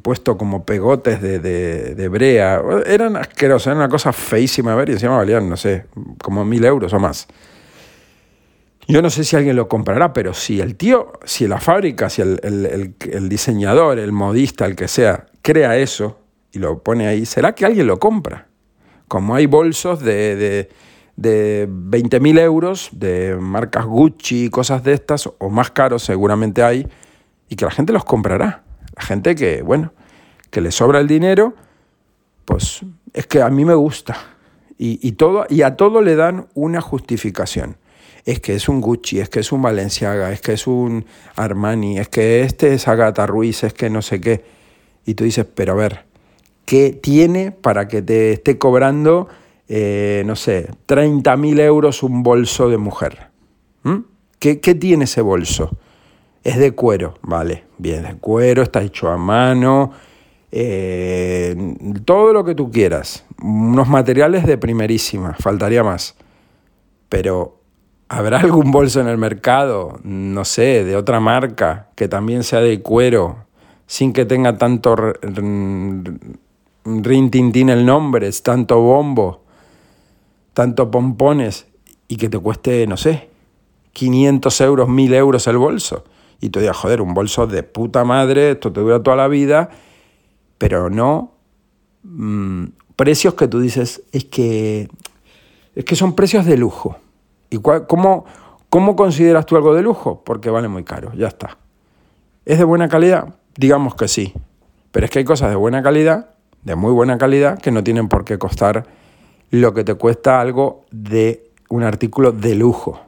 puesto 0.00 0.38
como 0.38 0.64
pegotes 0.64 1.20
de, 1.20 2.08
brea. 2.08 2.62
Eran 2.86 3.16
asquerosos, 3.16 3.66
era 3.66 3.76
una 3.76 3.88
cosa 3.88 4.12
feísima 4.12 4.74
a 4.74 4.76
ver 4.76 4.90
y 4.90 4.92
encima 4.92 5.16
valían, 5.16 5.48
no 5.48 5.56
sé, 5.56 5.86
como 6.22 6.44
mil 6.44 6.64
euros 6.64 6.92
o 6.92 7.00
más. 7.00 7.26
Yo 8.86 9.02
no 9.02 9.10
sé 9.10 9.24
si 9.24 9.34
alguien 9.34 9.56
lo 9.56 9.68
comprará, 9.68 10.12
pero 10.12 10.32
si 10.34 10.60
el 10.60 10.76
tío, 10.76 11.12
si 11.24 11.48
la 11.48 11.58
fábrica, 11.58 12.08
si 12.08 12.22
el, 12.22 13.28
diseñador, 13.28 13.98
el 13.98 14.12
modista, 14.12 14.66
el 14.66 14.76
que 14.76 14.86
sea, 14.86 15.26
crea 15.42 15.76
eso 15.76 16.18
y 16.52 16.58
lo 16.60 16.82
pone 16.82 17.06
ahí, 17.06 17.26
¿será 17.26 17.54
que 17.54 17.66
alguien 17.66 17.86
lo 17.86 17.98
compra? 17.98 18.47
Como 19.08 19.34
hay 19.34 19.46
bolsos 19.46 20.00
de, 20.00 20.36
de, 20.36 20.68
de 21.16 21.68
20.000 21.68 22.38
euros, 22.40 22.90
de 22.92 23.36
marcas 23.36 23.84
Gucci 23.84 24.44
y 24.44 24.50
cosas 24.50 24.84
de 24.84 24.92
estas, 24.92 25.28
o 25.38 25.50
más 25.50 25.70
caros 25.70 26.02
seguramente 26.02 26.62
hay, 26.62 26.86
y 27.48 27.56
que 27.56 27.64
la 27.64 27.70
gente 27.70 27.92
los 27.92 28.04
comprará. 28.04 28.62
La 28.96 29.02
gente 29.02 29.34
que, 29.34 29.62
bueno, 29.62 29.92
que 30.50 30.60
le 30.60 30.70
sobra 30.70 31.00
el 31.00 31.08
dinero, 31.08 31.54
pues 32.44 32.82
es 33.12 33.26
que 33.26 33.42
a 33.42 33.48
mí 33.48 33.64
me 33.64 33.74
gusta. 33.74 34.16
Y, 34.78 35.00
y, 35.06 35.12
todo, 35.12 35.46
y 35.48 35.62
a 35.62 35.76
todo 35.76 36.02
le 36.02 36.14
dan 36.14 36.46
una 36.54 36.80
justificación 36.80 37.76
es 38.28 38.40
que 38.40 38.54
es 38.54 38.68
un 38.68 38.82
Gucci, 38.82 39.20
es 39.20 39.30
que 39.30 39.40
es 39.40 39.52
un 39.52 39.62
Valenciaga, 39.62 40.30
es 40.30 40.42
que 40.42 40.52
es 40.52 40.66
un 40.66 41.06
Armani, 41.34 41.98
es 41.98 42.10
que 42.10 42.42
este 42.42 42.74
es 42.74 42.86
Agatha 42.86 43.26
Ruiz, 43.26 43.64
es 43.64 43.72
que 43.72 43.88
no 43.88 44.02
sé 44.02 44.20
qué. 44.20 44.44
Y 45.06 45.14
tú 45.14 45.24
dices, 45.24 45.46
pero 45.46 45.72
a 45.72 45.76
ver, 45.76 46.04
¿qué 46.68 46.90
tiene 46.92 47.50
para 47.50 47.88
que 47.88 48.02
te 48.02 48.34
esté 48.34 48.58
cobrando, 48.58 49.26
eh, 49.68 50.22
no 50.26 50.36
sé, 50.36 50.68
30.000 50.86 51.60
euros 51.60 52.02
un 52.02 52.22
bolso 52.22 52.68
de 52.68 52.76
mujer? 52.76 53.28
¿Mm? 53.84 54.00
¿Qué, 54.38 54.56
tiene 54.56 55.04
ese 55.04 55.22
bolso? 55.22 55.70
Es 56.44 56.58
de 56.58 56.72
cuero, 56.72 57.14
vale, 57.22 57.64
bien, 57.78 58.02
de 58.02 58.16
cuero, 58.16 58.62
está 58.62 58.82
hecho 58.82 59.08
a 59.08 59.16
mano, 59.16 59.92
eh, 60.52 61.56
todo 62.04 62.34
lo 62.34 62.44
que 62.44 62.54
tú 62.54 62.70
quieras, 62.70 63.24
unos 63.42 63.88
materiales 63.88 64.44
de 64.44 64.58
primerísima, 64.58 65.34
faltaría 65.40 65.82
más. 65.82 66.16
Pero 67.08 67.54
¿Habrá 68.10 68.40
algún 68.40 68.70
bolso 68.70 69.00
en 69.00 69.08
el 69.08 69.16
mercado, 69.16 70.00
no 70.02 70.44
sé, 70.44 70.84
de 70.84 70.96
otra 70.96 71.20
marca, 71.20 71.88
que 71.94 72.08
también 72.08 72.42
sea 72.42 72.60
de 72.60 72.80
cuero, 72.80 73.44
sin 73.86 74.14
que 74.14 74.24
tenga 74.24 74.56
tanto 74.56 74.96
rintintín 77.02 77.68
el 77.68 77.84
nombre, 77.84 78.30
tanto 78.42 78.80
bombo, 78.80 79.42
tanto 80.54 80.90
pompones, 80.90 81.66
y 82.08 82.16
que 82.16 82.28
te 82.28 82.38
cueste, 82.38 82.86
no 82.86 82.96
sé, 82.96 83.28
500 83.92 84.60
euros, 84.62 84.88
1000 84.88 85.14
euros 85.14 85.46
el 85.46 85.58
bolso? 85.58 86.04
Y 86.40 86.50
tú 86.50 86.60
digas, 86.60 86.76
joder, 86.76 87.00
un 87.02 87.14
bolso 87.14 87.46
de 87.46 87.62
puta 87.62 88.04
madre, 88.04 88.52
esto 88.52 88.72
te 88.72 88.80
dura 88.80 89.02
toda 89.02 89.16
la 89.16 89.28
vida, 89.28 89.70
pero 90.56 90.88
no 90.88 91.32
mm, 92.02 92.64
precios 92.96 93.34
que 93.34 93.48
tú 93.48 93.60
dices, 93.60 94.02
es 94.12 94.24
que, 94.24 94.88
es 95.74 95.84
que 95.84 95.96
son 95.96 96.14
precios 96.14 96.46
de 96.46 96.56
lujo. 96.56 96.96
¿Y 97.50 97.58
cómo, 97.58 98.24
cómo 98.68 98.96
consideras 98.96 99.46
tú 99.46 99.56
algo 99.56 99.74
de 99.74 99.82
lujo? 99.82 100.22
Porque 100.24 100.50
vale 100.50 100.68
muy 100.68 100.84
caro, 100.84 101.12
ya 101.14 101.28
está. 101.28 101.58
¿Es 102.44 102.58
de 102.58 102.64
buena 102.64 102.88
calidad? 102.88 103.34
Digamos 103.56 103.94
que 103.94 104.08
sí. 104.08 104.32
Pero 104.90 105.06
es 105.06 105.10
que 105.10 105.18
hay 105.20 105.24
cosas 105.24 105.50
de 105.50 105.56
buena 105.56 105.82
calidad, 105.82 106.30
de 106.62 106.74
muy 106.74 106.92
buena 106.92 107.18
calidad, 107.18 107.58
que 107.58 107.70
no 107.70 107.82
tienen 107.82 108.08
por 108.08 108.24
qué 108.24 108.38
costar 108.38 108.86
lo 109.50 109.72
que 109.74 109.84
te 109.84 109.94
cuesta 109.94 110.40
algo 110.40 110.84
de 110.90 111.50
un 111.70 111.82
artículo 111.82 112.32
de 112.32 112.54
lujo. 112.54 113.00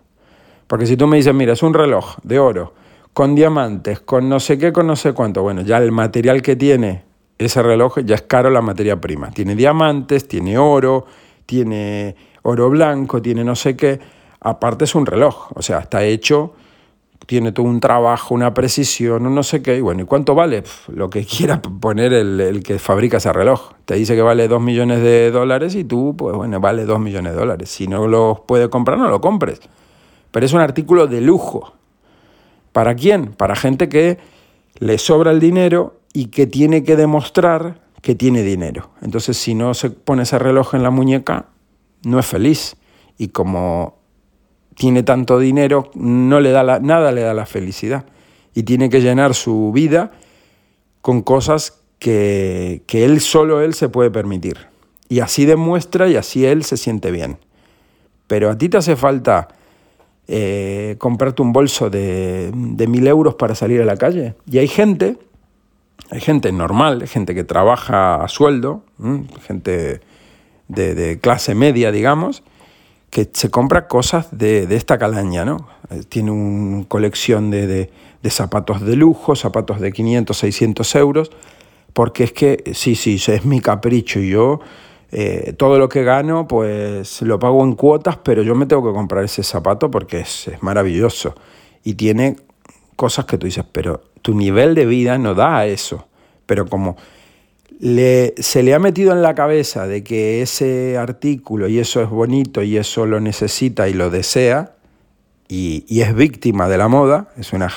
Porque 0.67 0.87
si 0.87 0.97
tú 0.97 1.07
me 1.07 1.17
dices, 1.17 1.35
mira, 1.35 1.53
es 1.53 1.63
un 1.63 1.75
reloj 1.75 2.17
de 2.23 2.39
oro, 2.39 2.75
con 3.13 3.35
diamantes, 3.35 4.01
con 4.01 4.29
no 4.29 4.41
sé 4.41 4.57
qué, 4.57 4.73
con 4.73 4.87
no 4.87 4.97
sé 4.97 5.13
cuánto, 5.13 5.43
bueno, 5.43 5.63
ya 5.63 5.79
el 5.79 5.93
material 5.93 6.43
que 6.43 6.57
tiene 6.57 7.05
ese 7.39 7.63
reloj 7.63 7.99
ya 8.05 8.15
es 8.15 8.23
caro 8.23 8.51
la 8.51 8.61
materia 8.61 9.01
prima. 9.01 9.31
Tiene 9.31 9.55
diamantes, 9.57 10.29
tiene 10.29 10.59
oro, 10.59 11.07
tiene 11.47 12.15
oro 12.43 12.71
blanco, 12.71 13.21
tiene 13.21 13.43
no 13.45 13.57
sé 13.57 13.77
qué 13.77 13.99
aparte 14.41 14.85
es 14.85 14.95
un 14.95 15.07
reloj, 15.07 15.51
o 15.55 15.63
sea, 15.63 15.81
está 15.81 16.03
hecho, 16.05 16.55
tiene 17.27 17.53
todo 17.53 17.67
un 17.67 17.81
trabajo, 17.81 18.35
una 18.35 18.55
precisión, 18.55 19.33
no 19.35 19.43
sé 19.43 19.63
qué, 19.63 19.77
y 19.77 19.81
bueno, 19.81 20.03
¿y 20.03 20.05
cuánto 20.05 20.35
vale? 20.35 20.65
lo 20.89 21.11
que 21.11 21.25
quiera 21.25 21.61
poner 21.63 22.13
el, 22.13 22.63
que 22.65 22.79
fabrica 22.79 23.19
ese 23.19 23.33
reloj. 23.33 23.73
Te 23.85 23.95
dice 23.95 24.15
que 24.15 24.23
vale 24.23 24.49
2 24.49 24.61
millones 24.61 25.03
de 25.03 25.31
dólares 25.31 25.75
y 25.75 25.85
tú, 25.85 26.15
pues 26.17 26.35
bueno, 26.35 26.61
vale 26.61 26.85
2 26.85 26.99
millones 26.99 27.33
de 27.33 27.39
dólares. 27.39 27.71
Si 27.71 27.87
no 27.87 28.09
lo 28.09 28.45
puedes 28.47 28.69
comprar, 28.69 28.99
no 28.99 29.09
lo 29.09 29.21
compres. 29.21 29.61
Pero 30.31 30.47
es 30.47 30.53
un 30.53 30.61
artículo 30.61 31.07
de 31.07 31.21
lujo. 31.21 31.75
¿Para 32.73 32.95
quién? 32.95 33.33
Para 33.33 33.57
gente 33.57 33.89
que 33.89 34.19
le 34.79 34.99
sobra 34.99 35.31
el 35.31 35.41
dinero 35.41 36.01
y 36.13 36.27
que 36.27 36.47
tiene 36.47 36.85
que 36.85 36.97
demostrar 36.97 37.81
que 38.03 38.15
tiene 38.15 38.43
dinero. 38.43 38.91
Entonces, 39.03 39.37
si 39.37 39.55
no 39.55 39.75
se 39.75 39.91
pone 39.91 40.23
ese 40.23 40.39
reloj 40.39 40.75
en 40.75 40.83
la 40.83 40.91
muñeca, 40.91 41.47
no 42.05 42.19
es 42.19 42.27
feliz. 42.27 42.77
Y 43.19 43.29
como 43.29 44.00
tiene 44.81 45.03
tanto 45.03 45.39
dinero, 45.39 45.91
no 45.93 46.41
le 46.41 46.53
da 46.53 46.63
la, 46.63 46.81
nada 46.81 47.13
le 47.13 47.21
da 47.21 47.35
la 47.35 47.45
felicidad. 47.45 48.07
Y 48.55 48.63
tiene 48.63 48.89
que 48.89 49.03
llenar 49.03 49.35
su 49.35 49.73
vida 49.73 50.11
con 51.03 51.21
cosas 51.21 51.83
que, 51.99 52.81
él 52.89 53.21
solo 53.21 53.61
él 53.61 53.75
se 53.75 53.91
puede 53.91 54.11
permitir. 54.11 54.57
Y 55.07 55.21
así 55.21 55.45
demuestra 55.45 56.09
y 56.09 56.17
así 56.17 56.47
él 56.47 56.65
se 56.65 56.79
siente 56.79 57.11
bien. 57.11 57.37
Pero 58.27 58.49
a 58.49 58.57
ti 58.57 58.71
te 58.71 58.79
hace 58.79 58.97
falta 58.97 59.49
eh, 60.29 60.97
comprarte 60.97 61.43
un 61.43 61.53
bolso 61.53 61.91
de, 61.91 62.51
de 62.51 62.87
mil 62.87 63.07
euros 63.07 63.35
para 63.35 63.55
salir 63.55 63.83
a 63.83 63.85
la 63.85 63.99
calle. 63.99 64.35
Y 64.51 64.57
hay 64.57 64.69
gente, 64.69 65.19
hay 66.11 66.21
gente 66.21 66.53
normal, 66.53 67.07
gente 67.07 67.35
que 67.35 67.45
trabaja 67.45 68.25
a 68.25 68.29
sueldo, 68.29 68.83
gente 69.47 70.01
de, 70.69 70.95
de 70.95 71.21
clase 71.21 71.55
media, 71.55 71.93
digamos, 71.93 72.43
que 73.11 73.29
se 73.33 73.51
compra 73.51 73.89
cosas 73.89 74.29
de, 74.31 74.63
esta 74.75 74.99
calaña, 74.99 75.45
¿no? 75.45 75.69
Eh, 75.91 76.03
tiene 76.09 76.31
una 76.31 76.85
colección 76.87 77.51
de, 77.51 77.91
zapatos 78.29 78.81
de 78.81 78.97
lujo, 78.97 79.35
zapatos 79.35 79.81
de 79.81 79.93
500, 79.93 80.37
600 80.37 80.95
euros, 80.95 81.31
porque 81.93 82.25
es 82.25 82.33
que, 82.33 82.73
sí, 82.73 82.95
sí, 82.95 83.21
es 83.27 83.45
mi 83.45 83.61
capricho 83.61 84.21
y 84.21 84.31
yo 84.31 84.61
eh, 85.13 85.55
todo 85.59 85.77
lo 85.77 85.89
que 85.89 86.05
gano 86.05 86.47
pues 86.47 87.21
lo 87.23 87.41
pago 87.41 87.65
en 87.65 87.75
cuotas, 87.75 88.17
pero 88.19 88.45
yo 88.45 88.55
me 88.55 88.67
tengo 88.67 88.87
que 88.87 88.95
comprar 88.95 89.25
ese 89.25 89.43
zapato 89.43 89.91
porque 89.91 90.21
es, 90.21 90.47
es 90.47 90.63
maravilloso 90.63 91.35
y 91.83 91.95
tiene 91.95 92.37
cosas 92.95 93.25
que 93.25 93.37
tú 93.37 93.47
dices, 93.47 93.65
pero 93.73 94.03
tu 94.23 94.35
nivel 94.35 94.77
de 94.77 94.87
vida 94.87 95.19
no 95.19 95.35
da 95.35 95.59
a 95.59 95.67
eso, 95.67 96.07
pero 96.47 96.67
como 96.67 96.97
se 97.81 98.63
le 98.63 98.75
ha 98.75 98.79
metido 98.79 99.13
en 99.13 99.23
la 99.23 99.35
cabeza 99.35 99.87
de 99.87 100.05
que 100.05 100.43
ese 100.43 100.99
artículo 100.99 101.67
y 101.67 101.79
eso 101.79 102.03
es 102.03 102.11
bonito 102.11 102.63
y 102.63 102.77
eso 102.77 103.07
lo 103.07 103.21
necesita 103.21 103.89
y 103.89 103.95
lo 103.95 104.11
desea 104.11 104.75
y, 105.49 106.01
es 106.01 106.15
víctima 106.15 106.69
de 106.69 106.79
la 106.79 106.89
moda, 106.89 107.29
es 107.37 107.53
una, 107.53 107.73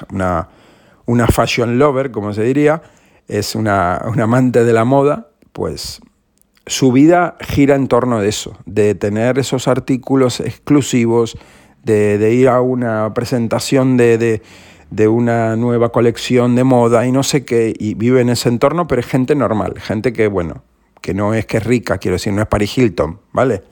una, 1.05 1.27
fashion 1.27 1.79
lover, 1.79 2.11
como 2.11 2.33
se 2.33 2.43
diría, 2.43 2.83
es 3.27 3.55
una, 3.55 3.95
amante 3.95 4.63
de 4.63 4.73
la 4.73 4.85
moda, 4.85 5.29
pues 5.53 6.01
su 6.67 6.91
vida 6.91 7.35
gira 7.39 7.75
en 7.75 7.87
torno 7.87 8.19
de 8.19 8.29
eso, 8.29 8.57
de 8.65 8.93
tener 8.93 9.39
esos 9.39 9.67
artículos 9.67 10.39
exclusivos, 10.39 11.35
de, 11.83 12.33
ir 12.33 12.47
a 12.47 12.61
una 12.61 13.11
presentación 13.13 13.97
de 13.97 14.17
de 14.17 14.41
una 15.07 15.55
nueva 15.55 15.89
colección 15.89 16.55
de 16.55 16.63
moda 16.63 17.05
y 17.05 17.11
no 17.11 17.23
sé 17.23 17.45
qué, 17.45 17.73
y 17.77 17.95
vive 17.95 18.21
en 18.21 18.29
ese 18.29 18.49
entorno, 18.49 18.87
pero 18.87 19.01
es 19.01 19.07
gente 19.07 19.35
normal, 19.35 19.75
gente 19.79 20.13
que, 20.13 20.27
bueno, 20.27 20.63
que 21.01 21.13
no 21.13 21.33
es 21.33 21.45
que 21.45 21.57
es 21.57 21.65
rica, 21.65 21.97
quiero 21.97 22.15
decir, 22.15 22.33
no 22.33 22.41
es 22.41 22.47
Paris 22.47 22.77
Hilton, 22.77 23.19
¿vale? 23.31 23.63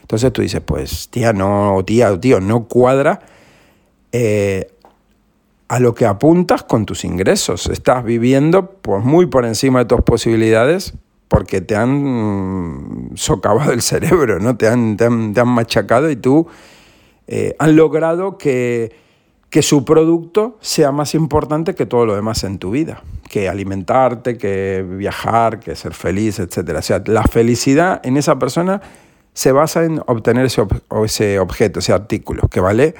Entonces 0.00 0.32
tú 0.32 0.42
dices, 0.42 0.60
pues 0.60 1.08
tía, 1.08 1.32
no, 1.32 1.82
tía, 1.86 2.18
tío, 2.18 2.40
no 2.40 2.64
cuadra 2.64 3.20
eh, 4.12 4.72
a 5.68 5.78
lo 5.78 5.94
que 5.94 6.04
apuntas 6.04 6.64
con 6.64 6.84
tus 6.84 7.04
ingresos. 7.04 7.66
Estás 7.66 8.02
viviendo 8.02 8.72
pues, 8.82 9.04
muy 9.04 9.26
por 9.26 9.44
encima 9.44 9.80
de 9.80 9.84
tus 9.84 10.00
posibilidades 10.00 10.94
porque 11.28 11.60
te 11.60 11.76
han 11.76 13.10
socavado 13.14 13.70
el 13.70 13.82
cerebro, 13.82 14.40
¿no? 14.40 14.56
Te 14.56 14.66
han, 14.66 14.96
te 14.96 15.04
han, 15.04 15.32
te 15.32 15.40
han 15.40 15.48
machacado 15.48 16.10
y 16.10 16.16
tú 16.16 16.48
eh, 17.28 17.54
han 17.60 17.76
logrado 17.76 18.36
que, 18.36 18.90
que 19.50 19.62
su 19.62 19.84
producto 19.84 20.56
sea 20.60 20.92
más 20.92 21.14
importante 21.14 21.74
que 21.74 21.84
todo 21.84 22.06
lo 22.06 22.14
demás 22.14 22.44
en 22.44 22.58
tu 22.58 22.70
vida, 22.70 23.02
que 23.28 23.48
alimentarte, 23.48 24.38
que 24.38 24.86
viajar, 24.88 25.58
que 25.58 25.74
ser 25.74 25.92
feliz, 25.92 26.38
etc. 26.38 26.76
O 26.78 26.82
sea, 26.82 27.02
la 27.06 27.24
felicidad 27.24 28.00
en 28.04 28.16
esa 28.16 28.38
persona 28.38 28.80
se 29.34 29.52
basa 29.52 29.84
en 29.84 30.00
obtener 30.06 30.46
ese, 30.46 30.60
objeto, 31.40 31.80
ese 31.80 31.92
artículo, 31.92 32.48
que 32.48 32.60
vale 32.60 32.94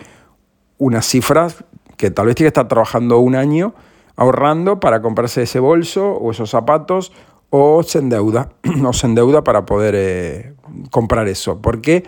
unas 0.78 1.06
cifras 1.06 1.64
que 1.96 2.10
tal 2.10 2.26
vez 2.26 2.34
tiene 2.34 2.46
que 2.46 2.60
estar 2.60 2.68
trabajando 2.68 3.18
un 3.18 3.36
año 3.36 3.74
ahorrando 4.16 4.80
para 4.80 5.02
comprarse 5.02 5.42
ese 5.42 5.60
bolso 5.60 6.12
o 6.12 6.30
esos 6.30 6.50
zapatos 6.50 7.12
o 7.50 7.82
se 7.82 7.98
endeuda, 7.98 8.50
o 8.84 8.92
se 8.92 9.06
endeuda 9.06 9.44
para 9.44 9.66
poder 9.66 9.94
eh, 9.96 10.54
comprar 10.90 11.28
eso. 11.28 11.60
Porque, 11.60 12.04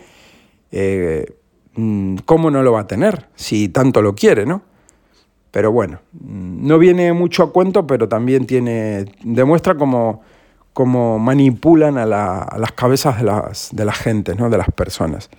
eh, 0.71 1.27
¿cómo 2.25 2.51
no 2.51 2.63
lo 2.63 2.73
va 2.73 2.81
a 2.81 2.87
tener 2.87 3.29
si 3.35 3.69
tanto 3.69 4.03
lo 4.03 4.15
quiere, 4.15 4.47
no? 4.47 4.63
Pero 5.51 5.71
bueno, 5.71 6.01
mm, 6.13 6.67
no 6.67 6.79
viene 6.79 7.13
mucho 7.13 7.43
a 7.45 7.53
cuento, 7.53 7.87
pero 7.87 8.09
también 8.09 8.47
tiene, 8.47 9.05
demuestra 9.23 9.77
cómo, 9.77 10.23
cómo 10.73 11.19
manipulan 11.19 11.99
a, 11.99 12.07
las 12.07 12.73
cabezas 12.73 13.19
de 13.19 13.25
las, 13.25 13.69
de 13.73 13.85
la 13.85 13.93
gente, 13.93 14.35
¿no? 14.35 14.51
de 14.51 14.59
las 14.59 14.71
personas. 14.71 15.31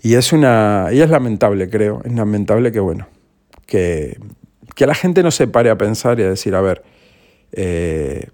Y 0.00 0.14
es, 0.14 0.32
una, 0.32 0.88
y 0.92 1.00
es 1.00 1.10
lamentable, 1.10 1.68
creo, 1.68 2.00
es 2.04 2.12
lamentable 2.12 2.70
que, 2.70 2.80
bueno, 2.80 3.08
que, 3.66 4.18
que 4.74 4.86
la 4.86 4.94
gente 4.94 5.22
no 5.22 5.30
se 5.30 5.48
pare 5.48 5.70
a 5.70 5.78
pensar 5.78 6.20
y 6.20 6.22
a 6.22 6.28
decir, 6.28 6.54
a 6.54 6.60
ver, 6.60 6.84
eh, 7.52 8.28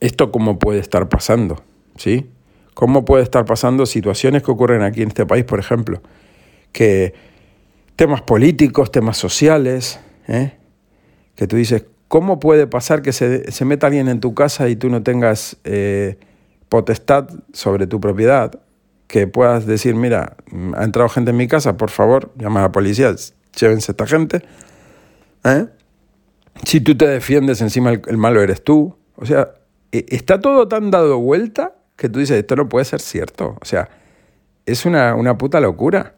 ¿esto 0.00 0.32
cómo 0.32 0.58
puede 0.58 0.80
estar 0.80 1.08
pasando? 1.08 1.62
¿Sí? 1.96 2.30
¿Cómo 2.76 3.06
puede 3.06 3.22
estar 3.22 3.46
pasando 3.46 3.86
situaciones 3.86 4.42
que 4.42 4.50
ocurren 4.50 4.82
aquí 4.82 5.00
en 5.00 5.08
este 5.08 5.24
país, 5.24 5.46
por 5.46 5.58
ejemplo? 5.58 6.02
Que 6.72 7.14
temas 7.96 8.20
políticos, 8.20 8.92
temas 8.92 9.16
sociales, 9.16 9.98
¿eh? 10.28 10.52
que 11.36 11.46
tú 11.46 11.56
dices, 11.56 11.86
¿cómo 12.08 12.38
puede 12.38 12.66
pasar 12.66 13.00
que 13.00 13.14
se, 13.14 13.50
se, 13.50 13.64
meta 13.64 13.86
alguien 13.86 14.08
en 14.08 14.20
tu 14.20 14.34
casa 14.34 14.68
y 14.68 14.76
tú 14.76 14.90
no 14.90 15.02
tengas 15.02 15.56
eh, 15.64 16.18
potestad 16.68 17.30
sobre 17.54 17.86
tu 17.86 17.98
propiedad? 17.98 18.60
Que 19.06 19.26
puedas 19.26 19.64
decir, 19.64 19.94
mira, 19.94 20.36
ha 20.74 20.84
entrado 20.84 21.08
gente 21.08 21.30
en 21.30 21.38
mi 21.38 21.48
casa, 21.48 21.78
por 21.78 21.88
favor, 21.88 22.30
llama 22.36 22.60
a 22.60 22.64
la 22.64 22.72
policía, 22.72 23.16
llévense 23.58 23.92
esta 23.92 24.06
gente. 24.06 24.42
¿eh? 25.44 25.64
Si 26.64 26.82
tú 26.82 26.94
te 26.94 27.06
defiendes, 27.06 27.62
encima 27.62 27.92
el, 27.92 28.18
malo 28.18 28.42
eres 28.42 28.62
tú. 28.62 28.98
O 29.14 29.24
sea, 29.24 29.54
e, 29.92 30.04
está 30.10 30.42
todo 30.42 30.68
tan 30.68 30.90
dado 30.90 31.18
vuelta 31.20 31.75
que 31.96 32.08
tú 32.08 32.18
dices, 32.20 32.38
esto 32.38 32.56
no 32.56 32.68
puede 32.68 32.84
ser 32.84 33.00
cierto. 33.00 33.56
O 33.60 33.64
sea, 33.64 33.88
es 34.66 34.84
una, 34.84 35.14
una 35.14 35.38
puta 35.38 35.60
locura. 35.60 36.14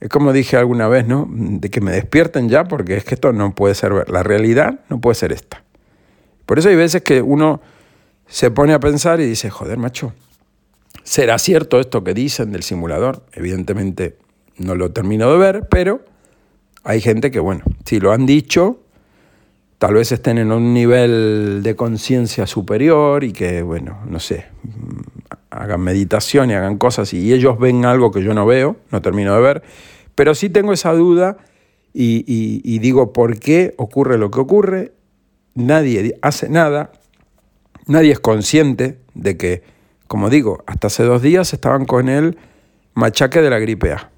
Es 0.00 0.08
como 0.08 0.32
dije 0.32 0.56
alguna 0.56 0.86
vez, 0.88 1.06
¿no? 1.06 1.26
De 1.28 1.70
que 1.70 1.80
me 1.80 1.90
despierten 1.90 2.48
ya 2.48 2.64
porque 2.64 2.96
es 2.96 3.04
que 3.04 3.14
esto 3.14 3.32
no 3.32 3.54
puede 3.54 3.74
ser, 3.74 4.08
la 4.10 4.22
realidad 4.22 4.80
no 4.88 5.00
puede 5.00 5.16
ser 5.16 5.32
esta. 5.32 5.64
Por 6.46 6.58
eso 6.58 6.68
hay 6.68 6.76
veces 6.76 7.02
que 7.02 7.20
uno 7.20 7.60
se 8.28 8.50
pone 8.50 8.74
a 8.74 8.80
pensar 8.80 9.20
y 9.20 9.26
dice, 9.26 9.50
joder, 9.50 9.76
macho, 9.78 10.12
¿será 11.02 11.38
cierto 11.38 11.80
esto 11.80 12.04
que 12.04 12.14
dicen 12.14 12.52
del 12.52 12.62
simulador? 12.62 13.24
Evidentemente 13.32 14.16
no 14.56 14.74
lo 14.74 14.92
termino 14.92 15.30
de 15.32 15.38
ver, 15.38 15.68
pero 15.68 16.04
hay 16.84 17.00
gente 17.00 17.30
que, 17.30 17.40
bueno, 17.40 17.64
si 17.84 17.98
lo 18.00 18.12
han 18.12 18.24
dicho, 18.24 18.80
tal 19.78 19.94
vez 19.94 20.10
estén 20.12 20.38
en 20.38 20.52
un 20.52 20.74
nivel 20.74 21.60
de 21.62 21.76
conciencia 21.76 22.46
superior 22.46 23.24
y 23.24 23.32
que, 23.32 23.62
bueno, 23.62 24.00
no 24.06 24.20
sé, 24.20 24.46
mm, 24.62 25.00
hagan 25.50 25.80
meditación 25.80 26.50
y 26.50 26.54
hagan 26.54 26.78
cosas 26.78 27.14
y 27.14 27.32
ellos 27.32 27.58
ven 27.58 27.84
algo 27.84 28.10
que 28.10 28.22
yo 28.22 28.34
no 28.34 28.44
veo, 28.44 28.76
no 28.90 29.00
termino 29.00 29.34
de 29.34 29.40
ver, 29.40 29.62
pero 30.14 30.34
sí 30.34 30.50
tengo 30.50 30.72
esa 30.72 30.92
duda 30.92 31.38
y, 31.94 32.24
y 32.26 32.78
digo, 32.80 33.12
¿por 33.12 33.38
qué 33.38 33.74
ocurre 33.76 34.18
lo 34.18 34.30
que 34.30 34.40
ocurre? 34.40 34.92
Nadie 35.54 36.16
hace 36.22 36.48
nada, 36.48 36.92
nadie 37.86 38.12
es 38.12 38.20
consciente 38.20 38.98
de 39.14 39.36
que, 39.36 39.62
como 40.06 40.30
digo, 40.30 40.62
hasta 40.66 40.88
hace 40.88 41.02
dos 41.02 41.22
días 41.22 41.52
estaban 41.52 41.86
con 41.86 42.08
el 42.08 42.36
machaque 42.94 43.40
de 43.40 43.50
la 43.50 43.58
gripe 43.58 43.92
A 43.92 44.10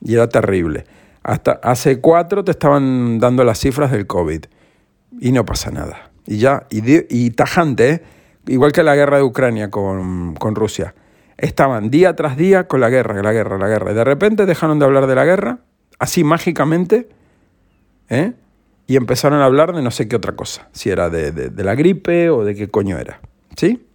y 0.00 0.14
era 0.14 0.28
terrible. 0.28 0.84
Hasta 1.22 1.52
hace 1.52 2.00
cuatro 2.00 2.44
te 2.44 2.50
estaban 2.50 3.18
dando 3.18 3.44
las 3.44 3.58
cifras 3.58 3.90
del 3.92 4.06
COVID 4.06 4.44
y 5.20 5.32
no 5.32 5.44
pasa 5.44 5.70
nada. 5.70 6.10
Y 6.26 6.38
ya, 6.38 6.66
y, 6.70 7.30
tajante, 7.30 7.90
¿eh? 7.90 8.02
igual 8.46 8.72
que 8.72 8.82
la 8.82 8.94
guerra 8.94 9.18
de 9.18 9.22
Ucrania 9.22 9.70
con, 9.70 10.36
Rusia. 10.54 10.94
Estaban 11.36 11.90
día 11.90 12.14
tras 12.14 12.36
día 12.36 12.68
con 12.68 12.80
la 12.80 12.90
guerra, 12.90 13.20
la 13.22 13.32
guerra, 13.32 13.58
la 13.58 13.68
guerra. 13.68 13.92
Y 13.92 13.94
de 13.94 14.04
repente 14.04 14.46
dejaron 14.46 14.78
de 14.78 14.84
hablar 14.84 15.06
de 15.06 15.14
la 15.14 15.24
guerra, 15.24 15.58
así 15.98 16.22
mágicamente, 16.22 17.08
¿eh? 18.08 18.32
y 18.86 18.96
empezaron 18.96 19.40
a 19.40 19.46
hablar 19.46 19.74
de 19.74 19.82
no 19.82 19.90
sé 19.90 20.06
qué 20.08 20.16
otra 20.16 20.32
cosa. 20.32 20.68
Si 20.72 20.90
era 20.90 21.10
de, 21.10 21.32
de 21.32 21.64
la 21.64 21.74
gripe 21.74 22.30
o 22.30 22.44
de 22.44 22.54
qué 22.54 22.68
coño 22.68 22.98
era. 22.98 23.20
¿Sí? 23.56 23.86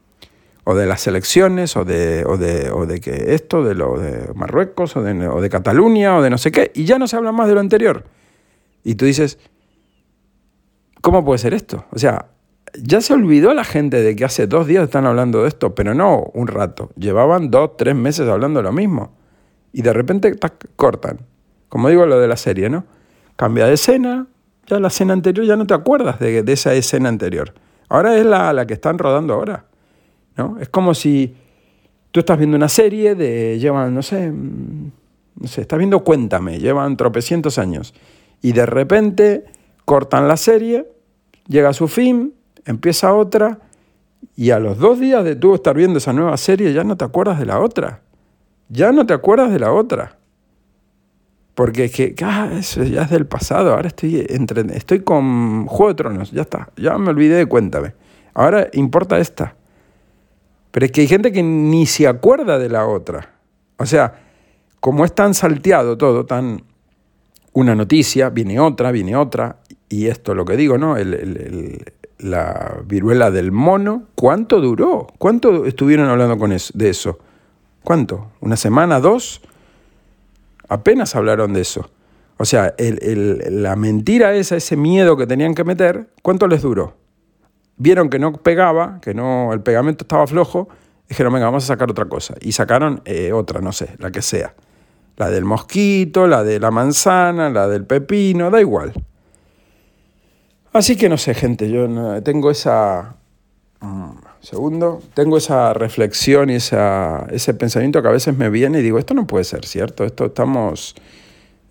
o 0.69 0.75
de 0.75 0.85
las 0.85 1.07
elecciones, 1.07 1.77
o 1.77 1.85
de, 1.85 2.25
o 2.25 2.35
de, 2.35 2.69
o 2.71 2.85
de 2.85 2.99
que 2.99 3.33
esto, 3.35 3.63
de 3.63 3.73
lo 3.73 3.97
de 3.97 4.33
Marruecos, 4.35 4.97
o 4.97 5.01
de, 5.01 5.25
o 5.25 5.39
de 5.39 5.49
Cataluña, 5.49 6.17
o 6.17 6.21
de 6.21 6.29
no 6.29 6.37
sé 6.37 6.51
qué, 6.51 6.73
y 6.75 6.83
ya 6.83 6.99
no 6.99 7.07
se 7.07 7.15
habla 7.15 7.31
más 7.31 7.47
de 7.47 7.53
lo 7.53 7.61
anterior. 7.61 8.03
Y 8.83 8.95
tú 8.95 9.05
dices, 9.05 9.39
¿cómo 11.07 11.23
puede 11.23 11.37
ser 11.37 11.53
esto? 11.53 11.85
O 11.91 11.97
sea, 11.97 12.25
ya 12.83 12.99
se 12.99 13.13
olvidó 13.13 13.53
la 13.53 13.63
gente 13.63 14.01
de 14.01 14.13
que 14.13 14.25
hace 14.25 14.45
dos 14.45 14.67
días 14.67 14.83
están 14.83 15.05
hablando 15.05 15.43
de 15.43 15.47
esto, 15.47 15.73
pero 15.73 15.93
no 15.93 16.29
un 16.33 16.47
rato. 16.47 16.89
Llevaban 16.97 17.49
dos, 17.49 17.77
tres 17.77 17.95
meses 17.95 18.27
hablando 18.27 18.61
lo 18.61 18.73
mismo. 18.73 19.13
Y 19.71 19.83
de 19.83 19.93
repente 19.93 20.35
cortan. 20.75 21.19
Como 21.69 21.87
digo 21.87 22.05
lo 22.05 22.19
de 22.19 22.27
la 22.27 22.35
serie, 22.35 22.69
¿no? 22.69 22.83
Cambia 23.37 23.67
de 23.67 23.75
escena, 23.75 24.27
ya 24.65 24.81
la 24.81 24.89
escena 24.89 25.13
anterior 25.13 25.45
ya 25.45 25.55
no 25.55 25.65
te 25.65 25.73
acuerdas 25.73 26.19
de, 26.19 26.43
de 26.43 26.51
esa 26.51 26.73
escena 26.73 27.07
anterior. 27.07 27.53
Ahora 27.87 28.17
es 28.17 28.25
la, 28.25 28.51
la 28.51 28.67
que 28.67 28.73
están 28.73 28.97
rodando 28.97 29.33
ahora. 29.35 29.63
¿no? 30.35 30.57
Es 30.59 30.67
como 30.67 30.93
si 30.93 31.37
tú 32.11 32.19
estás 32.19 32.37
viendo 32.37 32.57
una 32.57 32.67
serie 32.67 33.15
de, 33.15 33.57
llevan, 33.59 33.95
no 33.95 34.01
sé, 34.01 34.29
mm, 34.29 34.91
no 35.39 35.47
sé, 35.47 35.61
estás 35.61 35.79
viendo 35.79 36.03
Cuéntame, 36.03 36.59
llevan 36.59 36.97
tropecientos 36.97 37.59
años, 37.59 37.93
y 38.41 38.51
de 38.51 38.65
repente 38.65 39.45
cortan 39.85 40.27
la 40.27 40.35
serie, 40.35 40.96
llega 41.47 41.69
a 41.69 41.73
su 41.73 41.87
fin, 41.87 42.33
empieza 42.65 43.13
otra, 43.13 43.59
y 44.35 44.51
a 44.51 44.59
los 44.59 44.77
dos 44.77 44.99
días 44.99 45.23
de 45.23 45.35
tú 45.35 45.55
estar 45.55 45.75
viendo 45.75 45.97
esa 45.97 46.13
nueva 46.13 46.37
serie 46.37 46.73
ya 46.73 46.83
no 46.83 46.97
te 46.97 47.05
acuerdas 47.05 47.39
de 47.39 47.45
la 47.45 47.59
otra. 47.59 48.01
Ya 48.69 48.91
no 48.91 49.05
te 49.05 49.13
acuerdas 49.13 49.51
de 49.51 49.59
la 49.59 49.71
otra. 49.71 50.17
Porque 51.55 51.85
es 51.85 51.91
que, 51.91 52.13
ah, 52.23 52.51
eso 52.53 52.83
ya 52.83 53.03
es 53.03 53.09
del 53.09 53.25
pasado. 53.25 53.73
Ahora 53.73 53.87
estoy, 53.87 54.25
entre, 54.29 54.61
estoy 54.75 54.99
con 54.99 55.65
Juego 55.65 55.89
de 55.89 55.95
Tronos. 55.95 56.31
Ya 56.31 56.41
está. 56.41 56.69
Ya 56.75 56.97
me 56.97 57.09
olvidé 57.09 57.35
de 57.35 57.45
Cuéntame. 57.47 57.93
Ahora 58.33 58.67
importa 58.73 59.17
esta. 59.17 59.55
Pero 60.71 60.85
es 60.85 60.91
que 60.91 61.01
hay 61.01 61.07
gente 61.07 61.31
que 61.31 61.41
ni 61.41 61.87
se 61.87 62.07
acuerda 62.07 62.59
de 62.59 62.69
la 62.69 62.85
otra. 62.85 63.33
O 63.77 63.85
sea, 63.85 64.13
como 64.79 65.05
es 65.05 65.15
tan 65.15 65.33
salteado 65.33 65.97
todo, 65.97 66.25
tan 66.25 66.63
una 67.53 67.73
noticia, 67.73 68.29
viene 68.29 68.59
otra, 68.59 68.91
viene 68.91 69.15
otra, 69.15 69.57
y 69.89 70.07
esto 70.07 70.35
lo 70.35 70.45
que 70.45 70.57
digo, 70.57 70.77
¿no? 70.77 70.95
la 72.19 72.81
viruela 72.85 73.29
del 73.29 73.51
mono, 73.51 74.03
¿cuánto 74.15 74.59
duró? 74.59 75.07
¿Cuánto 75.17 75.65
estuvieron 75.65 76.09
hablando 76.09 76.37
con 76.37 76.49
de 76.49 76.89
eso? 76.89 77.19
¿Cuánto? 77.83 78.31
¿Una 78.41 78.57
semana, 78.57 78.99
dos? 78.99 79.41
Apenas 80.67 81.15
hablaron 81.15 81.53
de 81.53 81.61
eso. 81.61 81.89
O 82.37 82.45
sea, 82.45 82.73
la 82.77 83.75
mentira 83.75 84.35
esa, 84.35 84.55
ese 84.55 84.75
miedo 84.75 85.15
que 85.15 85.27
tenían 85.27 85.55
que 85.55 85.63
meter, 85.63 86.09
¿cuánto 86.21 86.47
les 86.47 86.61
duró? 86.61 86.95
vieron 87.77 88.09
que 88.09 88.19
no 88.19 88.33
pegaba, 88.33 88.99
que 89.01 89.13
no, 89.13 89.53
el 89.53 89.61
pegamento 89.61 90.03
estaba 90.03 90.27
flojo, 90.27 90.67
dijeron, 91.07 91.33
venga, 91.33 91.45
vamos 91.45 91.63
a 91.63 91.67
sacar 91.67 91.89
otra 91.89 92.05
cosa. 92.05 92.35
Y 92.41 92.51
sacaron 92.51 93.01
eh, 93.05 93.31
otra, 93.31 93.61
no 93.61 93.71
sé, 93.71 93.95
la 93.99 94.11
que 94.11 94.21
sea. 94.21 94.53
La 95.15 95.29
del 95.29 95.45
mosquito, 95.45 96.27
la 96.27 96.43
de 96.43 96.59
la 96.59 96.69
manzana, 96.69 97.49
la 97.49 97.67
del 97.67 97.85
pepino, 97.85 98.51
da 98.51 98.59
igual. 98.59 98.93
Así 100.73 100.95
que 100.95 101.09
no 101.09 101.17
sé, 101.17 101.33
gente, 101.33 101.69
yo 101.69 101.87
tengo 102.23 102.51
esa... 102.51 103.15
Mm, 103.79 104.11
segundo, 104.41 105.01
tengo 105.13 105.37
esa 105.37 105.73
reflexión 105.73 106.49
y 106.49 106.55
esa, 106.55 107.27
ese 107.31 107.53
pensamiento 107.53 108.01
que 108.01 108.07
a 108.07 108.11
veces 108.11 108.37
me 108.37 108.49
viene 108.49 108.79
y 108.79 108.81
digo, 108.81 108.97
esto 108.97 109.13
no 109.13 109.27
puede 109.27 109.43
ser 109.43 109.65
cierto, 109.65 110.05
esto 110.05 110.27
estamos, 110.27 110.95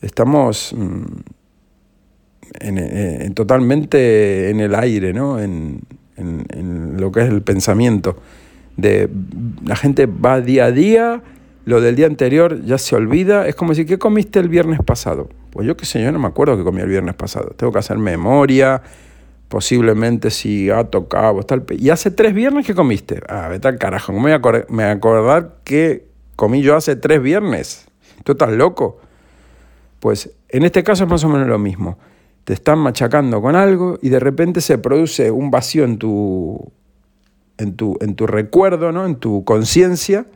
estamos 0.03 0.75
mm, 0.77 1.05
en, 2.61 3.35
totalmente 3.35 4.51
en 4.51 4.61
el 4.61 4.75
aire, 4.75 5.13
¿no? 5.13 5.41
En, 5.41 5.81
en, 6.17 7.01
lo 7.01 7.13
que 7.13 7.21
es 7.21 7.29
el 7.29 7.43
pensamiento. 7.43 8.17
De, 8.77 9.09
la 9.65 9.77
gente 9.77 10.07
va 10.07 10.41
día 10.41 10.67
a 10.67 10.73
día, 10.73 11.23
lo 11.67 11.81
del 11.81 11.97
día 11.97 12.07
anterior 12.07 12.63
ya 12.65 12.79
se 12.79 12.95
olvida. 12.95 13.47
Es 13.49 13.57
como 13.57 13.73
decir, 13.73 13.87
¿qué 13.87 13.99
comiste 13.99 14.39
el 14.39 14.49
viernes 14.49 14.79
pasado? 14.85 15.29
Pues 15.51 15.67
yo 15.67 15.77
qué 15.77 15.85
sé, 15.85 16.03
yo 16.03 16.13
no 16.13 16.21
me 16.21 16.29
acuerdo 16.29 16.57
que 16.57 16.63
comí 16.63 16.81
el 16.81 16.89
viernes 16.89 17.17
pasado. 17.17 17.51
Tengo 17.57 17.73
que 17.73 17.81
hacer 17.81 17.99
memoria, 17.99 18.83
posiblemente 19.49 20.31
si 20.31 20.71
ha 20.71 20.85
tocado, 20.85 21.43
tal. 21.43 21.67
¿Y 21.71 21.91
hace 21.91 22.13
tres 22.13 22.35
viernes 22.35 22.65
que 22.67 22.75
comiste? 22.75 23.21
Ah, 23.29 23.49
vete 23.49 23.67
al 23.67 23.79
carajo, 23.79 24.13
no 24.13 24.21
me 24.21 24.39
voy 24.39 24.83
a 24.85 24.91
acordar 24.93 25.57
que 25.65 26.07
comí 26.37 26.63
yo 26.63 26.77
hace 26.77 26.95
tres 26.95 27.21
viernes. 27.21 27.87
¿Tú 28.23 28.33
estás 28.33 28.53
loco? 28.53 29.01
Pues 29.99 30.31
en 30.49 30.65
este 30.65 30.85
caso 30.85 31.03
es 31.03 31.11
más 31.11 31.25
o 31.25 31.29
menos 31.29 31.49
lo 31.49 31.59
mismo. 31.59 31.99
Te 32.45 32.53
están 32.53 32.79
machacando 32.79 33.43
con 33.43 33.57
algo 33.57 33.99
y 34.01 34.11
de 34.11 34.21
repente 34.21 34.61
se 34.61 34.79
produce 34.79 35.33
un 35.33 35.51
vacío 35.51 35.83
en 35.83 35.99
tu, 35.99 36.73
en 37.59 37.75
tu, 37.75 37.97
en 38.01 38.15
tu 38.15 38.29
recuerdo, 38.29 38.93
¿no? 38.93 39.05
en 39.05 39.17
tu 39.17 39.45
conciencia, 39.45 40.27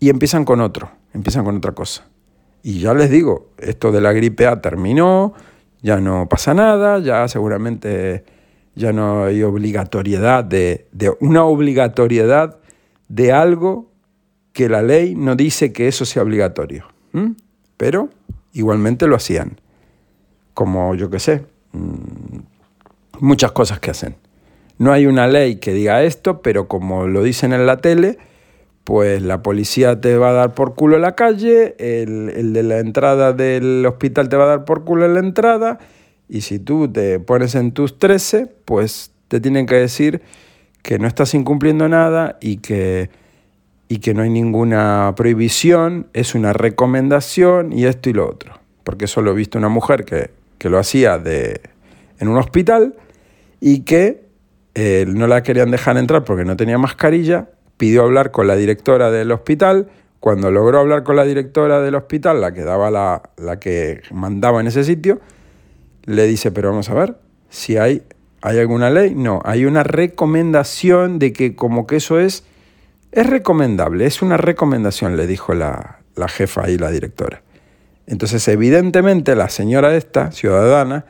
y 0.00 0.08
empiezan 0.08 0.44
con 0.44 0.60
otro, 0.60 0.90
empiezan 1.12 1.44
con 1.44 1.56
otra 1.56 1.72
cosa. 1.72 2.08
Y 2.62 2.80
ya 2.80 2.94
les 2.94 3.10
digo, 3.10 3.50
esto 3.58 3.92
de 3.92 4.00
la 4.00 4.12
gripe 4.12 4.46
A 4.46 4.60
terminó, 4.60 5.34
ya 5.82 6.00
no 6.00 6.28
pasa 6.28 6.54
nada, 6.54 6.98
ya 6.98 7.28
seguramente 7.28 8.24
ya 8.74 8.92
no 8.92 9.24
hay 9.24 9.42
obligatoriedad 9.42 10.42
de, 10.42 10.86
de 10.92 11.12
una 11.20 11.44
obligatoriedad 11.44 12.58
de 13.08 13.32
algo 13.32 13.90
que 14.52 14.68
la 14.68 14.82
ley 14.82 15.14
no 15.14 15.36
dice 15.36 15.72
que 15.72 15.88
eso 15.88 16.04
sea 16.04 16.22
obligatorio. 16.22 16.86
Pero 17.76 18.08
igualmente 18.52 19.06
lo 19.06 19.16
hacían. 19.16 19.60
Como 20.54 20.94
yo 20.94 21.10
que 21.10 21.18
sé, 21.18 21.44
mm, 21.72 22.38
muchas 23.20 23.52
cosas 23.52 23.80
que 23.80 23.90
hacen. 23.90 24.16
No 24.78 24.92
hay 24.92 25.06
una 25.06 25.26
ley 25.26 25.56
que 25.56 25.72
diga 25.72 26.02
esto, 26.02 26.42
pero 26.42 26.68
como 26.68 27.06
lo 27.06 27.22
dicen 27.22 27.52
en 27.52 27.66
la 27.66 27.78
tele, 27.78 28.18
pues 28.84 29.22
la 29.22 29.42
policía 29.42 30.00
te 30.00 30.16
va 30.16 30.30
a 30.30 30.32
dar 30.32 30.54
por 30.54 30.74
culo 30.74 30.96
en 30.96 31.02
la 31.02 31.14
calle, 31.14 31.74
el, 31.78 32.30
el, 32.30 32.52
de 32.52 32.62
la 32.62 32.78
entrada 32.78 33.32
del 33.32 33.84
hospital 33.86 34.28
te 34.28 34.36
va 34.36 34.44
a 34.44 34.48
dar 34.48 34.64
por 34.64 34.84
culo 34.84 35.04
en 35.04 35.14
la 35.14 35.20
entrada, 35.20 35.78
y 36.28 36.42
si 36.42 36.58
tú 36.58 36.90
te 36.90 37.18
pones 37.20 37.54
en 37.54 37.72
tus 37.72 37.98
13, 37.98 38.46
pues 38.64 39.12
te 39.28 39.40
tienen 39.40 39.66
que 39.66 39.76
decir 39.76 40.22
que 40.82 40.98
no 40.98 41.06
estás 41.06 41.34
incumpliendo 41.34 41.88
nada 41.88 42.38
y 42.40 42.58
que, 42.58 43.10
y 43.88 43.98
que 43.98 44.14
no 44.14 44.22
hay 44.22 44.30
ninguna 44.30 45.12
prohibición, 45.16 46.06
es 46.12 46.34
una 46.34 46.52
recomendación 46.52 47.72
y 47.72 47.84
esto 47.84 48.10
y 48.10 48.12
lo 48.12 48.28
otro. 48.28 48.54
Porque 48.84 49.04
eso 49.04 49.22
lo 49.22 49.32
he 49.32 49.34
visto 49.34 49.58
una 49.58 49.68
mujer 49.68 50.04
que, 50.04 50.30
que 50.58 50.70
lo 50.70 50.78
hacía 50.78 51.18
de, 51.18 51.60
en 52.18 52.28
un 52.28 52.38
hospital 52.38 52.94
y 53.60 53.80
que 53.80 54.24
eh, 54.74 55.04
no 55.08 55.26
la 55.26 55.42
querían 55.42 55.70
dejar 55.70 55.96
entrar 55.96 56.24
porque 56.24 56.44
no 56.44 56.56
tenía 56.56 56.78
mascarilla, 56.78 57.48
pidió 57.80 58.02
hablar 58.02 58.30
con 58.30 58.46
la 58.46 58.54
directora 58.54 59.10
del 59.10 59.32
hospital, 59.32 59.88
cuando 60.20 60.52
logró 60.52 60.78
hablar 60.78 61.02
con 61.02 61.16
la 61.16 61.24
directora 61.24 61.80
del 61.80 61.96
hospital, 61.96 62.40
la 62.40 62.52
que 62.52 62.62
daba 62.62 62.90
la, 62.90 63.22
la 63.36 63.58
que 63.58 64.02
mandaba 64.12 64.60
en 64.60 64.66
ese 64.68 64.84
sitio, 64.84 65.18
le 66.04 66.26
dice, 66.26 66.52
pero 66.52 66.68
vamos 66.68 66.90
a 66.90 66.94
ver, 66.94 67.16
si 67.48 67.76
hay 67.78 68.04
¿Hay 68.42 68.58
alguna 68.58 68.88
ley? 68.88 69.14
No, 69.14 69.40
hay 69.44 69.66
una 69.66 69.82
recomendación 69.82 71.18
de 71.18 71.32
que 71.32 71.54
como 71.54 71.86
que 71.86 71.96
eso 71.96 72.18
es, 72.18 72.44
es 73.12 73.26
recomendable, 73.26 74.06
es 74.06 74.22
una 74.22 74.38
recomendación, 74.38 75.16
le 75.16 75.26
dijo 75.26 75.52
la, 75.52 76.00
la 76.16 76.26
jefa 76.26 76.70
y 76.70 76.78
la 76.78 76.90
directora. 76.90 77.42
Entonces, 78.06 78.46
evidentemente, 78.48 79.36
la 79.36 79.50
señora 79.50 79.94
esta, 79.94 80.32
ciudadana, 80.32 81.04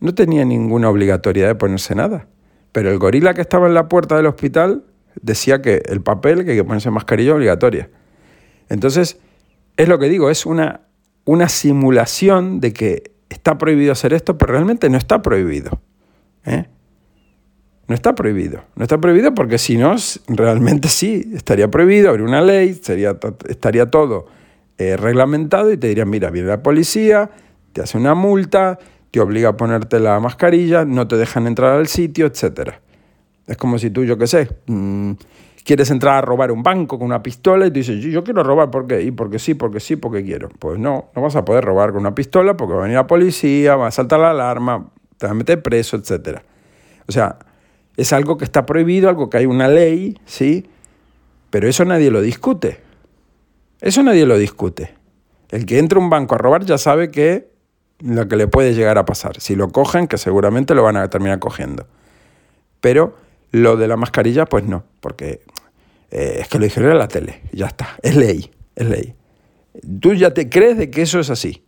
no 0.00 0.14
tenía 0.14 0.44
ninguna 0.44 0.90
obligatoriedad 0.90 1.48
de 1.48 1.54
ponerse 1.54 1.94
nada. 1.94 2.26
Pero 2.72 2.90
el 2.90 2.98
gorila 2.98 3.32
que 3.32 3.40
estaba 3.40 3.68
en 3.68 3.74
la 3.74 3.88
puerta 3.88 4.16
del 4.16 4.26
hospital 4.26 4.84
decía 5.22 5.62
que 5.62 5.82
el 5.86 6.02
papel, 6.02 6.44
que 6.44 6.52
hay 6.52 6.56
que 6.56 6.64
ponerse 6.64 6.90
mascarilla 6.90 7.34
obligatoria. 7.34 7.90
Entonces, 8.68 9.18
es 9.76 9.88
lo 9.88 9.98
que 9.98 10.08
digo, 10.08 10.30
es 10.30 10.46
una, 10.46 10.82
una 11.24 11.48
simulación 11.48 12.60
de 12.60 12.72
que 12.72 13.12
está 13.28 13.58
prohibido 13.58 13.92
hacer 13.92 14.12
esto, 14.12 14.38
pero 14.38 14.52
realmente 14.52 14.88
no 14.88 14.98
está 14.98 15.22
prohibido. 15.22 15.80
¿eh? 16.44 16.66
No 17.88 17.94
está 17.94 18.14
prohibido. 18.14 18.64
No 18.74 18.82
está 18.82 18.98
prohibido 18.98 19.34
porque 19.34 19.58
si 19.58 19.76
no, 19.76 19.94
realmente 20.28 20.88
sí, 20.88 21.30
estaría 21.34 21.70
prohibido, 21.70 22.10
habría 22.10 22.26
una 22.26 22.40
ley, 22.40 22.74
sería, 22.74 23.16
estaría 23.48 23.90
todo 23.90 24.26
eh, 24.78 24.96
reglamentado 24.96 25.72
y 25.72 25.76
te 25.76 25.88
dirían, 25.88 26.10
mira, 26.10 26.30
viene 26.30 26.48
la 26.48 26.62
policía, 26.62 27.30
te 27.72 27.82
hace 27.82 27.96
una 27.96 28.14
multa, 28.14 28.78
te 29.10 29.20
obliga 29.20 29.50
a 29.50 29.56
ponerte 29.56 30.00
la 30.00 30.18
mascarilla, 30.20 30.84
no 30.84 31.06
te 31.08 31.16
dejan 31.16 31.46
entrar 31.46 31.78
al 31.78 31.86
sitio, 31.86 32.26
etc. 32.26 32.74
Es 33.46 33.56
como 33.56 33.78
si 33.78 33.90
tú, 33.90 34.04
yo 34.04 34.18
qué 34.18 34.26
sé, 34.26 34.48
mm, 34.66 35.12
quieres 35.64 35.90
entrar 35.90 36.16
a 36.16 36.20
robar 36.20 36.52
un 36.52 36.62
banco 36.62 36.98
con 36.98 37.06
una 37.06 37.22
pistola 37.22 37.66
y 37.66 37.70
tú 37.70 37.74
dices, 37.74 38.02
yo, 38.02 38.22
quiero 38.22 38.42
robar, 38.42 38.70
¿por 38.70 38.86
qué? 38.86 39.02
Y 39.02 39.10
porque 39.10 39.38
sí, 39.38 39.54
porque 39.54 39.80
sí, 39.80 39.96
porque 39.96 40.24
quiero. 40.24 40.48
Pues 40.58 40.78
no, 40.78 41.10
no 41.14 41.22
vas 41.22 41.36
a 41.36 41.44
poder 41.44 41.64
robar 41.64 41.90
con 41.90 42.00
una 42.00 42.14
pistola 42.14 42.56
porque 42.56 42.74
va 42.74 42.80
a 42.80 42.82
venir 42.82 42.96
la 42.96 43.06
policía, 43.06 43.76
va 43.76 43.88
a 43.88 43.90
saltar 43.90 44.20
la 44.20 44.30
alarma, 44.30 44.88
te 45.18 45.26
van 45.26 45.36
a 45.36 45.38
meter 45.38 45.62
preso, 45.62 45.96
etc. 45.96 46.40
O 47.08 47.12
sea, 47.12 47.38
es 47.96 48.12
algo 48.12 48.36
que 48.38 48.44
está 48.44 48.64
prohibido, 48.64 49.08
algo 49.08 49.28
que 49.28 49.38
hay 49.38 49.46
una 49.46 49.68
ley, 49.68 50.18
¿sí? 50.24 50.68
Pero 51.50 51.68
eso 51.68 51.84
nadie 51.84 52.10
lo 52.10 52.20
discute. 52.20 52.80
Eso 53.80 54.02
nadie 54.02 54.26
lo 54.26 54.38
discute. 54.38 54.94
El 55.50 55.66
que 55.66 55.78
entra 55.78 55.98
a 55.98 56.02
un 56.02 56.10
banco 56.10 56.34
a 56.34 56.38
robar 56.38 56.64
ya 56.64 56.78
sabe 56.78 57.10
que 57.10 57.48
lo 58.00 58.28
que 58.28 58.36
le 58.36 58.46
puede 58.46 58.74
llegar 58.74 58.98
a 58.98 59.04
pasar. 59.04 59.40
Si 59.40 59.56
lo 59.56 59.70
cogen, 59.70 60.06
que 60.06 60.18
seguramente 60.18 60.74
lo 60.74 60.82
van 60.82 60.96
a 60.96 61.08
terminar 61.08 61.38
cogiendo. 61.38 61.86
Pero 62.80 63.14
lo 63.52 63.76
de 63.76 63.88
la 63.88 63.96
mascarilla, 63.96 64.46
pues 64.46 64.64
no, 64.64 64.84
porque 65.00 65.40
eh, 66.10 66.38
es 66.40 66.48
que 66.48 66.58
lo 66.58 66.64
dijeron 66.64 66.92
en 66.92 66.98
la 66.98 67.08
tele, 67.08 67.42
ya 67.52 67.66
está, 67.66 67.96
es 68.02 68.16
ley, 68.16 68.50
es 68.74 68.88
ley. 68.88 69.14
Tú 70.00 70.14
ya 70.14 70.32
te 70.32 70.48
crees 70.48 70.78
de 70.78 70.90
que 70.90 71.02
eso 71.02 71.20
es 71.20 71.30
así 71.30 71.66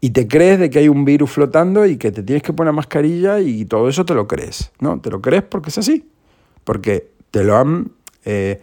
y 0.00 0.10
te 0.10 0.28
crees 0.28 0.60
de 0.60 0.70
que 0.70 0.78
hay 0.78 0.88
un 0.88 1.04
virus 1.04 1.30
flotando 1.30 1.84
y 1.86 1.96
que 1.96 2.12
te 2.12 2.22
tienes 2.22 2.42
que 2.42 2.52
poner 2.52 2.72
mascarilla 2.72 3.40
y 3.40 3.64
todo 3.64 3.88
eso 3.88 4.04
te 4.04 4.14
lo 4.14 4.28
crees. 4.28 4.70
No, 4.78 5.00
te 5.00 5.10
lo 5.10 5.20
crees 5.20 5.42
porque 5.42 5.70
es 5.70 5.78
así. 5.78 6.08
Porque 6.62 7.10
te 7.30 7.42
lo 7.42 7.56
han, 7.56 7.90
eh, 8.24 8.60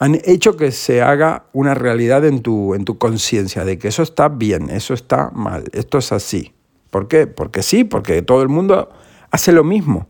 han 0.00 0.16
hecho 0.24 0.56
que 0.56 0.72
se 0.72 1.00
haga 1.00 1.44
una 1.52 1.74
realidad 1.74 2.24
en 2.24 2.42
tu, 2.42 2.74
en 2.74 2.84
tu 2.84 2.98
conciencia, 2.98 3.64
de 3.64 3.78
que 3.78 3.88
eso 3.88 4.02
está 4.02 4.28
bien, 4.28 4.68
eso 4.70 4.94
está 4.94 5.30
mal, 5.30 5.64
esto 5.72 5.98
es 5.98 6.10
así. 6.10 6.52
¿Por 6.90 7.06
qué? 7.06 7.26
Porque 7.26 7.62
sí, 7.62 7.84
porque 7.84 8.22
todo 8.22 8.42
el 8.42 8.48
mundo 8.48 8.90
hace 9.30 9.52
lo 9.52 9.62
mismo. 9.62 10.08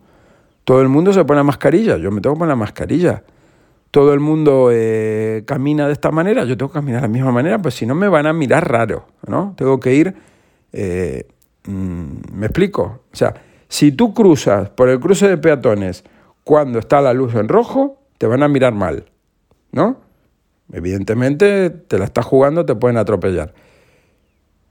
Todo 0.69 0.83
el 0.83 0.91
mundo 0.91 1.15
se 1.15 1.25
pone 1.25 1.43
mascarilla, 1.43 1.97
yo 1.97 2.11
me 2.11 2.21
tengo 2.21 2.37
que 2.37 2.41
poner 2.41 2.55
mascarilla. 2.55 3.25
Todo 3.91 4.13
el 4.13 4.21
mundo 4.21 4.69
eh, 4.71 5.43
camina 5.47 5.87
de 5.87 5.95
esta 5.95 6.11
manera, 6.11 6.45
yo 6.45 6.59
tengo 6.59 6.71
que 6.71 6.75
caminar 6.75 7.01
de 7.01 7.09
la 7.09 7.11
misma 7.11 7.33
manera, 7.33 7.59
pues 7.59 7.73
si 7.73 7.87
no 7.87 7.95
me 7.95 8.07
van 8.07 8.27
a 8.27 8.35
mirar 8.35 8.71
raro, 8.71 9.07
¿no? 9.27 9.55
Tengo 9.57 9.81
que 9.81 9.95
ir 9.95 10.15
eh, 10.75 11.27
mm, 11.67 12.35
¿Me 12.35 12.45
explico? 12.45 13.01
O 13.11 13.17
sea, 13.17 13.33
si 13.67 13.93
tú 13.93 14.13
cruzas 14.13 14.69
por 14.69 14.91
el 14.91 15.01
cruce 15.01 15.27
de 15.27 15.39
peatones 15.39 16.05
cuando 16.45 16.81
está 16.81 17.01
la 17.01 17.15
luz 17.15 17.35
en 17.35 17.49
rojo, 17.49 18.03
te 18.19 18.27
van 18.27 18.43
a 18.43 18.49
mirar 18.49 18.75
mal, 18.75 19.07
¿no? 19.73 19.97
Evidentemente 20.71 21.71
te 21.71 21.99
la 21.99 22.05
estás 22.05 22.27
jugando, 22.27 22.67
te 22.67 22.75
pueden 22.75 22.99
atropellar. 22.99 23.55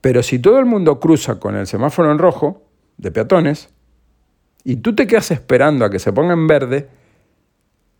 Pero 0.00 0.22
si 0.22 0.38
todo 0.38 0.60
el 0.60 0.64
mundo 0.64 1.00
cruza 1.00 1.40
con 1.40 1.56
el 1.56 1.66
semáforo 1.66 2.12
en 2.12 2.18
rojo 2.18 2.62
de 2.98 3.10
peatones 3.10 3.70
y 4.64 4.76
tú 4.76 4.94
te 4.94 5.06
quedas 5.06 5.30
esperando 5.30 5.84
a 5.84 5.90
que 5.90 5.98
se 5.98 6.12
ponga 6.12 6.32
en 6.32 6.46
verde, 6.46 6.88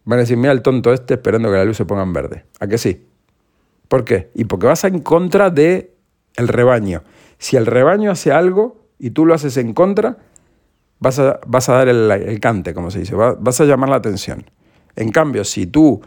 van 0.05 0.19
a 0.19 0.23
decir, 0.23 0.37
mira 0.37 0.53
el 0.53 0.63
tonto 0.63 0.93
este 0.93 1.15
esperando 1.15 1.51
que 1.51 1.57
la 1.57 1.65
luz 1.65 1.77
se 1.77 1.85
ponga 1.85 2.03
en 2.03 2.13
verde. 2.13 2.45
¿A 2.61 2.67
que 2.67 2.79
sí? 2.79 3.07
¿Por 3.89 4.05
qué? 4.05 4.31
Y 4.35 4.45
porque 4.45 4.67
vas 4.67 4.85
en 4.85 5.01
contra 5.01 5.51
del 5.51 5.91
el 6.37 6.49
rebaño. 6.49 7.03
Si 7.39 7.57
el 7.57 7.67
rebaño 7.67 8.11
hace 8.11 8.33
algo 8.33 8.77
y 8.99 9.11
tú 9.11 9.25
lo 9.25 9.35
haces 9.35 9.57
en 9.57 9.73
contra, 9.73 10.19
vas 10.99 11.19
a, 11.19 11.41
vas 11.47 11.69
a 11.69 11.75
dar 11.75 11.89
el, 11.89 12.41
cante, 12.41 12.75
como 12.75 12.91
se 12.91 13.01
dice, 13.01 13.15
vas 13.15 13.61
a 13.61 13.65
llamar 13.65 13.89
la 13.89 13.97
atención. 13.97 14.45
En 14.97 15.11
cambio, 15.11 15.45
si 15.45 15.67
tú 15.67 16.03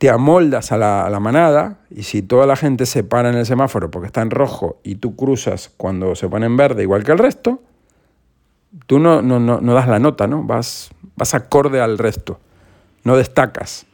te 0.00 0.08
amoldas 0.08 0.72
a 0.72 0.78
la, 0.78 1.20
manada 1.20 1.80
y 1.90 2.04
si 2.04 2.22
toda 2.22 2.46
la 2.46 2.56
gente 2.56 2.86
se 2.86 3.04
para 3.04 3.28
en 3.28 3.36
el 3.36 3.44
semáforo 3.44 3.90
porque 3.90 4.06
está 4.06 4.22
en 4.22 4.30
rojo 4.30 4.80
y 4.82 4.94
tú 4.94 5.14
cruzas 5.14 5.70
cuando 5.76 6.14
se 6.14 6.26
pone 6.26 6.46
en 6.46 6.56
verde 6.56 6.82
igual 6.82 7.04
que 7.04 7.12
el 7.12 7.18
resto, 7.18 7.62
tú 8.86 8.98
no, 8.98 9.22
no, 9.22 9.40
no, 9.40 9.60
no 9.60 9.74
das 9.74 9.88
la 9.88 9.98
nota, 9.98 10.26
¿no? 10.26 10.42
Vas, 10.44 10.90
vas 11.16 11.34
acorde 11.34 11.80
al 11.80 11.98
resto, 11.98 12.38
no 13.04 13.16
destacas. 13.16 13.86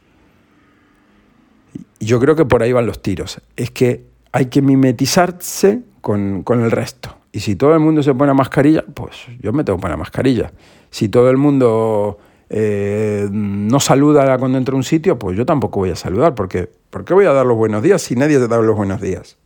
Y 1.99 2.07
yo 2.07 2.21
creo 2.21 2.37
que 2.37 2.45
por 2.45 2.63
ahí 2.63 2.73
van 2.73 2.87
los 2.87 3.01
tiros. 3.03 3.41
Es 3.57 3.71
que 3.71 4.05
hay 4.33 4.47
que 4.47 4.63
mimetizarse 4.63 5.83
con, 6.01 6.45
el 6.49 6.71
resto. 6.71 7.17
Y 7.33 7.41
si 7.41 7.57
todo 7.57 7.75
el 7.75 7.81
mundo 7.81 8.03
se 8.03 8.15
pone 8.15 8.33
mascarilla, 8.33 8.85
pues 8.95 9.27
yo 9.41 9.53
me 9.53 9.65
tengo 9.65 9.79
que 9.79 9.83
poner 9.83 9.97
mascarilla. 9.97 10.53
Si 10.91 11.09
todo 11.09 11.31
el 11.31 11.37
mundo 11.37 12.19
eh, 12.49 13.29
no 13.31 13.81
saluda 13.81 14.39
cuando 14.39 14.59
entra 14.59 14.75
a 14.75 14.77
un 14.77 14.85
sitio, 14.85 15.19
pues 15.19 15.37
yo 15.37 15.45
tampoco 15.45 15.81
voy 15.81 15.91
a 15.91 15.97
saludar, 15.97 16.35
porque 16.35 16.71
¿por 16.91 17.05
qué 17.05 17.15
voy 17.15 17.27
a 17.27 17.33
dar 17.33 17.45
los 17.45 17.57
buenos 17.57 17.83
días 17.83 18.03
si 18.03 18.15
nadie 18.15 18.39
te 18.39 18.47
da 18.47 18.59
los 18.59 18.77
buenos 18.77 19.01
días? 19.01 19.37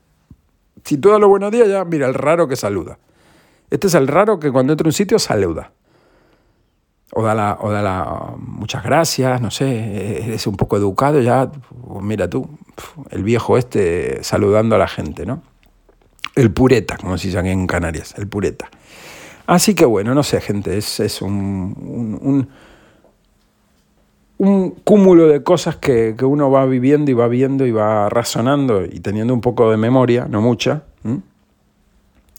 Si 0.85 0.99
tú 0.99 1.11
das 1.11 1.21
los 1.21 1.29
buenos 1.29 1.51
días, 1.51 1.69
ya 1.69 1.85
mira, 1.85 2.07
el 2.07 2.15
raro 2.15 2.47
que 2.47 2.57
saluda. 2.57 2.99
Este 3.71 3.87
es 3.87 3.95
el 3.95 4.09
raro 4.09 4.39
que 4.41 4.51
cuando 4.51 4.73
entra 4.73 4.87
a 4.87 4.89
un 4.89 4.93
sitio 4.93 5.19
saluda. 5.19 5.73
O 7.13 7.23
da, 7.25 7.35
la, 7.35 7.59
o 7.61 7.71
da 7.71 7.83
la, 7.83 8.35
muchas 8.39 8.85
gracias, 8.85 9.41
no 9.41 9.51
sé, 9.51 10.27
eres 10.27 10.47
un 10.47 10.57
poco 10.57 10.77
educado 10.77 11.21
ya, 11.21 11.51
mira 12.01 12.31
tú, 12.31 12.49
el 13.11 13.25
viejo 13.25 13.59
este 13.59 14.23
saludando 14.23 14.77
a 14.77 14.79
la 14.79 14.87
gente, 14.87 15.27
¿no? 15.27 15.43
El 16.37 16.53
pureta, 16.53 16.97
como 16.99 17.19
se 17.19 17.37
aquí 17.37 17.49
en 17.49 17.67
Canarias, 17.67 18.15
el 18.17 18.29
pureta. 18.29 18.71
Así 19.49 19.75
que 19.75 19.85
bueno, 19.87 20.15
no 20.15 20.23
sé, 20.23 20.41
gente, 20.41 20.79
es, 20.79 21.01
es 21.01 21.21
un, 21.21 22.49
un 24.41 24.71
cúmulo 24.71 25.29
de 25.29 25.43
cosas 25.43 25.77
que, 25.77 26.17
uno 26.23 26.51
va 26.51 26.65
viviendo 26.65 27.11
y 27.11 27.15
va 27.15 27.29
viendo 27.29 27.67
y 27.67 27.73
va 27.73 28.09
razonando 28.09 28.87
y 28.87 29.01
teniendo 29.01 29.35
un 29.35 29.43
poco 29.43 29.71
de 29.71 29.77
memoria, 29.77 30.29
no 30.31 30.41
mucha, 30.41 30.85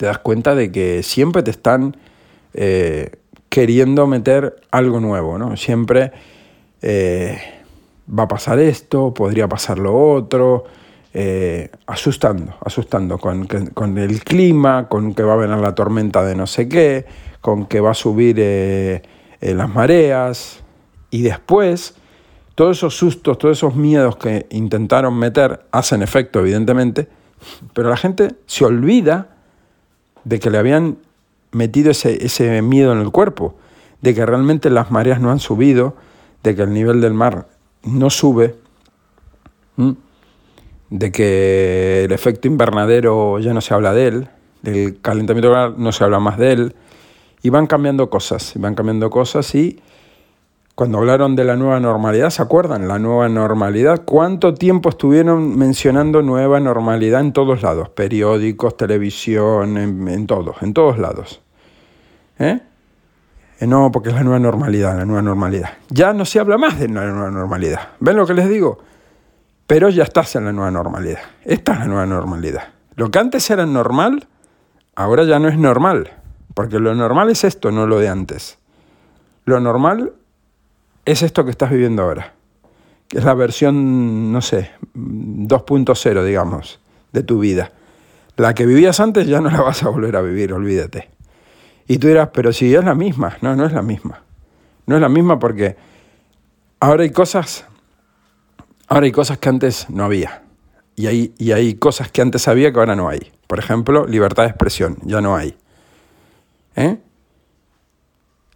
te 0.02 0.08
das 0.08 0.18
cuenta 0.18 0.56
de 0.56 0.72
que 0.72 1.04
siempre 1.04 1.43
te 1.43 1.52
están 1.52 1.95
eh, 2.56 3.20
queriendo 3.49 4.08
meter 4.08 4.60
algo 4.72 4.99
nuevo, 4.99 5.38
¿no? 5.38 5.56
Siempre 5.58 6.12
eh, 6.82 7.39
va 8.10 8.24
a 8.24 8.28
pasar 8.28 8.58
esto, 8.58 9.14
podría 9.14 9.47
pasar 9.47 9.78
lo 9.78 9.95
otro, 9.95 10.64
eh, 11.14 11.70
asustando, 11.86 12.56
asustando 12.66 13.20
con, 13.20 13.45
con, 13.45 13.99
el 13.99 14.24
clima, 14.24 14.89
con 14.89 15.14
que 15.14 15.22
va 15.22 15.34
a 15.34 15.36
venir 15.36 15.58
la 15.58 15.76
tormenta 15.76 16.26
de 16.26 16.34
no 16.36 16.47
sé 16.47 16.68
qué, 16.68 17.06
con 17.39 17.68
que 17.68 17.80
va 17.80 17.91
a 17.91 17.93
subir 17.93 19.04
las 19.39 19.70
mareas, 19.70 20.64
y 21.12 21.22
después 21.22 21.93
todos 22.56 22.78
esos 22.78 22.97
sustos, 22.97 23.38
todos 23.38 23.56
esos 23.56 23.76
miedos 23.76 24.16
que 24.16 24.47
intentaron 24.49 25.16
meter 25.16 25.68
hacen 25.72 26.02
efecto, 26.02 26.39
evidentemente, 26.39 27.08
pero 27.76 27.88
la 27.88 27.97
gente 27.97 28.30
se 28.47 28.66
olvida 28.66 29.38
de 30.24 30.39
que 30.39 30.49
le 30.49 30.57
habían 30.57 30.97
metido 31.51 31.91
ese, 31.91 32.26
ese 32.26 32.61
miedo 32.61 32.91
en 32.91 32.99
el 32.99 33.11
cuerpo, 33.11 33.55
de 34.01 34.15
que 34.15 34.26
realmente 34.26 34.69
las 34.69 34.91
mareas 34.91 35.19
no 35.19 35.32
han 35.32 35.39
subido, 35.39 35.95
de 36.43 36.55
que 36.55 36.63
el 36.63 36.74
nivel 36.74 37.01
del 37.01 37.13
mar 37.13 37.47
no 37.84 38.09
sube, 38.09 38.55
de 40.89 41.11
que 41.11 42.03
el 42.05 42.11
efecto 42.11 42.47
invernadero 42.47 43.39
ya 43.39 43.53
no 43.53 43.61
se 43.61 43.74
habla 43.74 43.93
de 43.93 44.07
él, 44.07 44.30
del 44.61 44.99
calentamiento 45.01 45.49
global 45.49 45.76
no 45.78 45.91
se 45.91 46.03
habla 46.03 46.19
más 46.19 46.38
de 46.38 46.51
él, 46.51 46.76
y 47.43 47.49
van 47.49 47.67
cambiando 47.67 48.09
cosas, 48.09 48.55
y 48.55 48.59
van 48.59 48.76
cambiando 48.76 49.09
cosas 49.09 49.53
y 49.55 49.80
cuando 50.76 50.97
hablaron 50.99 51.36
de 51.36 51.43
la 51.43 51.55
nueva 51.55 51.80
normalidad, 51.80 52.30
¿se 52.30 52.41
acuerdan? 52.41 52.88
La 52.88 52.97
nueva 52.97 53.28
normalidad. 53.30 54.03
¿Cuánto 54.05 54.53
tiempo 54.53 54.89
estuvieron 54.89 55.57
mencionando 55.57 56.22
nueva 56.22 56.59
normalidad 56.59 57.22
en 57.22 57.34
todos 57.34 57.61
lados? 57.61 57.89
Periódicos, 57.89 58.78
televisión, 58.78 59.78
en, 59.78 60.28
todos, 60.28 60.61
en 60.61 60.74
todos 60.74 60.97
lados. 60.97 61.41
¿Eh? 62.39 62.61
¿Eh? 63.59 63.67
No, 63.67 63.91
porque 63.91 64.09
es 64.09 64.15
la 64.15 64.24
nueva 64.24 64.39
normalidad, 64.39 64.97
la 64.97 65.05
nueva 65.05 65.22
normalidad. 65.22 65.69
Ya 65.89 66.13
no 66.13 66.26
se 66.26 66.39
habla 66.39 66.57
más 66.57 66.80
de 66.80 66.88
la 66.88 67.05
nueva 67.05 67.30
normalidad. 67.30 67.89
¿Ven 67.99 68.17
lo 68.17 68.26
que 68.26 68.34
les 68.34 68.49
digo? 68.49 68.80
Pero 69.67 69.89
ya 69.89 70.03
estás 70.03 70.36
en 70.36 70.45
la 70.45 70.51
nueva 70.51 70.72
normalidad. 70.72 71.19
Esta 71.45 71.74
es 71.74 71.80
la 71.80 71.86
nueva 71.86 72.05
normalidad. 72.07 72.69
Lo 72.95 73.11
que 73.11 73.19
antes 73.19 73.49
era 73.51 73.65
normal, 73.65 74.28
ahora 74.95 75.26
ya 75.26 75.38
no 75.38 75.47
es 75.47 75.57
normal. 75.57 76.11
Porque 76.55 76.80
lo 76.80 76.95
normal 76.95 77.30
es 77.30 77.43
esto, 77.43 77.72
no 77.72 77.86
lo 77.86 77.99
de 77.99 78.09
antes. 78.09 78.57
Lo 79.45 79.59
normal 79.59 80.13
es 81.06 81.22
esto 81.22 81.43
que 81.45 81.52
estás 81.52 81.72
viviendo 81.72 82.04
ahora, 82.04 82.34
que 83.08 83.18
es 83.18 83.24
la 83.24 83.34
versión, 83.34 84.32
no 84.32 84.41
sé, 84.41 84.72
2.0, 84.95 86.24
digamos, 86.24 86.80
de 87.12 87.24
tu 87.24 87.39
vida. 87.39 87.72
La 88.38 88.54
que 88.54 88.66
vivías 88.66 88.99
antes 88.99 89.28
ya 89.28 89.41
no 89.41 89.49
la 89.49 89.62
vas 89.62 89.84
a 89.84 89.89
volver 89.89 90.16
a 90.16 90.22
vivir, 90.22 90.54
olvídate. 90.54 91.10
Y 91.88 91.97
tú 91.97 92.08
dirás, 92.08 92.30
pero 92.34 92.54
si 92.54 92.74
es 92.74 92.84
la 92.84 92.95
misma. 92.95 93.38
No, 93.41 93.56
no 93.56 93.66
es 93.66 93.74
la 93.74 93.82
misma. 93.82 94.24
No 94.86 94.95
es 94.95 95.02
la 95.02 95.10
misma 95.10 95.39
porque 95.39 95.76
ahora 96.80 97.04
hay 97.04 97.12
cosas, 97.12 97.66
ahora 98.88 99.06
hay 99.06 99.12
cosas 99.12 99.38
que 99.38 99.49
antes 99.49 99.89
no 99.89 100.06
había. 100.06 100.43
Y 100.95 101.08
hay, 101.08 101.34
y 101.38 101.52
hay 101.52 101.76
cosas 101.76 102.12
que 102.12 102.22
antes 102.22 102.47
había 102.47 102.72
que 102.72 102.80
ahora 102.80 102.95
no 102.95 103.10
hay. 103.10 103.32
Por 103.47 103.60
ejemplo, 103.60 104.06
libertad 104.06 104.43
de 104.43 104.49
expresión, 104.49 104.97
ya 105.04 105.22
no 105.22 105.36
hay. 105.36 105.56
¿Eh? 106.76 106.97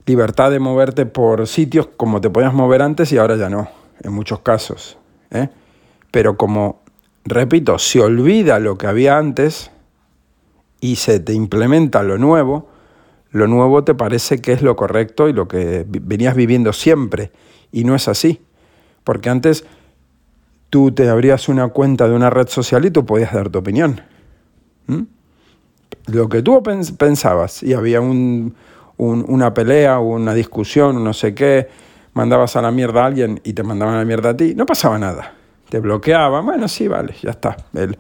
Libertad 0.05 0.51
de 0.51 0.59
moverte 0.59 1.05
por 1.05 1.47
sitios 1.47 1.87
como 1.97 2.21
te 2.21 2.29
podías 2.29 2.53
mover 2.53 2.81
antes 2.81 3.11
y 3.11 3.17
ahora 3.17 3.35
ya 3.35 3.49
no, 3.49 3.69
en 4.03 4.13
muchos 4.13 4.39
casos. 4.39 4.97
¿eh? 5.31 5.49
Pero 6.11 6.37
como, 6.37 6.81
repito, 7.23 7.79
se 7.79 8.01
olvida 8.01 8.59
lo 8.59 8.77
que 8.77 8.87
había 8.87 9.17
antes 9.17 9.71
y 10.79 10.97
se 10.97 11.19
te 11.19 11.33
implementa 11.33 12.03
lo 12.03 12.17
nuevo, 12.17 12.67
lo 13.31 13.47
nuevo 13.47 13.83
te 13.83 13.95
parece 13.95 14.39
que 14.39 14.53
es 14.53 14.61
lo 14.61 14.75
correcto 14.75 15.27
y 15.27 15.33
lo 15.33 15.47
que 15.47 15.85
venías 15.87 16.35
viviendo 16.35 16.71
siempre. 16.71 17.31
Y 17.71 17.83
no 17.83 17.95
es 17.95 18.07
así. 18.07 18.41
Porque 19.03 19.29
antes 19.29 19.65
tú 20.69 20.91
te 20.91 21.09
abrías 21.09 21.49
una 21.49 21.67
cuenta 21.67 22.07
de 22.07 22.15
una 22.15 22.29
red 22.29 22.47
social 22.47 22.85
y 22.85 22.91
tú 22.91 23.05
podías 23.05 23.33
dar 23.33 23.49
tu 23.49 23.59
opinión. 23.59 24.01
Lo 26.07 26.29
que 26.29 26.41
tú 26.41 26.63
pensabas 26.97 27.61
y 27.63 27.73
había 27.73 27.99
un, 27.99 28.55
una 28.97 29.53
pelea 29.53 29.99
una 29.99 30.33
discusión, 30.33 31.03
no 31.03 31.13
sé 31.13 31.33
qué, 31.35 31.67
mandabas 32.13 32.55
a 32.55 32.61
la 32.61 32.71
mierda 32.71 33.03
a 33.03 33.07
alguien 33.07 33.41
y 33.43 33.53
te 33.53 33.63
mandaban 33.63 33.95
a 33.95 33.99
la 33.99 34.05
mierda 34.05 34.31
a 34.31 34.37
ti, 34.37 34.55
no 34.55 34.65
pasaba 34.65 34.97
nada. 34.97 35.33
Te 35.69 35.79
bloqueaban, 35.79 36.45
bueno, 36.45 36.67
sí, 36.67 36.87
vale, 36.87 37.13
ya 37.21 37.31
está. 37.31 37.57
El, 37.73 37.97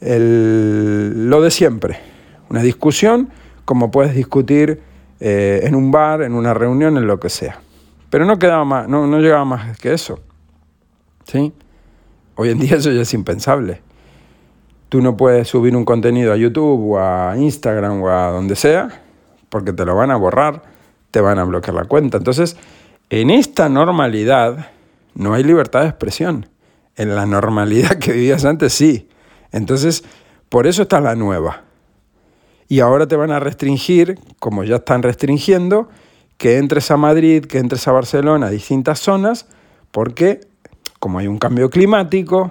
el, 0.00 1.30
lo 1.30 1.40
de 1.40 1.50
siempre. 1.50 1.98
Una 2.50 2.62
discusión, 2.62 3.30
como 3.64 3.90
puedes 3.90 4.14
discutir 4.14 4.80
eh, 5.18 5.60
en 5.64 5.74
un 5.74 5.90
bar, 5.90 6.22
en 6.22 6.34
una 6.34 6.54
reunión, 6.54 6.96
en 6.96 7.06
lo 7.06 7.18
que 7.18 7.30
sea. 7.30 7.58
Pero 8.10 8.24
no 8.26 8.38
quedaba 8.38 8.64
más, 8.64 8.88
no, 8.88 9.06
no 9.06 9.18
llegaba 9.18 9.44
más 9.44 9.78
que 9.78 9.92
eso. 9.92 10.20
¿Sí? 11.24 11.52
Hoy 12.36 12.50
en 12.50 12.58
día 12.58 12.76
eso 12.76 12.92
ya 12.92 13.02
es 13.02 13.14
impensable. 13.14 13.80
Tú 14.90 15.00
no 15.00 15.16
puedes 15.16 15.48
subir 15.48 15.74
un 15.74 15.84
contenido 15.84 16.32
a 16.32 16.36
YouTube 16.36 16.92
o 16.92 16.98
a 16.98 17.34
Instagram 17.36 18.02
o 18.02 18.08
a 18.08 18.30
donde 18.30 18.54
sea 18.54 19.03
porque 19.54 19.72
te 19.72 19.84
lo 19.84 19.94
van 19.94 20.10
a 20.10 20.16
borrar, 20.16 20.62
te 21.12 21.20
van 21.20 21.38
a 21.38 21.44
bloquear 21.44 21.76
la 21.76 21.84
cuenta. 21.84 22.16
Entonces, 22.16 22.56
en 23.08 23.30
esta 23.30 23.68
normalidad 23.68 24.70
no 25.14 25.32
hay 25.32 25.44
libertad 25.44 25.82
de 25.82 25.90
expresión. 25.90 26.48
En 26.96 27.14
la 27.14 27.24
normalidad 27.24 28.00
que 28.00 28.10
vivías 28.10 28.44
antes 28.44 28.72
sí. 28.72 29.08
Entonces, 29.52 30.02
por 30.48 30.66
eso 30.66 30.82
está 30.82 31.00
la 31.00 31.14
nueva. 31.14 31.62
Y 32.66 32.80
ahora 32.80 33.06
te 33.06 33.14
van 33.14 33.30
a 33.30 33.38
restringir, 33.38 34.18
como 34.40 34.64
ya 34.64 34.74
están 34.74 35.04
restringiendo, 35.04 35.88
que 36.36 36.58
entres 36.58 36.90
a 36.90 36.96
Madrid, 36.96 37.44
que 37.44 37.58
entres 37.58 37.86
a 37.86 37.92
Barcelona, 37.92 38.48
a 38.48 38.50
distintas 38.50 38.98
zonas, 38.98 39.46
porque 39.92 40.40
como 40.98 41.20
hay 41.20 41.28
un 41.28 41.38
cambio 41.38 41.70
climático, 41.70 42.50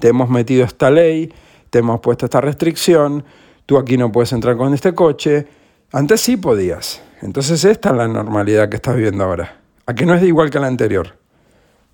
te 0.00 0.08
hemos 0.08 0.28
metido 0.28 0.66
esta 0.66 0.90
ley, 0.90 1.32
te 1.70 1.78
hemos 1.78 2.00
puesto 2.00 2.26
esta 2.26 2.42
restricción, 2.42 3.24
tú 3.64 3.78
aquí 3.78 3.96
no 3.96 4.12
puedes 4.12 4.34
entrar 4.34 4.58
con 4.58 4.74
este 4.74 4.94
coche, 4.94 5.46
antes 5.92 6.20
sí 6.20 6.36
podías. 6.36 7.02
Entonces 7.20 7.64
esta 7.64 7.90
es 7.90 7.96
la 7.96 8.08
normalidad 8.08 8.68
que 8.68 8.76
estás 8.76 8.96
viviendo 8.96 9.24
ahora. 9.24 9.60
¿A 9.86 9.94
que 9.94 10.06
no 10.06 10.14
es 10.14 10.22
igual 10.22 10.50
que 10.50 10.58
la 10.58 10.66
anterior? 10.66 11.16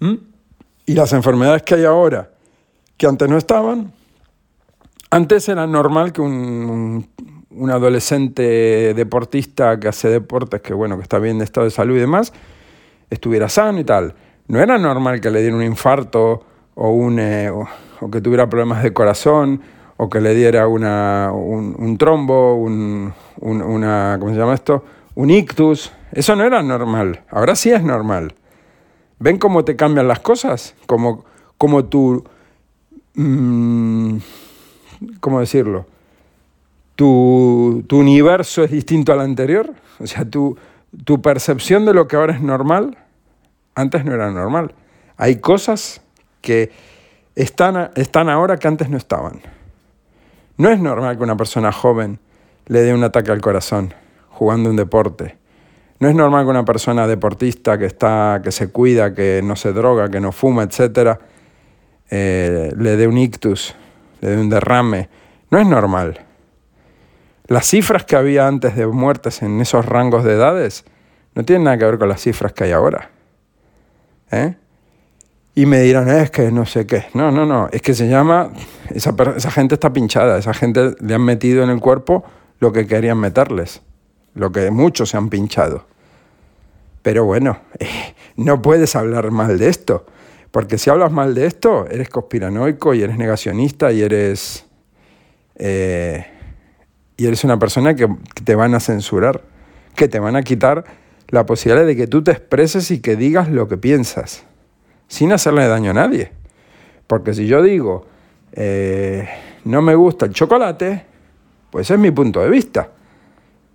¿Mm? 0.00 0.14
Y 0.86 0.94
las 0.94 1.12
enfermedades 1.12 1.62
que 1.62 1.74
hay 1.74 1.84
ahora, 1.84 2.30
que 2.96 3.06
antes 3.06 3.28
no 3.28 3.36
estaban, 3.36 3.92
antes 5.10 5.48
era 5.48 5.66
normal 5.66 6.12
que 6.12 6.20
un, 6.20 7.08
un, 7.50 7.70
adolescente 7.70 8.94
deportista 8.94 9.78
que 9.78 9.88
hace 9.88 10.08
deportes, 10.08 10.60
que 10.60 10.74
bueno, 10.74 10.96
que 10.96 11.02
está 11.02 11.18
bien 11.18 11.38
de 11.38 11.44
estado 11.44 11.64
de 11.64 11.70
salud 11.70 11.96
y 11.96 12.00
demás, 12.00 12.32
estuviera 13.10 13.48
sano 13.48 13.80
y 13.80 13.84
tal. 13.84 14.14
No 14.48 14.60
era 14.60 14.78
normal 14.78 15.20
que 15.20 15.30
le 15.30 15.40
diera 15.40 15.56
un 15.56 15.62
infarto 15.62 16.44
o, 16.74 16.90
un, 16.90 17.18
eh, 17.18 17.50
o 17.50 18.10
que 18.10 18.20
tuviera 18.20 18.48
problemas 18.48 18.82
de 18.82 18.92
corazón 18.92 19.60
o 19.98 20.08
que 20.08 20.20
le 20.20 20.34
diera 20.34 20.68
una, 20.68 21.32
un, 21.32 21.98
trombo, 21.98 22.54
un, 22.54 23.12
una, 23.40 24.16
¿cómo 24.18 24.32
se 24.32 24.38
llama 24.38 24.54
esto? 24.54 24.84
Un 25.14 25.30
ictus. 25.30 25.92
Eso 26.12 26.36
no 26.36 26.44
era 26.44 26.62
normal. 26.62 27.22
Ahora 27.30 27.56
sí 27.56 27.70
es 27.70 27.82
normal. 27.82 28.34
¿Ven 29.18 29.38
cómo 29.38 29.64
te 29.64 29.76
cambian 29.76 30.08
las 30.08 30.20
cosas? 30.20 30.74
Como, 30.86 31.24
como 31.56 31.84
tu... 31.84 32.24
Mm, 33.14 34.18
¿Cómo 35.20 35.40
decirlo? 35.40 35.86
Tu, 36.94 37.84
tu, 37.86 37.98
universo 37.98 38.64
es 38.64 38.70
distinto 38.70 39.12
al 39.12 39.20
anterior. 39.20 39.72
O 40.00 40.06
sea, 40.06 40.24
tu, 40.24 40.56
tu 41.04 41.20
percepción 41.22 41.84
de 41.84 41.94
lo 41.94 42.08
que 42.08 42.16
ahora 42.16 42.34
es 42.34 42.40
normal, 42.40 42.98
antes 43.74 44.04
no 44.04 44.14
era 44.14 44.30
normal. 44.30 44.74
Hay 45.16 45.36
cosas 45.36 46.00
que 46.40 46.70
están, 47.36 47.90
están 47.94 48.28
ahora 48.28 48.56
que 48.56 48.68
antes 48.68 48.88
no 48.88 48.96
estaban. 48.96 49.40
No 50.56 50.70
es 50.70 50.80
normal 50.80 51.16
que 51.16 51.22
una 51.22 51.36
persona 51.36 51.70
joven 51.70 52.18
le 52.68 52.82
dé 52.82 52.94
un 52.94 53.02
ataque 53.02 53.32
al 53.32 53.40
corazón 53.40 53.94
jugando 54.30 54.70
un 54.70 54.76
deporte. 54.76 55.36
No 56.00 56.08
es 56.08 56.14
normal 56.14 56.44
que 56.44 56.50
una 56.50 56.64
persona 56.64 57.06
deportista 57.06 57.76
que, 57.76 57.86
está, 57.86 58.40
que 58.42 58.52
se 58.52 58.70
cuida, 58.70 59.14
que 59.14 59.40
no 59.42 59.56
se 59.56 59.72
droga, 59.72 60.08
que 60.08 60.20
no 60.20 60.30
fuma, 60.30 60.62
etc., 60.62 61.18
eh, 62.10 62.72
le 62.76 62.96
dé 62.96 63.06
un 63.08 63.18
ictus, 63.18 63.74
le 64.20 64.30
dé 64.30 64.40
un 64.40 64.48
derrame. 64.48 65.08
No 65.50 65.58
es 65.58 65.66
normal. 65.66 66.24
Las 67.48 67.66
cifras 67.66 68.04
que 68.04 68.16
había 68.16 68.46
antes 68.46 68.76
de 68.76 68.86
muertes 68.86 69.42
en 69.42 69.60
esos 69.60 69.84
rangos 69.84 70.22
de 70.22 70.34
edades 70.34 70.84
no 71.34 71.44
tienen 71.44 71.64
nada 71.64 71.78
que 71.78 71.84
ver 71.86 71.98
con 71.98 72.08
las 72.08 72.20
cifras 72.20 72.52
que 72.52 72.64
hay 72.64 72.72
ahora. 72.72 73.10
¿Eh? 74.30 74.54
y 75.58 75.66
me 75.66 75.80
dirán, 75.80 76.08
es 76.08 76.30
que 76.30 76.52
no 76.52 76.64
sé 76.66 76.86
qué. 76.86 77.06
No, 77.14 77.32
no, 77.32 77.44
no, 77.44 77.68
es 77.72 77.82
que 77.82 77.92
se 77.92 78.08
llama, 78.08 78.52
esa, 78.90 79.12
esa 79.36 79.50
gente 79.50 79.74
está 79.74 79.92
pinchada, 79.92 80.38
esa 80.38 80.54
gente 80.54 80.94
le 81.00 81.14
han 81.16 81.22
metido 81.22 81.64
en 81.64 81.70
el 81.70 81.80
cuerpo 81.80 82.24
lo 82.60 82.72
que 82.72 82.86
querían 82.86 83.18
meterles, 83.18 83.82
lo 84.34 84.52
que 84.52 84.70
muchos 84.70 85.10
se 85.10 85.16
han 85.16 85.28
pinchado. 85.28 85.86
Pero 87.02 87.24
bueno, 87.24 87.58
no 88.36 88.62
puedes 88.62 88.96
hablar 88.96 89.30
mal 89.30 89.58
de 89.58 89.68
esto, 89.68 90.06
porque 90.50 90.78
si 90.78 90.90
hablas 90.90 91.12
mal 91.12 91.34
de 91.34 91.46
esto, 91.46 91.86
eres 91.90 92.08
conspiranoico 92.08 92.94
y 92.94 93.02
eres 93.02 93.18
negacionista 93.18 93.92
y 93.92 94.02
eres... 94.02 94.64
Eh, 95.56 96.26
y 97.18 97.26
eres 97.26 97.42
una 97.42 97.58
persona 97.58 97.94
que, 97.96 98.08
te 98.44 98.54
van 98.54 98.74
a 98.74 98.80
censurar, 98.80 99.42
que 99.96 100.06
te 100.06 100.20
van 100.20 100.36
a 100.36 100.42
quitar 100.42 100.84
la 101.28 101.44
posibilidad 101.44 101.84
de 101.84 101.96
que 101.96 102.06
tú 102.06 102.22
te 102.22 102.30
expreses 102.30 102.92
y 102.92 103.00
que 103.00 103.16
digas 103.16 103.50
lo 103.50 103.66
que 103.66 103.76
piensas, 103.76 104.44
sin 105.08 105.32
hacerle 105.32 105.66
daño 105.66 105.90
a 105.90 105.94
nadie. 105.94 106.30
Porque 107.08 107.34
si 107.34 107.46
yo 107.46 107.60
digo, 107.60 108.06
eh, 108.52 109.28
no 109.64 109.82
me 109.82 109.96
gusta 109.96 110.26
el 110.26 110.32
chocolate, 110.32 111.04
pues 111.70 111.90
es 111.90 111.98
mi 111.98 112.10
punto 112.10 112.40
de 112.40 112.48
vista. 112.48 112.88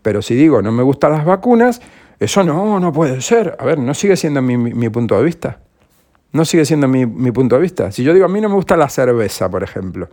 Pero 0.01 0.21
si 0.21 0.35
digo, 0.35 0.61
no 0.61 0.71
me 0.71 0.83
gustan 0.83 1.11
las 1.11 1.25
vacunas, 1.25 1.81
eso 2.19 2.43
no, 2.43 2.79
no 2.79 2.91
puede 2.91 3.21
ser. 3.21 3.55
A 3.59 3.65
ver, 3.65 3.79
no 3.79 3.93
sigue 3.93 4.17
siendo 4.17 4.41
mi, 4.41 4.89
punto 4.89 5.17
de 5.17 5.23
vista. 5.23 5.59
No 6.31 6.45
sigue 6.45 6.65
siendo 6.65 6.87
mi, 6.87 7.05
mi 7.05 7.31
punto 7.31 7.55
de 7.55 7.61
vista. 7.61 7.91
Si 7.91 8.03
yo 8.03 8.13
digo, 8.13 8.25
a 8.25 8.29
mí 8.29 8.41
no 8.41 8.49
me 8.49 8.55
gusta 8.55 8.75
la 8.75 8.89
cerveza, 8.89 9.49
por 9.49 9.63
ejemplo, 9.63 10.09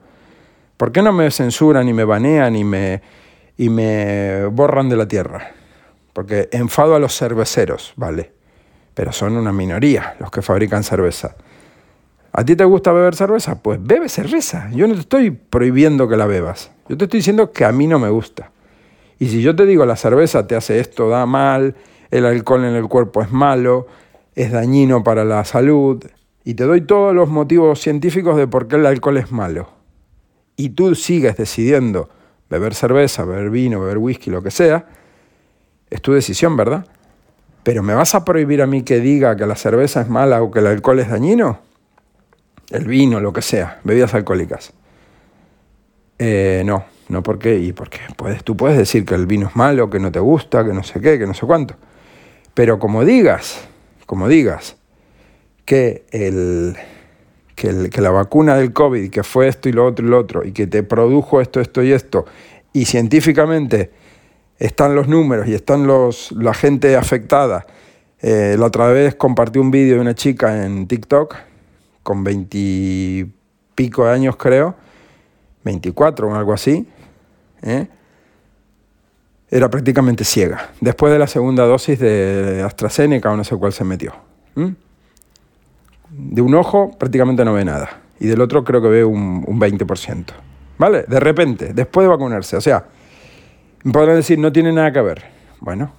¿por 0.77 0.93
qué 0.93 1.03
no 1.03 1.13
me 1.13 1.31
censuran 1.31 1.89
y 1.89 1.93
me 1.93 2.05
banean 2.05 2.57
y 2.57 2.65
me, 2.65 3.03
y 3.61 3.69
me 3.69 4.47
borran 4.47 4.89
de 4.89 4.97
la 4.97 5.07
tierra. 5.07 5.51
Porque 6.15 6.49
enfado 6.51 6.95
a 6.95 6.99
los 6.99 7.15
cerveceros, 7.15 7.93
¿vale? 7.95 8.33
Pero 8.95 9.13
son 9.13 9.37
una 9.37 9.53
minoría 9.53 10.17
los 10.19 10.31
que 10.31 10.41
fabrican 10.41 10.83
cerveza. 10.83 11.37
¿A 12.33 12.45
ti 12.45 12.55
te 12.57 12.65
gusta 12.65 12.93
beber 12.93 13.17
cerveza? 13.17 13.61
Pues 13.63 13.79
bebe 13.83 14.09
cerveza. 14.09 14.71
Yo 14.73 14.87
no 14.87 14.95
te 14.95 15.01
estoy 15.01 15.31
prohibiendo 15.31 16.09
que 16.09 16.17
la 16.17 16.27
bebas. 16.27 16.71
Yo 16.89 16.97
te 16.97 17.05
estoy 17.05 17.19
diciendo 17.19 17.53
que 17.53 17.65
a 17.65 17.73
mí 17.73 17.87
no 17.87 17.99
me 17.99 18.09
gusta. 18.09 18.53
Y 19.19 19.29
si 19.29 19.43
yo 19.43 19.55
te 19.55 19.67
digo 19.67 19.85
la 19.85 19.97
cerveza 19.97 20.47
te 20.47 20.57
hace 20.57 20.81
esto, 20.81 21.09
da 21.09 21.27
mal, 21.27 21.75
el 22.11 22.25
alcohol 22.25 22.65
en 22.65 22.75
el 22.75 22.89
cuerpo 22.89 23.21
es 23.23 23.31
malo, 23.31 23.87
es 24.35 24.51
dañino 24.51 25.05
para 25.05 25.25
la 25.25 25.45
salud, 25.45 26.03
y 26.43 26.55
te 26.55 26.65
doy 26.65 26.81
todos 26.81 27.15
los 27.15 27.29
motivos 27.29 27.81
científicos 27.81 28.37
de 28.39 28.47
por 28.47 28.67
qué 28.67 28.77
el 28.77 28.87
alcohol 28.87 29.19
es 29.19 29.31
malo, 29.31 29.69
y 30.57 30.71
tú 30.71 30.95
sigues 30.95 31.37
decidiendo 31.37 32.09
beber 32.49 32.75
cerveza, 32.75 33.25
beber 33.25 33.51
vino, 33.51 33.81
beber 33.81 33.99
whisky, 33.99 34.31
lo 34.31 34.43
que 34.43 34.51
sea, 34.51 34.87
es 35.91 36.01
tu 36.01 36.13
decisión, 36.13 36.57
¿verdad? 36.57 36.87
Pero 37.63 37.83
¿me 37.83 37.95
vas 37.95 38.15
a 38.15 38.25
prohibir 38.25 38.63
a 38.63 38.67
mí 38.67 38.83
que 38.83 39.01
diga 39.01 39.37
que 39.37 39.47
la 39.47 39.55
cerveza 39.55 40.01
es 40.01 40.09
mala 40.09 40.43
o 40.43 40.51
que 40.51 40.61
el 40.61 40.67
alcohol 40.67 40.99
es 41.01 41.11
dañino? 41.11 41.59
El 42.71 42.85
vino, 42.87 43.21
lo 43.21 43.33
que 43.33 43.43
sea, 43.43 43.81
bebidas 43.85 44.15
alcohólicas. 44.15 44.73
Eh, 46.19 46.63
no, 46.65 46.85
no 47.09 47.23
porque, 47.23 47.59
y 47.59 47.73
porque 47.73 47.99
puedes, 48.17 48.45
tú 48.45 48.57
puedes 48.57 48.79
decir 48.79 49.05
que 49.05 49.15
el 49.15 49.27
vino 49.27 49.49
es 49.49 49.57
malo, 49.57 49.91
que 49.91 49.99
no 49.99 50.13
te 50.13 50.21
gusta, 50.21 50.65
que 50.65 50.73
no 50.73 50.83
sé 50.83 51.01
qué, 51.01 51.19
que 51.19 51.27
no 51.27 51.35
sé 51.35 51.47
cuánto. 51.47 51.75
Pero 52.55 52.79
como 52.79 53.05
digas, 53.05 53.67
como 54.07 54.29
digas, 54.29 54.77
que 55.65 56.05
el, 56.11 56.77
que, 57.55 58.01
la 58.01 58.11
vacuna 58.11 58.57
del 58.57 58.73
COVID, 58.73 59.11
que 59.11 59.23
fue 59.23 59.49
esto 59.49 59.69
y 59.69 59.73
lo 59.73 59.87
otro 59.87 60.07
y 60.07 60.11
lo 60.11 60.19
otro, 60.19 60.45
y 60.45 60.53
que 60.53 60.67
te 60.67 60.83
produjo 60.83 61.41
esto, 61.41 61.61
esto 61.61 61.83
y 61.83 61.93
esto, 61.93 62.27
y 62.73 62.85
científicamente 62.85 63.91
están 64.59 64.95
los 64.95 65.09
números 65.09 65.49
y 65.49 65.55
están 65.55 65.87
los, 65.87 66.33
la 66.33 66.55
gente 66.55 66.97
afectada. 66.97 67.67
Eh, 68.21 68.57
la 68.59 68.67
otra 68.67 68.89
vez 68.89 69.15
compartí 69.15 69.59
un 69.59 69.71
vídeo 69.71 69.97
de 69.97 70.01
una 70.01 70.15
chica 70.15 70.65
en 70.65 70.87
TikTok 70.87 71.37
con 72.03 72.25
veintipico 72.25 74.07
años 74.07 74.37
creo, 74.37 74.75
24 75.65 76.29
o 76.29 76.35
algo 76.35 76.53
así, 76.53 76.89
¿eh? 77.63 77.89
era 79.51 79.69
prácticamente 79.69 80.25
ciega, 80.25 80.71
después 80.81 81.13
de 81.13 81.19
la 81.19 81.27
segunda 81.27 81.65
dosis 81.65 81.99
de 81.99 82.63
AstraZeneca 82.65 83.31
o 83.31 83.37
no 83.37 83.45
sé 83.45 83.57
cuál 83.57 83.73
se 83.73 83.85
metió 83.85 84.15
de 86.11 86.43
un 86.43 86.55
ojo 86.55 86.91
prácticamente 86.99 87.45
no 87.45 87.55
ve 87.55 87.65
nada 87.65 88.01
y 88.19 88.27
del 88.27 88.41
otro 88.41 88.65
creo 88.65 88.83
que 88.83 88.89
ve 88.89 89.05
un, 89.05 89.45
20%. 89.45 90.25
¿Vale? 90.77 91.05
De 91.05 91.21
repente, 91.21 91.73
después 91.75 92.05
de 92.05 92.09
vacunarse. 92.09 92.57
O 92.57 92.61
sea, 92.61 92.85
podrán 93.93 94.17
decir, 94.17 94.39
no 94.39 94.53
tiene 94.53 94.73
nada 94.73 94.93
que 94.93 95.01
ver. 95.01 95.23
Bueno, 95.61 95.93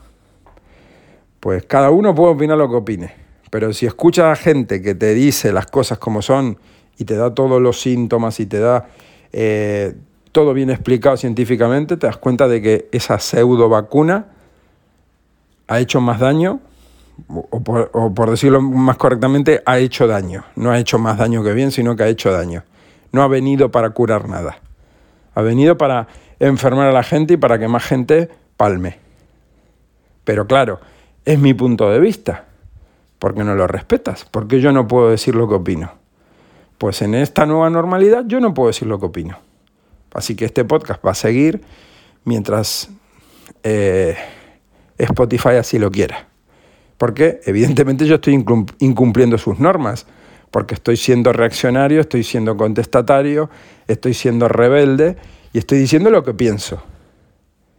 pues 1.40 1.66
cada 1.66 1.90
uno 1.90 2.14
puede 2.14 2.34
opinar 2.34 2.58
lo 2.58 2.70
que 2.70 2.76
opine. 2.76 3.14
Pero 3.52 3.74
si 3.74 3.86
escuchas 3.86 4.26
a 4.26 4.42
gente 4.42 4.82
que 4.82 4.96
te 4.96 5.14
dice 5.14 5.52
las 5.52 5.68
cosas 5.68 6.00
como 6.00 6.24
son 6.24 6.58
y 6.98 7.04
te 7.04 7.16
da 7.16 7.36
todos 7.36 7.62
los 7.62 7.80
síntomas 7.80 8.40
y 8.40 8.46
te 8.48 8.60
da 8.60 8.88
eh, 9.34 9.94
todo 10.32 10.54
bien 10.54 10.70
explicado 10.70 11.18
científicamente, 11.18 11.98
te 11.98 12.08
das 12.08 12.18
cuenta 12.18 12.48
de 12.48 12.62
que 12.62 12.88
esa 12.94 13.20
pseudo 13.20 13.68
vacuna 13.68 14.28
ha 15.68 15.80
hecho 15.80 16.00
más 16.00 16.20
daño 16.20 16.62
o 17.28 17.62
por, 18.14 18.30
decirlo 18.32 18.62
más 18.62 18.98
correctamente, 18.98 19.62
ha 19.66 19.78
hecho 19.80 20.08
daño. 20.08 20.46
No 20.56 20.72
ha 20.72 20.80
hecho 20.80 20.98
más 20.98 21.18
daño 21.18 21.44
que 21.44 21.54
bien, 21.54 21.72
sino 21.72 21.96
que 21.96 22.04
ha 22.04 22.08
hecho 22.08 22.32
daño. 22.32 22.64
No 23.12 23.22
ha 23.22 23.28
venido 23.28 23.70
para 23.70 23.90
curar 23.92 24.30
nada. 24.30 24.60
Ha 25.36 25.42
venido 25.42 25.78
para 25.78 26.08
enfermar 26.40 26.88
a 26.88 26.94
la 26.94 27.04
gente 27.04 27.34
y 27.36 27.38
para 27.38 27.60
que 27.60 27.68
más 27.68 27.84
gente 27.84 28.30
palme. 28.58 28.98
Pero 30.24 30.48
claro, 30.48 30.80
es 31.26 31.38
mi 31.38 31.54
punto 31.54 31.92
de 31.92 32.00
vista. 32.00 32.46
¿Por 33.22 33.36
qué 33.36 33.44
no 33.44 33.56
lo 33.56 33.68
respetas? 33.68 34.26
Porque 34.26 34.60
yo 34.60 34.72
no 34.72 34.88
puedo 34.88 35.12
decir 35.12 35.36
lo 35.36 35.48
que 35.48 35.54
opino. 35.54 35.94
Pues 36.78 37.02
en 37.04 37.14
esta 37.14 37.46
nueva 37.46 37.70
normalidad 37.70 38.26
yo 38.26 38.40
no 38.40 38.54
puedo 38.54 38.68
decir 38.68 38.88
lo 38.88 39.00
que 39.00 39.06
opino. 39.06 39.38
Así 40.14 40.36
que 40.36 40.46
este 40.46 40.66
podcast 40.66 41.06
va 41.06 41.12
a 41.12 41.16
seguir 41.16 41.62
mientras 42.26 42.90
eh, 43.64 44.18
Spotify 44.98 45.56
así 45.60 45.80
lo 45.80 45.92
quiera 45.92 46.32
porque 47.02 47.42
evidentemente 47.46 48.06
yo 48.06 48.14
estoy 48.14 48.46
incumpliendo 48.78 49.40
sus 49.40 49.58
normas, 49.58 50.06
porque 50.52 50.76
estoy 50.76 50.98
siendo 50.98 51.34
reaccionario, 51.34 52.00
estoy 52.00 52.24
siendo 52.24 52.56
contestatario, 52.56 53.50
estoy 53.88 54.14
siendo 54.14 54.48
rebelde 54.48 55.18
y 55.52 55.58
estoy 55.58 55.80
diciendo 55.80 56.12
lo 56.12 56.24
que 56.24 56.36
pienso. 56.36 56.84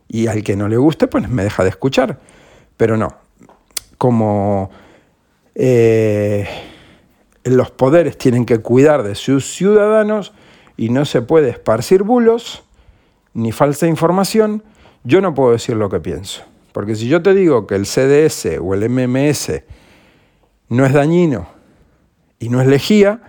Y 0.09 0.27
al 0.27 0.43
que 0.43 0.57
no 0.57 0.67
le 0.67 0.77
guste, 0.77 1.07
pues 1.07 1.29
me 1.29 1.45
deja 1.45 1.63
de 1.63 1.69
escuchar. 1.69 2.19
Pero 2.77 2.97
no, 2.97 3.15
como 3.97 4.73
eh, 5.55 6.49
los 7.45 7.71
poderes 7.71 8.17
tienen 8.17 8.47
que 8.47 8.59
cuidar 8.59 9.03
de 9.03 9.15
sus 9.15 9.55
ciudadanos 9.55 10.33
y 10.77 10.89
no 10.89 11.05
se 11.05 11.23
puede 11.23 11.51
esparcir 11.51 12.03
bulos 12.03 12.65
ni 13.35 13.53
falsa 13.53 13.87
información, 13.87 14.63
yo 15.05 15.21
no 15.21 15.35
puedo 15.35 15.53
decir 15.53 15.77
lo 15.77 15.89
que 15.89 16.01
pienso. 16.01 16.43
Porque 16.73 16.95
si 16.95 17.09
yo 17.09 17.23
te 17.23 17.35
digo 17.35 17.67
que 17.67 17.75
el 17.75 17.87
CDS 17.87 18.59
o 18.61 18.75
el 18.75 18.89
MMS 18.89 19.63
no 20.69 20.87
es 20.87 20.93
dañino 20.93 21.49
y 22.39 22.49
no 22.49 22.61
es 22.61 22.67
lejía, 22.67 23.21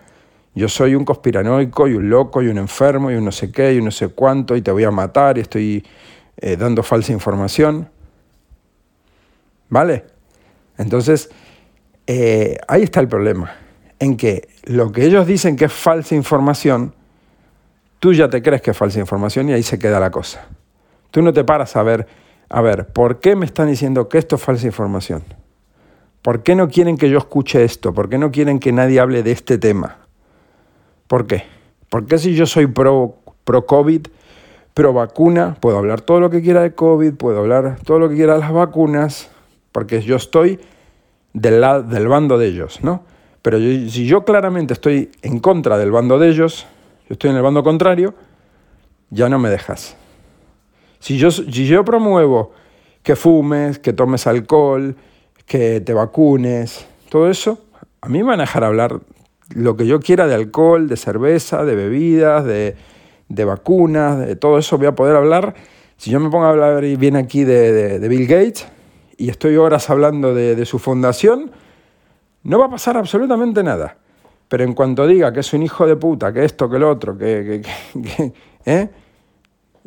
yo 0.56 0.70
soy 0.70 0.96
un 0.96 1.04
conspiranoico 1.04 1.88
y 1.88 1.96
un 1.96 2.10
loco 2.10 2.42
y 2.42 2.48
un 2.48 2.58
enfermo 2.58 3.12
y 3.12 3.16
un 3.16 3.26
no 3.26 3.32
sé 3.32 3.52
qué 3.52 3.74
y 3.74 3.80
un 3.80 3.86
no 3.86 3.92
sé 3.92 4.10
cuánto 4.10 4.56
y 4.56 4.62
te 4.62 4.72
voy 4.72 4.84
a 4.84 4.92
matar 4.92 5.38
y 5.38 5.42
estoy 5.42 5.86
eh, 6.38 6.56
dando 6.56 6.84
falsa 6.84 7.12
información. 7.12 7.90
¿Vale? 9.70 10.06
Entonces, 10.78 11.30
eh, 12.08 12.58
ahí 12.68 12.84
está 12.84 13.00
el 13.00 13.08
problema, 13.08 13.56
en 14.00 14.18
que 14.18 14.48
lo 14.66 14.92
que 14.92 15.06
ellos 15.06 15.28
dicen 15.28 15.56
que 15.56 15.66
es 15.66 15.74
falsa 15.74 16.16
información, 16.16 16.94
tú 18.00 18.14
ya 18.14 18.30
te 18.30 18.42
crees 18.42 18.62
que 18.62 18.72
es 18.72 18.78
falsa 18.78 19.00
información 19.00 19.50
y 19.50 19.54
ahí 19.54 19.64
se 19.64 19.80
queda 19.80 20.00
la 20.00 20.12
cosa. 20.12 20.48
Tú 21.12 21.22
no 21.22 21.32
te 21.32 21.44
paras 21.44 21.76
a 21.76 21.84
ver 21.84 22.08
a 22.54 22.62
ver, 22.62 22.86
¿por 22.86 23.20
qué 23.20 23.36
me 23.36 23.48
están 23.48 23.68
diciendo 23.68 24.08
que 24.10 24.20
esto 24.20 24.36
es 24.36 24.42
falsa 24.44 24.68
información? 24.68 25.24
¿Por 26.22 26.44
qué 26.44 26.54
no 26.54 26.68
quieren 26.68 26.98
que 26.98 27.10
yo 27.10 27.18
escuche 27.18 27.64
esto? 27.64 27.96
¿Por 27.96 28.10
qué 28.10 28.20
no 28.20 28.30
quieren 28.30 28.60
que 28.60 28.72
nadie 28.72 29.00
hable 29.00 29.24
de 29.24 29.32
este 29.32 29.58
tema? 29.58 29.98
¿Por 31.08 31.26
qué? 31.26 31.46
¿Por 31.90 32.06
qué 32.06 32.20
si 32.20 32.36
yo 32.36 32.46
soy 32.46 32.68
pro, 32.68 33.18
pro 33.44 33.66
COVID, 33.66 34.06
pro 34.76 34.94
vacuna, 34.94 35.58
puedo 35.60 35.80
hablar 35.80 36.02
todo 36.02 36.20
lo 36.20 36.30
que 36.30 36.44
quiera 36.44 36.62
de 36.62 36.76
COVID, 36.76 37.16
puedo 37.16 37.40
hablar 37.40 37.80
todo 37.84 37.98
lo 37.98 38.08
que 38.08 38.18
quiera 38.18 38.34
de 38.34 38.42
las 38.42 38.54
vacunas, 38.54 39.32
porque 39.72 40.04
yo 40.04 40.16
estoy 40.16 40.60
del, 41.34 41.62
lado, 41.62 41.84
del 41.84 42.08
bando 42.08 42.38
de 42.38 42.48
ellos, 42.48 42.80
¿no? 42.84 43.04
Pero 43.42 43.58
si 43.58 44.06
yo 44.06 44.24
claramente 44.24 44.74
estoy 44.74 45.12
en 45.22 45.40
contra 45.40 45.78
del 45.78 45.92
bando 45.92 46.18
de 46.18 46.30
ellos, 46.30 46.66
yo 47.10 47.14
estoy 47.14 47.32
en 47.32 47.36
el 47.36 47.42
bando 47.42 47.64
contrario, 47.64 48.14
ya 49.10 49.28
no 49.28 49.38
me 49.38 49.50
dejas. 49.50 49.98
Si 51.00 51.18
yo, 51.18 51.30
si 51.30 51.68
yo 51.68 51.84
promuevo 51.84 52.52
que 53.04 53.18
fumes, 53.18 53.80
que 53.80 53.92
tomes 53.92 54.26
alcohol, 54.26 54.96
que 55.46 55.82
te 55.82 55.94
vacunes, 55.94 56.86
todo 57.10 57.30
eso, 57.30 57.60
a 58.00 58.08
mí 58.08 58.20
me 58.20 58.30
van 58.30 58.40
a 58.40 58.44
dejar 58.44 58.64
hablar 58.64 59.02
lo 59.54 59.76
que 59.76 59.86
yo 59.86 60.00
quiera 60.00 60.28
de 60.28 60.36
alcohol, 60.36 60.88
de 60.88 60.98
cerveza, 60.98 61.66
de 61.66 61.76
bebidas, 61.76 62.46
de, 62.46 62.76
vacunas, 63.46 64.20
de 64.20 64.36
todo 64.36 64.58
eso 64.58 64.78
voy 64.78 64.88
a 64.88 64.96
poder 64.96 65.16
hablar. 65.16 65.54
Si 65.98 66.10
yo 66.10 66.20
me 66.20 66.30
pongo 66.30 66.46
a 66.46 66.50
hablar 66.50 66.82
bien 66.98 67.16
aquí 67.16 67.44
de, 67.44 68.00
Bill 68.08 68.28
Gates 68.28 68.66
y 69.18 69.30
estoy 69.30 69.58
horas 69.58 69.90
hablando 69.90 70.34
de, 70.34 70.66
su 70.66 70.80
fundación, 70.80 71.52
no 72.44 72.60
va 72.60 72.66
a 72.66 72.70
pasar 72.70 72.98
absolutamente 72.98 73.64
nada. 73.64 73.98
Pero 74.48 74.64
en 74.64 74.74
cuanto 74.74 75.08
diga 75.08 75.32
que 75.32 75.40
es 75.40 75.54
un 75.54 75.64
hijo 75.64 75.88
de 75.88 75.96
puta, 75.96 76.32
que 76.32 76.46
esto, 76.46 76.70
que 76.70 76.78
el 76.78 76.84
otro, 76.84 77.18
que, 77.18 77.62
que 77.94 78.34
¿eh? 78.66 78.90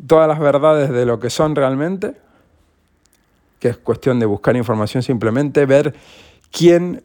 todas 0.05 0.27
las 0.27 0.39
verdades 0.39 0.89
de 0.89 1.05
lo 1.05 1.19
que 1.19 1.29
son 1.29 1.55
realmente, 1.55 2.15
que 3.59 3.69
es 3.69 3.77
cuestión 3.77 4.19
de 4.19 4.25
buscar 4.25 4.55
información 4.55 5.03
simplemente, 5.03 5.65
ver 5.65 5.95
quién 6.51 7.03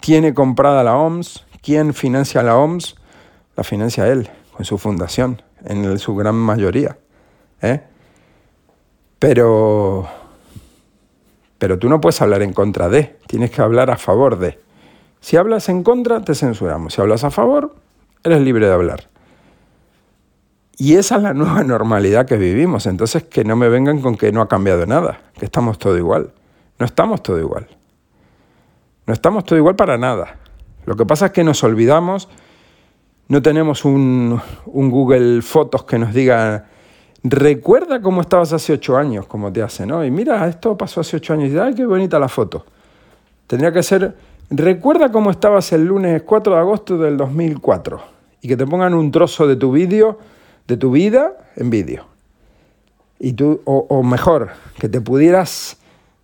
tiene 0.00 0.34
comprada 0.34 0.84
la 0.84 0.96
OMS, 0.96 1.46
quién 1.62 1.94
financia 1.94 2.42
la 2.42 2.56
OMS, 2.56 2.96
la 3.56 3.64
financia 3.64 4.06
él, 4.06 4.28
con 4.52 4.64
su 4.64 4.78
fundación, 4.78 5.42
en 5.64 5.98
su 5.98 6.14
gran 6.14 6.36
mayoría. 6.36 6.96
¿eh? 7.60 7.82
Pero, 9.18 10.08
pero 11.60 11.78
tú 11.78 11.90
no 11.90 12.00
puedes 12.00 12.20
hablar 12.22 12.40
en 12.40 12.54
contra 12.54 12.88
de, 12.88 13.18
tienes 13.26 13.50
que 13.50 13.60
hablar 13.60 13.90
a 13.90 13.98
favor 13.98 14.38
de. 14.38 14.58
Si 15.20 15.36
hablas 15.36 15.68
en 15.68 15.82
contra, 15.82 16.24
te 16.24 16.34
censuramos. 16.34 16.94
Si 16.94 17.02
hablas 17.02 17.22
a 17.22 17.30
favor, 17.30 17.76
eres 18.24 18.40
libre 18.40 18.66
de 18.66 18.72
hablar. 18.72 19.10
Y 20.78 20.94
esa 20.94 21.16
es 21.16 21.22
la 21.22 21.34
nueva 21.34 21.62
normalidad 21.64 22.24
que 22.24 22.38
vivimos. 22.38 22.86
Entonces, 22.86 23.24
que 23.24 23.44
no 23.44 23.56
me 23.56 23.68
vengan 23.68 24.00
con 24.00 24.16
que 24.16 24.32
no 24.32 24.40
ha 24.40 24.48
cambiado 24.48 24.86
nada, 24.86 25.20
que 25.38 25.44
estamos 25.44 25.78
todo 25.78 25.98
igual. 25.98 26.32
No 26.78 26.86
estamos 26.86 27.22
todo 27.22 27.38
igual. 27.38 27.68
No 29.06 29.12
estamos 29.12 29.44
todo 29.44 29.58
igual 29.58 29.76
para 29.76 29.98
nada. 29.98 30.38
Lo 30.86 30.96
que 30.96 31.04
pasa 31.04 31.26
es 31.26 31.32
que 31.32 31.44
nos 31.44 31.62
olvidamos, 31.62 32.30
no 33.28 33.42
tenemos 33.42 33.84
un, 33.84 34.40
Google 34.64 35.42
Fotos 35.42 35.84
que 35.84 35.98
nos 35.98 36.14
diga, 36.14 36.68
recuerda 37.22 38.00
cómo 38.00 38.20
estabas 38.20 38.52
hace 38.52 38.72
ocho 38.72 38.96
años, 38.96 39.26
como 39.26 39.52
te 39.52 39.62
hace, 39.62 39.86
¿no? 39.86 40.04
Y 40.04 40.10
mira, 40.10 40.46
esto 40.48 40.76
pasó 40.76 41.00
hace 41.00 41.16
ocho 41.16 41.34
años 41.34 41.50
y 41.50 41.58
ay, 41.58 41.74
qué 41.74 41.84
bonita 41.84 42.18
la 42.18 42.28
foto. 42.28 42.64
Tendría 43.46 43.72
que 43.72 43.82
ser, 43.82 44.14
recuerda 44.50 45.10
cómo 45.10 45.30
estabas 45.30 45.72
el 45.72 45.84
lunes 45.84 46.22
4 46.22 46.54
de 46.54 46.60
agosto 46.60 46.98
del 46.98 47.16
2004 47.16 48.00
y 48.42 48.48
que 48.48 48.56
te 48.56 48.66
pongan 48.66 48.94
un 48.94 49.10
trozo 49.10 49.46
de 49.46 49.56
tu 49.56 49.72
vídeo 49.72 50.18
de 50.70 50.76
tu 50.76 50.92
vida 50.92 51.32
en 51.56 51.68
vídeo. 51.68 52.04
Y 53.18 53.34
tú, 53.34 53.60
o, 53.64 54.02
mejor, 54.02 54.50
que 54.78 54.88
te 54.88 55.00
pudieras 55.00 55.76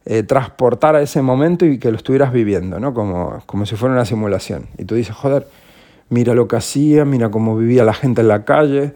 eh, 0.06 0.22
transportar 0.22 0.94
a 0.94 1.02
ese 1.02 1.20
momento 1.20 1.66
y 1.66 1.78
que 1.78 1.90
lo 1.90 1.96
estuvieras 1.98 2.32
viviendo, 2.32 2.80
¿no? 2.80 2.94
Como, 2.94 3.42
como 3.44 3.66
si 3.66 3.76
fuera 3.76 3.94
una 3.94 4.04
simulación. 4.04 4.68
Y 4.78 4.84
tú 4.84 4.94
dices, 4.94 5.14
joder, 5.14 5.48
mira 6.08 6.32
lo 6.32 6.48
que 6.48 6.56
hacía, 6.56 7.04
mira 7.04 7.30
cómo 7.30 7.56
vivía 7.56 7.84
la 7.84 7.92
gente 7.92 8.22
en 8.22 8.28
la 8.28 8.44
calle, 8.44 8.94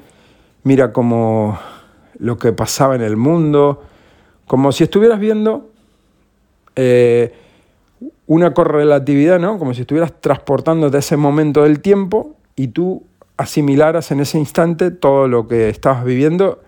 mira 0.63 0.93
cómo 0.93 1.59
lo 2.19 2.39
que 2.39 2.53
pasaba 2.53 2.95
en 2.95 3.03
el 3.03 3.17
mundo, 3.17 3.83
como 4.47 4.73
si 4.73 4.85
estuvieras 4.85 5.21
viendo 5.21 5.71
eh, 6.77 7.35
una 8.27 8.55
correlatividad, 8.55 9.39
¿no? 9.39 9.59
Como 9.59 9.75
si 9.75 9.83
estuvieras 9.83 10.13
transportándote 10.21 10.97
a 10.97 11.01
ese 11.01 11.17
momento 11.17 11.63
del 11.63 11.81
tiempo 11.81 12.37
y 12.57 12.69
tú 12.69 13.05
asimilaras 13.37 14.11
en 14.11 14.21
ese 14.21 14.39
instante 14.39 14.91
todo 14.91 15.29
lo 15.29 15.49
que 15.49 15.69
estabas 15.69 16.05
viviendo 16.05 16.61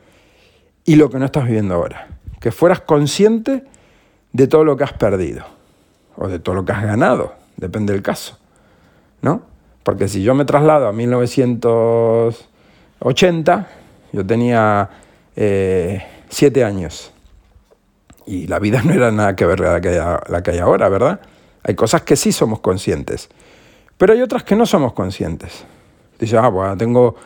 y 0.85 0.97
lo 0.97 1.11
que 1.11 1.19
no 1.19 1.27
estás 1.27 1.45
viviendo 1.45 1.75
ahora. 1.75 2.09
Que 2.41 2.51
fueras 2.51 2.81
consciente 2.81 3.65
de 4.33 4.47
todo 4.47 4.65
lo 4.65 4.77
que 4.77 4.85
has 4.85 4.95
perdido 4.95 5.45
o 6.17 6.29
de 6.29 6.39
todo 6.39 6.55
lo 6.55 6.65
que 6.65 6.73
has 6.73 6.83
ganado, 6.83 7.35
depende 7.57 7.93
del 7.93 8.03
caso, 8.03 8.39
¿no? 9.21 9.43
Porque 9.83 10.09
si 10.09 10.23
yo 10.23 10.35
me 10.35 10.45
traslado 10.45 10.89
a 10.89 10.93
1980, 10.93 13.69
yo 14.13 14.27
tenía 14.27 14.91
eh, 15.37 16.03
siete 16.29 16.65
años 16.65 17.13
y 18.27 18.47
la 18.47 18.59
vida 18.59 18.83
no 18.83 18.93
era 18.93 19.11
nada 19.11 19.37
que 19.37 19.47
ver 19.47 19.61
la 19.61 19.81
que, 19.81 19.89
hay, 19.89 20.17
la 20.29 20.43
que 20.43 20.53
hay 20.53 20.59
ahora, 20.59 20.89
¿verdad? 20.89 21.21
Hay 21.65 21.75
cosas 21.75 22.03
que 22.03 22.17
sí 22.17 22.33
somos 22.33 22.61
conscientes, 22.61 23.29
pero 23.99 24.13
hay 24.13 24.23
otras 24.23 24.43
que 24.43 24.57
no 24.57 24.67
somos 24.67 24.93
conscientes. 24.93 25.65
Dice, 26.19 26.39
ah, 26.39 26.75
tengo... 26.79 27.17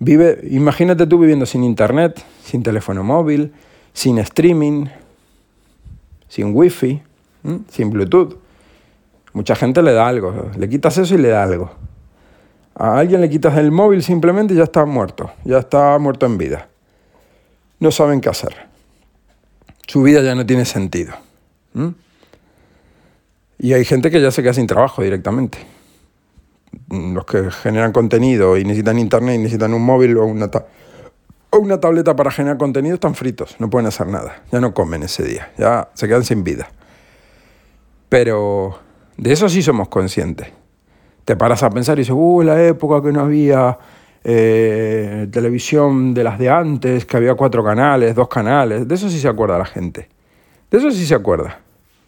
Vive, 0.00 0.38
imagínate 0.50 1.08
tú 1.08 1.18
viviendo 1.18 1.44
sin 1.44 1.64
internet, 1.64 2.24
sin 2.44 2.62
teléfono 2.62 3.02
móvil, 3.02 3.52
sin 3.92 4.18
streaming, 4.18 4.86
sin 6.28 6.54
wifi, 6.54 7.02
sin 7.68 7.90
Bluetooth. 7.90 8.36
Mucha 9.32 9.56
gente 9.56 9.82
le 9.82 9.92
da 9.92 10.06
algo, 10.06 10.50
le 10.56 10.68
quitas 10.68 10.98
eso 10.98 11.16
y 11.16 11.18
le 11.18 11.30
da 11.30 11.42
algo. 11.42 11.72
A 12.76 12.98
alguien 12.98 13.20
le 13.20 13.28
quitas 13.28 13.56
el 13.58 13.72
móvil 13.72 14.04
simplemente 14.04 14.54
y 14.54 14.58
ya 14.58 14.64
está 14.64 14.84
muerto, 14.84 15.32
ya 15.44 15.58
está 15.58 15.98
muerto 15.98 16.26
en 16.26 16.38
vida. 16.38 16.68
No 17.80 17.90
saben 17.90 18.20
qué 18.20 18.28
hacer. 18.28 18.54
Su 19.86 20.02
vida 20.02 20.22
ya 20.22 20.34
no 20.34 20.44
tiene 20.44 20.64
sentido. 20.64 21.14
Y 23.58 23.72
hay 23.72 23.84
gente 23.84 24.10
que 24.10 24.20
ya 24.20 24.30
se 24.30 24.42
queda 24.42 24.54
sin 24.54 24.66
trabajo 24.66 25.02
directamente 25.02 25.58
los 26.90 27.24
que 27.24 27.50
generan 27.50 27.92
contenido 27.92 28.56
y 28.56 28.64
necesitan 28.64 28.98
internet 28.98 29.36
y 29.36 29.38
necesitan 29.38 29.74
un 29.74 29.82
móvil 29.82 30.16
o 30.16 30.26
una, 30.26 30.50
o 31.50 31.58
una 31.58 31.80
tableta 31.80 32.16
para 32.16 32.30
generar 32.30 32.58
contenido 32.58 32.94
están 32.94 33.14
fritos, 33.14 33.56
no 33.58 33.70
pueden 33.70 33.86
hacer 33.86 34.06
nada, 34.06 34.42
ya 34.50 34.60
no 34.60 34.74
comen 34.74 35.02
ese 35.02 35.22
día, 35.22 35.52
ya 35.58 35.88
se 35.94 36.08
quedan 36.08 36.24
sin 36.24 36.44
vida. 36.44 36.68
Pero 38.08 38.78
de 39.16 39.32
eso 39.32 39.48
sí 39.48 39.62
somos 39.62 39.88
conscientes. 39.88 40.48
Te 41.24 41.36
paras 41.36 41.62
a 41.62 41.68
pensar 41.68 41.98
y 41.98 42.02
dices, 42.02 42.14
uh, 42.16 42.42
la 42.42 42.62
época 42.64 43.06
que 43.06 43.12
no 43.12 43.20
había 43.20 43.78
eh, 44.24 45.28
televisión 45.30 46.14
de 46.14 46.24
las 46.24 46.38
de 46.38 46.50
antes, 46.50 47.04
que 47.06 47.16
había 47.16 47.34
cuatro 47.34 47.64
canales, 47.64 48.14
dos 48.14 48.28
canales, 48.28 48.86
de 48.86 48.94
eso 48.94 49.08
sí 49.08 49.18
se 49.18 49.28
acuerda 49.28 49.58
la 49.58 49.66
gente. 49.66 50.08
De 50.70 50.78
eso 50.78 50.90
sí 50.90 51.06
se 51.06 51.14
acuerda, 51.14 51.60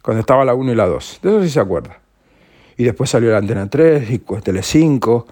cuando 0.03 0.21
estaba 0.21 0.45
la 0.45 0.55
1 0.55 0.73
y 0.73 0.75
la 0.75 0.87
2, 0.87 1.21
de 1.23 1.29
eso 1.29 1.43
sí 1.43 1.51
se 1.51 1.61
acuerda 1.61 2.01
y 2.81 2.85
después 2.85 3.11
salió 3.11 3.31
la 3.31 3.37
Antena 3.37 3.69
3 3.69 4.11
y 4.11 4.21
Tele5, 4.21 5.27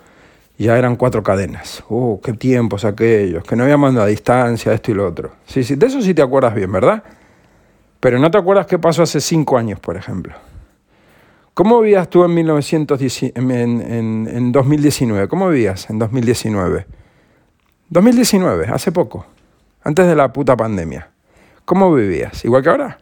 ya 0.59 0.76
eran 0.76 0.97
cuatro 0.97 1.22
cadenas. 1.22 1.83
¡Oh, 1.89 2.20
qué 2.22 2.35
tiempos 2.35 2.85
aquellos! 2.85 3.43
Que 3.43 3.57
no 3.57 3.62
había 3.62 3.79
mando 3.79 4.03
a 4.03 4.07
distancia, 4.07 4.74
esto 4.74 4.91
y 4.91 4.95
lo 4.95 5.07
otro. 5.07 5.31
Sí, 5.47 5.64
sí, 5.64 5.74
de 5.74 5.87
eso 5.87 6.03
sí 6.03 6.12
te 6.12 6.20
acuerdas 6.20 6.55
bien, 6.55 6.70
¿verdad? 6.70 7.03
Pero 8.01 8.18
no 8.18 8.31
te 8.31 8.37
acuerdas 8.37 8.66
qué 8.66 8.79
pasó 8.79 9.03
hace 9.03 9.22
cinco 9.22 9.57
años, 9.57 9.81
por 9.81 9.97
ejemplo. 9.97 10.35
¿Cómo 11.59 11.80
vivías 11.80 12.09
tú 12.09 12.22
en, 12.22 12.34
1910, 12.34 13.32
en, 13.34 13.50
en, 13.50 14.28
en 14.32 14.52
2019? 14.52 15.26
¿Cómo 15.26 15.48
vivías 15.48 15.90
en 15.90 15.98
2019? 15.98 16.86
2019, 17.88 18.68
hace 18.68 18.92
poco, 18.92 19.26
antes 19.82 20.06
de 20.06 20.14
la 20.14 20.32
puta 20.32 20.56
pandemia. 20.56 21.11
¿Cómo 21.64 21.92
vivías? 21.92 22.44
¿Igual 22.44 22.62
que 22.62 22.68
ahora? 22.68 22.98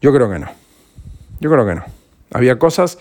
Yo 0.00 0.10
creo 0.10 0.30
que 0.30 0.38
no. 0.38 0.46
Yo 1.40 1.50
creo 1.50 1.66
que 1.66 1.74
no. 1.74 1.84
Había 2.32 2.58
cosas 2.58 2.96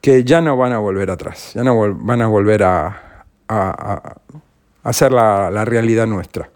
que 0.00 0.22
ya 0.22 0.40
no 0.40 0.56
van 0.56 0.72
a 0.72 0.78
volver 0.78 1.10
atrás, 1.10 1.50
ya 1.54 1.64
no 1.64 1.96
van 1.96 2.22
a 2.22 2.28
volver 2.28 2.62
a, 2.62 3.24
a, 3.48 4.20
la, 5.10 5.50
la, 5.50 5.64
realidad 5.64 6.06
nuestra. 6.06 6.48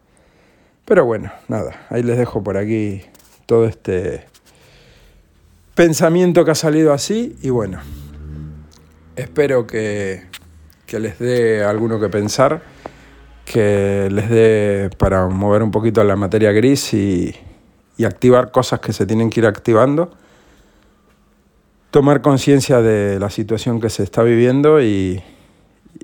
Pero 0.84 1.04
bueno, 1.04 1.32
nada, 1.48 1.88
ahí 1.90 2.04
les 2.04 2.16
dejo 2.16 2.44
por 2.44 2.56
aquí 2.56 3.02
todo 3.46 3.66
este 3.66 4.29
pensamiento 5.74 6.44
que 6.44 6.50
ha 6.50 6.54
salido 6.54 6.92
así 6.92 7.36
y 7.42 7.50
bueno, 7.50 7.80
espero 9.16 9.66
que, 9.66 10.24
que 10.86 11.00
les 11.00 11.18
dé 11.18 11.64
alguno 11.64 12.00
que 12.00 12.08
pensar, 12.08 12.62
que 13.44 14.08
les 14.10 14.30
dé 14.30 14.90
para 14.98 15.26
mover 15.28 15.62
un 15.62 15.70
poquito 15.70 16.02
la 16.04 16.16
materia 16.16 16.52
gris 16.52 16.94
y, 16.94 17.34
y 17.96 18.04
activar 18.04 18.50
cosas 18.50 18.80
que 18.80 18.92
se 18.92 19.06
tienen 19.06 19.30
que 19.30 19.40
ir 19.40 19.46
activando 19.46 20.12
tomar 21.90 22.22
conciencia 22.22 22.80
de 22.80 23.18
la 23.18 23.30
situación 23.30 23.80
que 23.80 23.90
se 23.90 24.02
está 24.02 24.22
viviendo 24.22 24.80
y, 24.80 25.22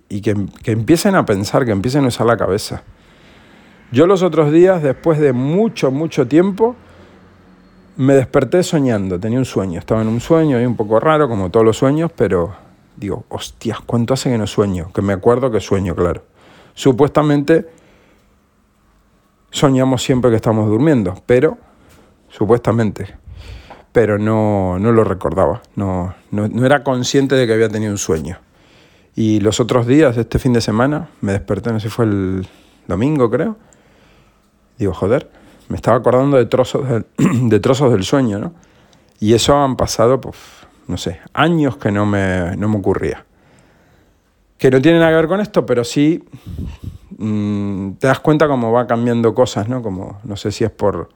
que, 0.08 0.34
empiecen 0.64 1.14
a 1.14 1.24
pensar, 1.24 1.64
que 1.64 1.70
empiecen 1.70 2.04
a 2.04 2.08
usar 2.08 2.26
la 2.26 2.36
cabeza. 2.36 2.82
Yo 3.92 4.06
los 4.06 4.22
otros 4.22 4.52
días, 4.52 4.82
después 4.82 5.20
de 5.20 5.32
mucho, 5.32 5.90
mucho 5.92 6.26
tiempo, 6.26 6.74
me 7.96 8.14
desperté 8.14 8.62
soñando, 8.62 9.18
tenía 9.18 9.38
un 9.38 9.44
sueño, 9.44 9.78
estaba 9.78 10.02
en 10.02 10.08
un 10.08 10.20
sueño 10.20 10.60
y 10.60 10.64
un 10.64 10.76
poco 10.76 11.00
raro, 11.00 11.28
como 11.28 11.50
todos 11.50 11.64
los 11.64 11.76
sueños, 11.76 12.10
pero 12.14 12.54
digo, 12.96 13.24
hostias, 13.28 13.80
¿cuánto 13.84 14.14
hace 14.14 14.30
que 14.30 14.38
no 14.38 14.46
sueño? 14.46 14.90
Que 14.92 15.02
me 15.02 15.12
acuerdo 15.12 15.50
que 15.50 15.60
sueño, 15.60 15.94
claro. 15.94 16.22
Supuestamente 16.74 17.66
soñamos 19.50 20.02
siempre 20.02 20.30
que 20.30 20.36
estamos 20.36 20.68
durmiendo, 20.68 21.22
pero 21.26 21.58
supuestamente 22.28 23.16
pero 23.96 24.18
no, 24.18 24.78
no 24.78 24.92
lo 24.92 25.04
recordaba, 25.04 25.62
no, 25.74 26.14
no, 26.30 26.66
era 26.66 26.84
consciente 26.84 27.34
de 27.34 27.46
que 27.46 27.54
había 27.54 27.70
tenido 27.70 27.92
un 27.92 27.96
sueño. 27.96 28.38
Y 29.14 29.40
los 29.40 29.58
otros 29.58 29.86
días, 29.86 30.18
este 30.18 30.38
fin 30.38 30.52
de 30.52 30.60
semana, 30.60 31.08
me 31.22 31.32
desperté, 31.32 31.72
no 31.72 31.80
sé 31.80 31.88
si 31.88 31.94
fue 31.94 32.04
el 32.04 32.46
domingo 32.86 33.30
creo, 33.30 33.56
digo, 34.76 34.92
joder, 34.92 35.30
me 35.68 35.76
estaba 35.76 35.96
acordando 35.96 36.36
de 36.36 36.46
trozos 36.46 36.88
del, 36.88 37.06
de 37.48 37.60
trozos 37.60 37.92
del 37.92 38.04
sueño, 38.04 38.38
¿no? 38.38 38.54
Y 39.18 39.34
eso 39.34 39.56
han 39.56 39.76
pasado, 39.76 40.20
pues, 40.20 40.36
no 40.88 40.96
sé, 40.96 41.20
años 41.32 41.76
que 41.76 41.90
no 41.90 42.06
me, 42.06 42.56
no 42.56 42.68
me 42.68 42.76
ocurría. 42.76 43.24
Que 44.58 44.70
no 44.70 44.80
tiene 44.80 44.98
nada 44.98 45.10
que 45.10 45.16
ver 45.16 45.28
con 45.28 45.40
esto, 45.40 45.66
pero 45.66 45.84
sí 45.84 46.24
mm, 47.18 47.92
te 47.92 48.06
das 48.06 48.20
cuenta 48.20 48.46
cómo 48.48 48.72
va 48.72 48.86
cambiando 48.86 49.34
cosas, 49.34 49.68
¿no? 49.68 49.82
Como, 49.82 50.20
no 50.24 50.36
sé 50.36 50.52
si 50.52 50.64
es 50.64 50.70
por 50.70 51.08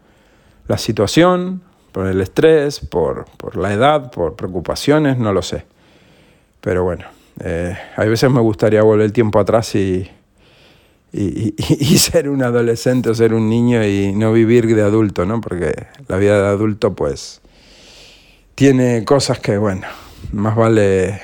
la 0.67 0.79
situación 0.79 1.63
por 1.93 2.07
el 2.07 2.21
estrés, 2.21 2.81
por, 2.81 3.27
la 3.57 3.73
edad, 3.73 4.11
por 4.11 4.37
preocupaciones, 4.37 5.19
no 5.19 5.33
lo 5.33 5.43
sé. 5.43 5.65
Pero 6.61 6.85
bueno, 6.85 7.05
eh, 7.43 7.77
hay 7.97 8.09
veces 8.09 8.31
me 8.31 8.41
gustaría 8.41 8.83
volver 8.83 9.07
el 9.07 9.13
tiempo 9.13 9.39
atrás 9.39 9.75
y, 9.75 10.09
y, 11.13 11.55
y, 11.59 11.99
ser 11.99 12.29
un 12.29 12.43
adolescente 12.43 13.11
o 13.11 13.15
ser 13.15 13.35
un 13.35 13.49
niño 13.49 13.85
y 13.85 14.13
no 14.13 14.33
vivir 14.33 14.75
de 14.75 14.83
adulto, 14.83 15.25
¿no? 15.27 15.41
Porque 15.41 15.87
la 16.09 16.17
vida 16.17 16.41
de 16.41 16.49
adulto, 16.49 16.95
pues, 16.95 17.41
tiene 18.55 19.05
cosas 19.05 19.41
que, 19.41 19.59
bueno, 19.59 19.87
más 20.33 20.55
vale, 20.55 21.21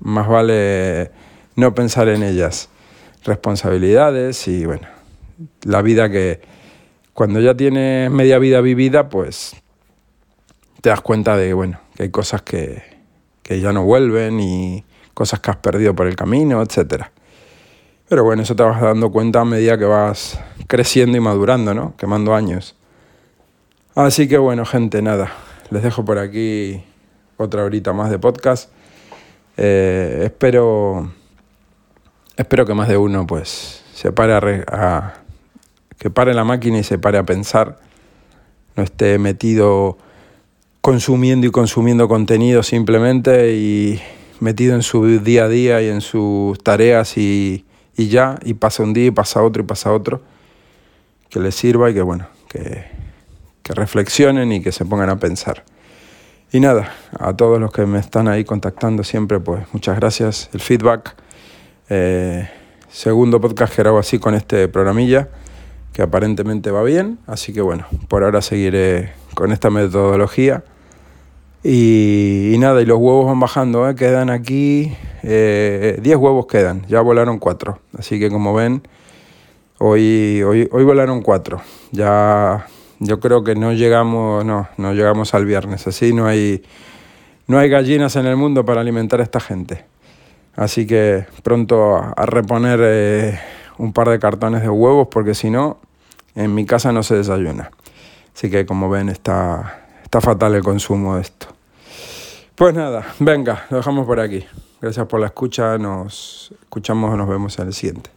más 0.00 0.28
vale 0.28 1.10
no 1.56 1.74
pensar 1.74 2.08
en 2.08 2.22
ellas. 2.22 2.68
Responsabilidades 3.24 4.48
y, 4.48 4.64
bueno, 4.64 4.88
la 5.62 5.82
vida 5.82 6.10
que 6.10 6.40
cuando 7.12 7.40
ya 7.40 7.54
tienes 7.54 8.10
media 8.10 8.38
vida 8.38 8.60
vivida, 8.60 9.08
pues 9.08 9.54
te 10.80 10.88
das 10.88 11.02
cuenta 11.02 11.36
de, 11.36 11.52
bueno, 11.52 11.78
que 11.94 12.04
hay 12.04 12.08
cosas 12.10 12.42
que, 12.42 12.82
que 13.42 13.60
ya 13.60 13.72
no 13.72 13.84
vuelven 13.84 14.40
y 14.40 14.84
cosas 15.12 15.40
que 15.40 15.50
has 15.50 15.58
perdido 15.58 15.94
por 15.94 16.06
el 16.06 16.16
camino, 16.16 16.62
etcétera. 16.62 17.12
Pero 18.10 18.24
bueno, 18.24 18.42
eso 18.42 18.56
te 18.56 18.64
vas 18.64 18.80
dando 18.80 19.12
cuenta 19.12 19.42
a 19.42 19.44
medida 19.44 19.78
que 19.78 19.84
vas 19.84 20.36
creciendo 20.66 21.16
y 21.16 21.20
madurando, 21.20 21.74
¿no? 21.74 21.94
Quemando 21.96 22.34
años. 22.34 22.74
Así 23.94 24.26
que 24.26 24.36
bueno, 24.36 24.64
gente, 24.64 25.00
nada. 25.00 25.30
Les 25.70 25.84
dejo 25.84 26.04
por 26.04 26.18
aquí 26.18 26.82
otra 27.36 27.62
horita 27.62 27.92
más 27.92 28.10
de 28.10 28.18
podcast. 28.18 28.72
Eh, 29.56 30.22
espero, 30.24 31.12
espero 32.36 32.66
que 32.66 32.74
más 32.74 32.88
de 32.88 32.96
uno 32.96 33.28
pues 33.28 33.84
se 33.94 34.10
pare 34.10 34.64
a, 34.66 35.14
que 35.96 36.10
pare 36.10 36.34
la 36.34 36.42
máquina 36.42 36.80
y 36.80 36.82
se 36.82 36.98
pare 36.98 37.16
a 37.16 37.22
pensar. 37.22 37.78
No 38.74 38.82
esté 38.82 39.20
metido 39.20 39.98
consumiendo 40.80 41.46
y 41.46 41.52
consumiendo 41.52 42.08
contenido 42.08 42.64
simplemente 42.64 43.52
y 43.52 44.02
metido 44.40 44.74
en 44.74 44.82
su 44.82 45.20
día 45.20 45.44
a 45.44 45.48
día 45.48 45.80
y 45.80 45.86
en 45.86 46.00
sus 46.00 46.58
tareas 46.58 47.16
y, 47.16 47.66
y 47.96 48.08
ya, 48.08 48.38
y 48.44 48.54
pasa 48.54 48.82
un 48.82 48.92
día 48.92 49.06
y 49.06 49.10
pasa 49.10 49.42
otro 49.42 49.62
y 49.62 49.66
pasa 49.66 49.92
otro, 49.92 50.20
que 51.28 51.40
les 51.40 51.54
sirva 51.54 51.90
y 51.90 51.94
que 51.94 52.02
bueno, 52.02 52.26
que, 52.48 52.84
que 53.62 53.72
reflexionen 53.74 54.52
y 54.52 54.62
que 54.62 54.72
se 54.72 54.84
pongan 54.84 55.10
a 55.10 55.18
pensar. 55.18 55.64
Y 56.52 56.58
nada, 56.58 56.92
a 57.18 57.36
todos 57.36 57.60
los 57.60 57.70
que 57.70 57.86
me 57.86 58.00
están 58.00 58.26
ahí 58.26 58.44
contactando 58.44 59.04
siempre, 59.04 59.38
pues 59.38 59.62
muchas 59.72 59.96
gracias. 59.96 60.50
El 60.52 60.60
feedback, 60.60 61.14
eh, 61.88 62.48
segundo 62.88 63.40
podcast 63.40 63.74
que 63.74 63.82
así 63.82 64.18
con 64.18 64.34
este 64.34 64.66
programilla, 64.66 65.28
que 65.92 66.02
aparentemente 66.02 66.72
va 66.72 66.82
bien, 66.82 67.20
así 67.28 67.52
que 67.52 67.60
bueno, 67.60 67.86
por 68.08 68.24
ahora 68.24 68.42
seguiré 68.42 69.12
con 69.34 69.52
esta 69.52 69.70
metodología. 69.70 70.64
Y, 71.62 72.56
nada, 72.58 72.80
y 72.80 72.86
los 72.86 72.98
huevos 72.98 73.26
van 73.26 73.38
bajando, 73.38 73.88
¿eh? 73.88 73.94
quedan 73.94 74.30
aquí 74.30 74.96
10 75.22 75.24
eh, 75.24 76.16
huevos 76.16 76.46
quedan, 76.46 76.86
ya 76.88 77.02
volaron 77.02 77.38
4. 77.38 77.78
Así 77.98 78.18
que 78.18 78.30
como 78.30 78.54
ven, 78.54 78.82
hoy, 79.78 80.42
hoy, 80.42 80.68
hoy 80.72 80.84
volaron 80.84 81.20
4. 81.20 81.60
Ya 81.92 82.66
yo 83.00 83.18
creo 83.18 83.42
que 83.44 83.54
no 83.54 83.72
llegamos, 83.72 84.44
no, 84.44 84.68
no 84.76 84.92
llegamos 84.92 85.34
al 85.34 85.46
viernes. 85.46 85.86
Así 85.86 86.12
no 86.12 86.26
hay, 86.26 86.62
no 87.46 87.58
hay 87.58 87.68
gallinas 87.68 88.14
en 88.16 88.26
el 88.26 88.36
mundo 88.36 88.64
para 88.64 88.82
alimentar 88.82 89.20
a 89.20 89.22
esta 89.22 89.40
gente. 89.40 89.84
Así 90.54 90.86
que 90.86 91.26
pronto 91.42 91.96
a, 91.96 92.26
reponer 92.26 92.80
eh, 92.82 93.40
un 93.78 93.92
par 93.94 94.10
de 94.10 94.18
cartones 94.18 94.62
de 94.62 94.68
huevos 94.68 95.08
porque 95.10 95.34
si 95.34 95.50
no, 95.50 95.78
en 96.34 96.54
mi 96.54 96.66
casa 96.66 96.92
no 96.92 97.02
se 97.02 97.16
desayuna. 97.16 97.70
Así 98.34 98.50
que 98.50 98.66
como 98.66 98.90
ven 98.90 99.08
está, 99.08 99.79
está 100.10 100.20
fatal 100.20 100.56
el 100.56 100.62
consumo 100.64 101.14
de 101.14 101.22
esto. 101.22 101.46
Pues 102.56 102.74
nada, 102.74 103.14
venga, 103.20 103.66
lo 103.70 103.76
dejamos 103.76 104.06
por 104.06 104.18
aquí. 104.18 104.44
Gracias 104.80 105.06
por 105.06 105.20
la 105.20 105.26
escucha, 105.26 105.78
nos 105.78 106.52
escuchamos, 106.62 107.16
nos 107.16 107.28
vemos 107.28 107.56
en 107.60 107.68
el 107.68 107.72
siguiente. 107.72 108.10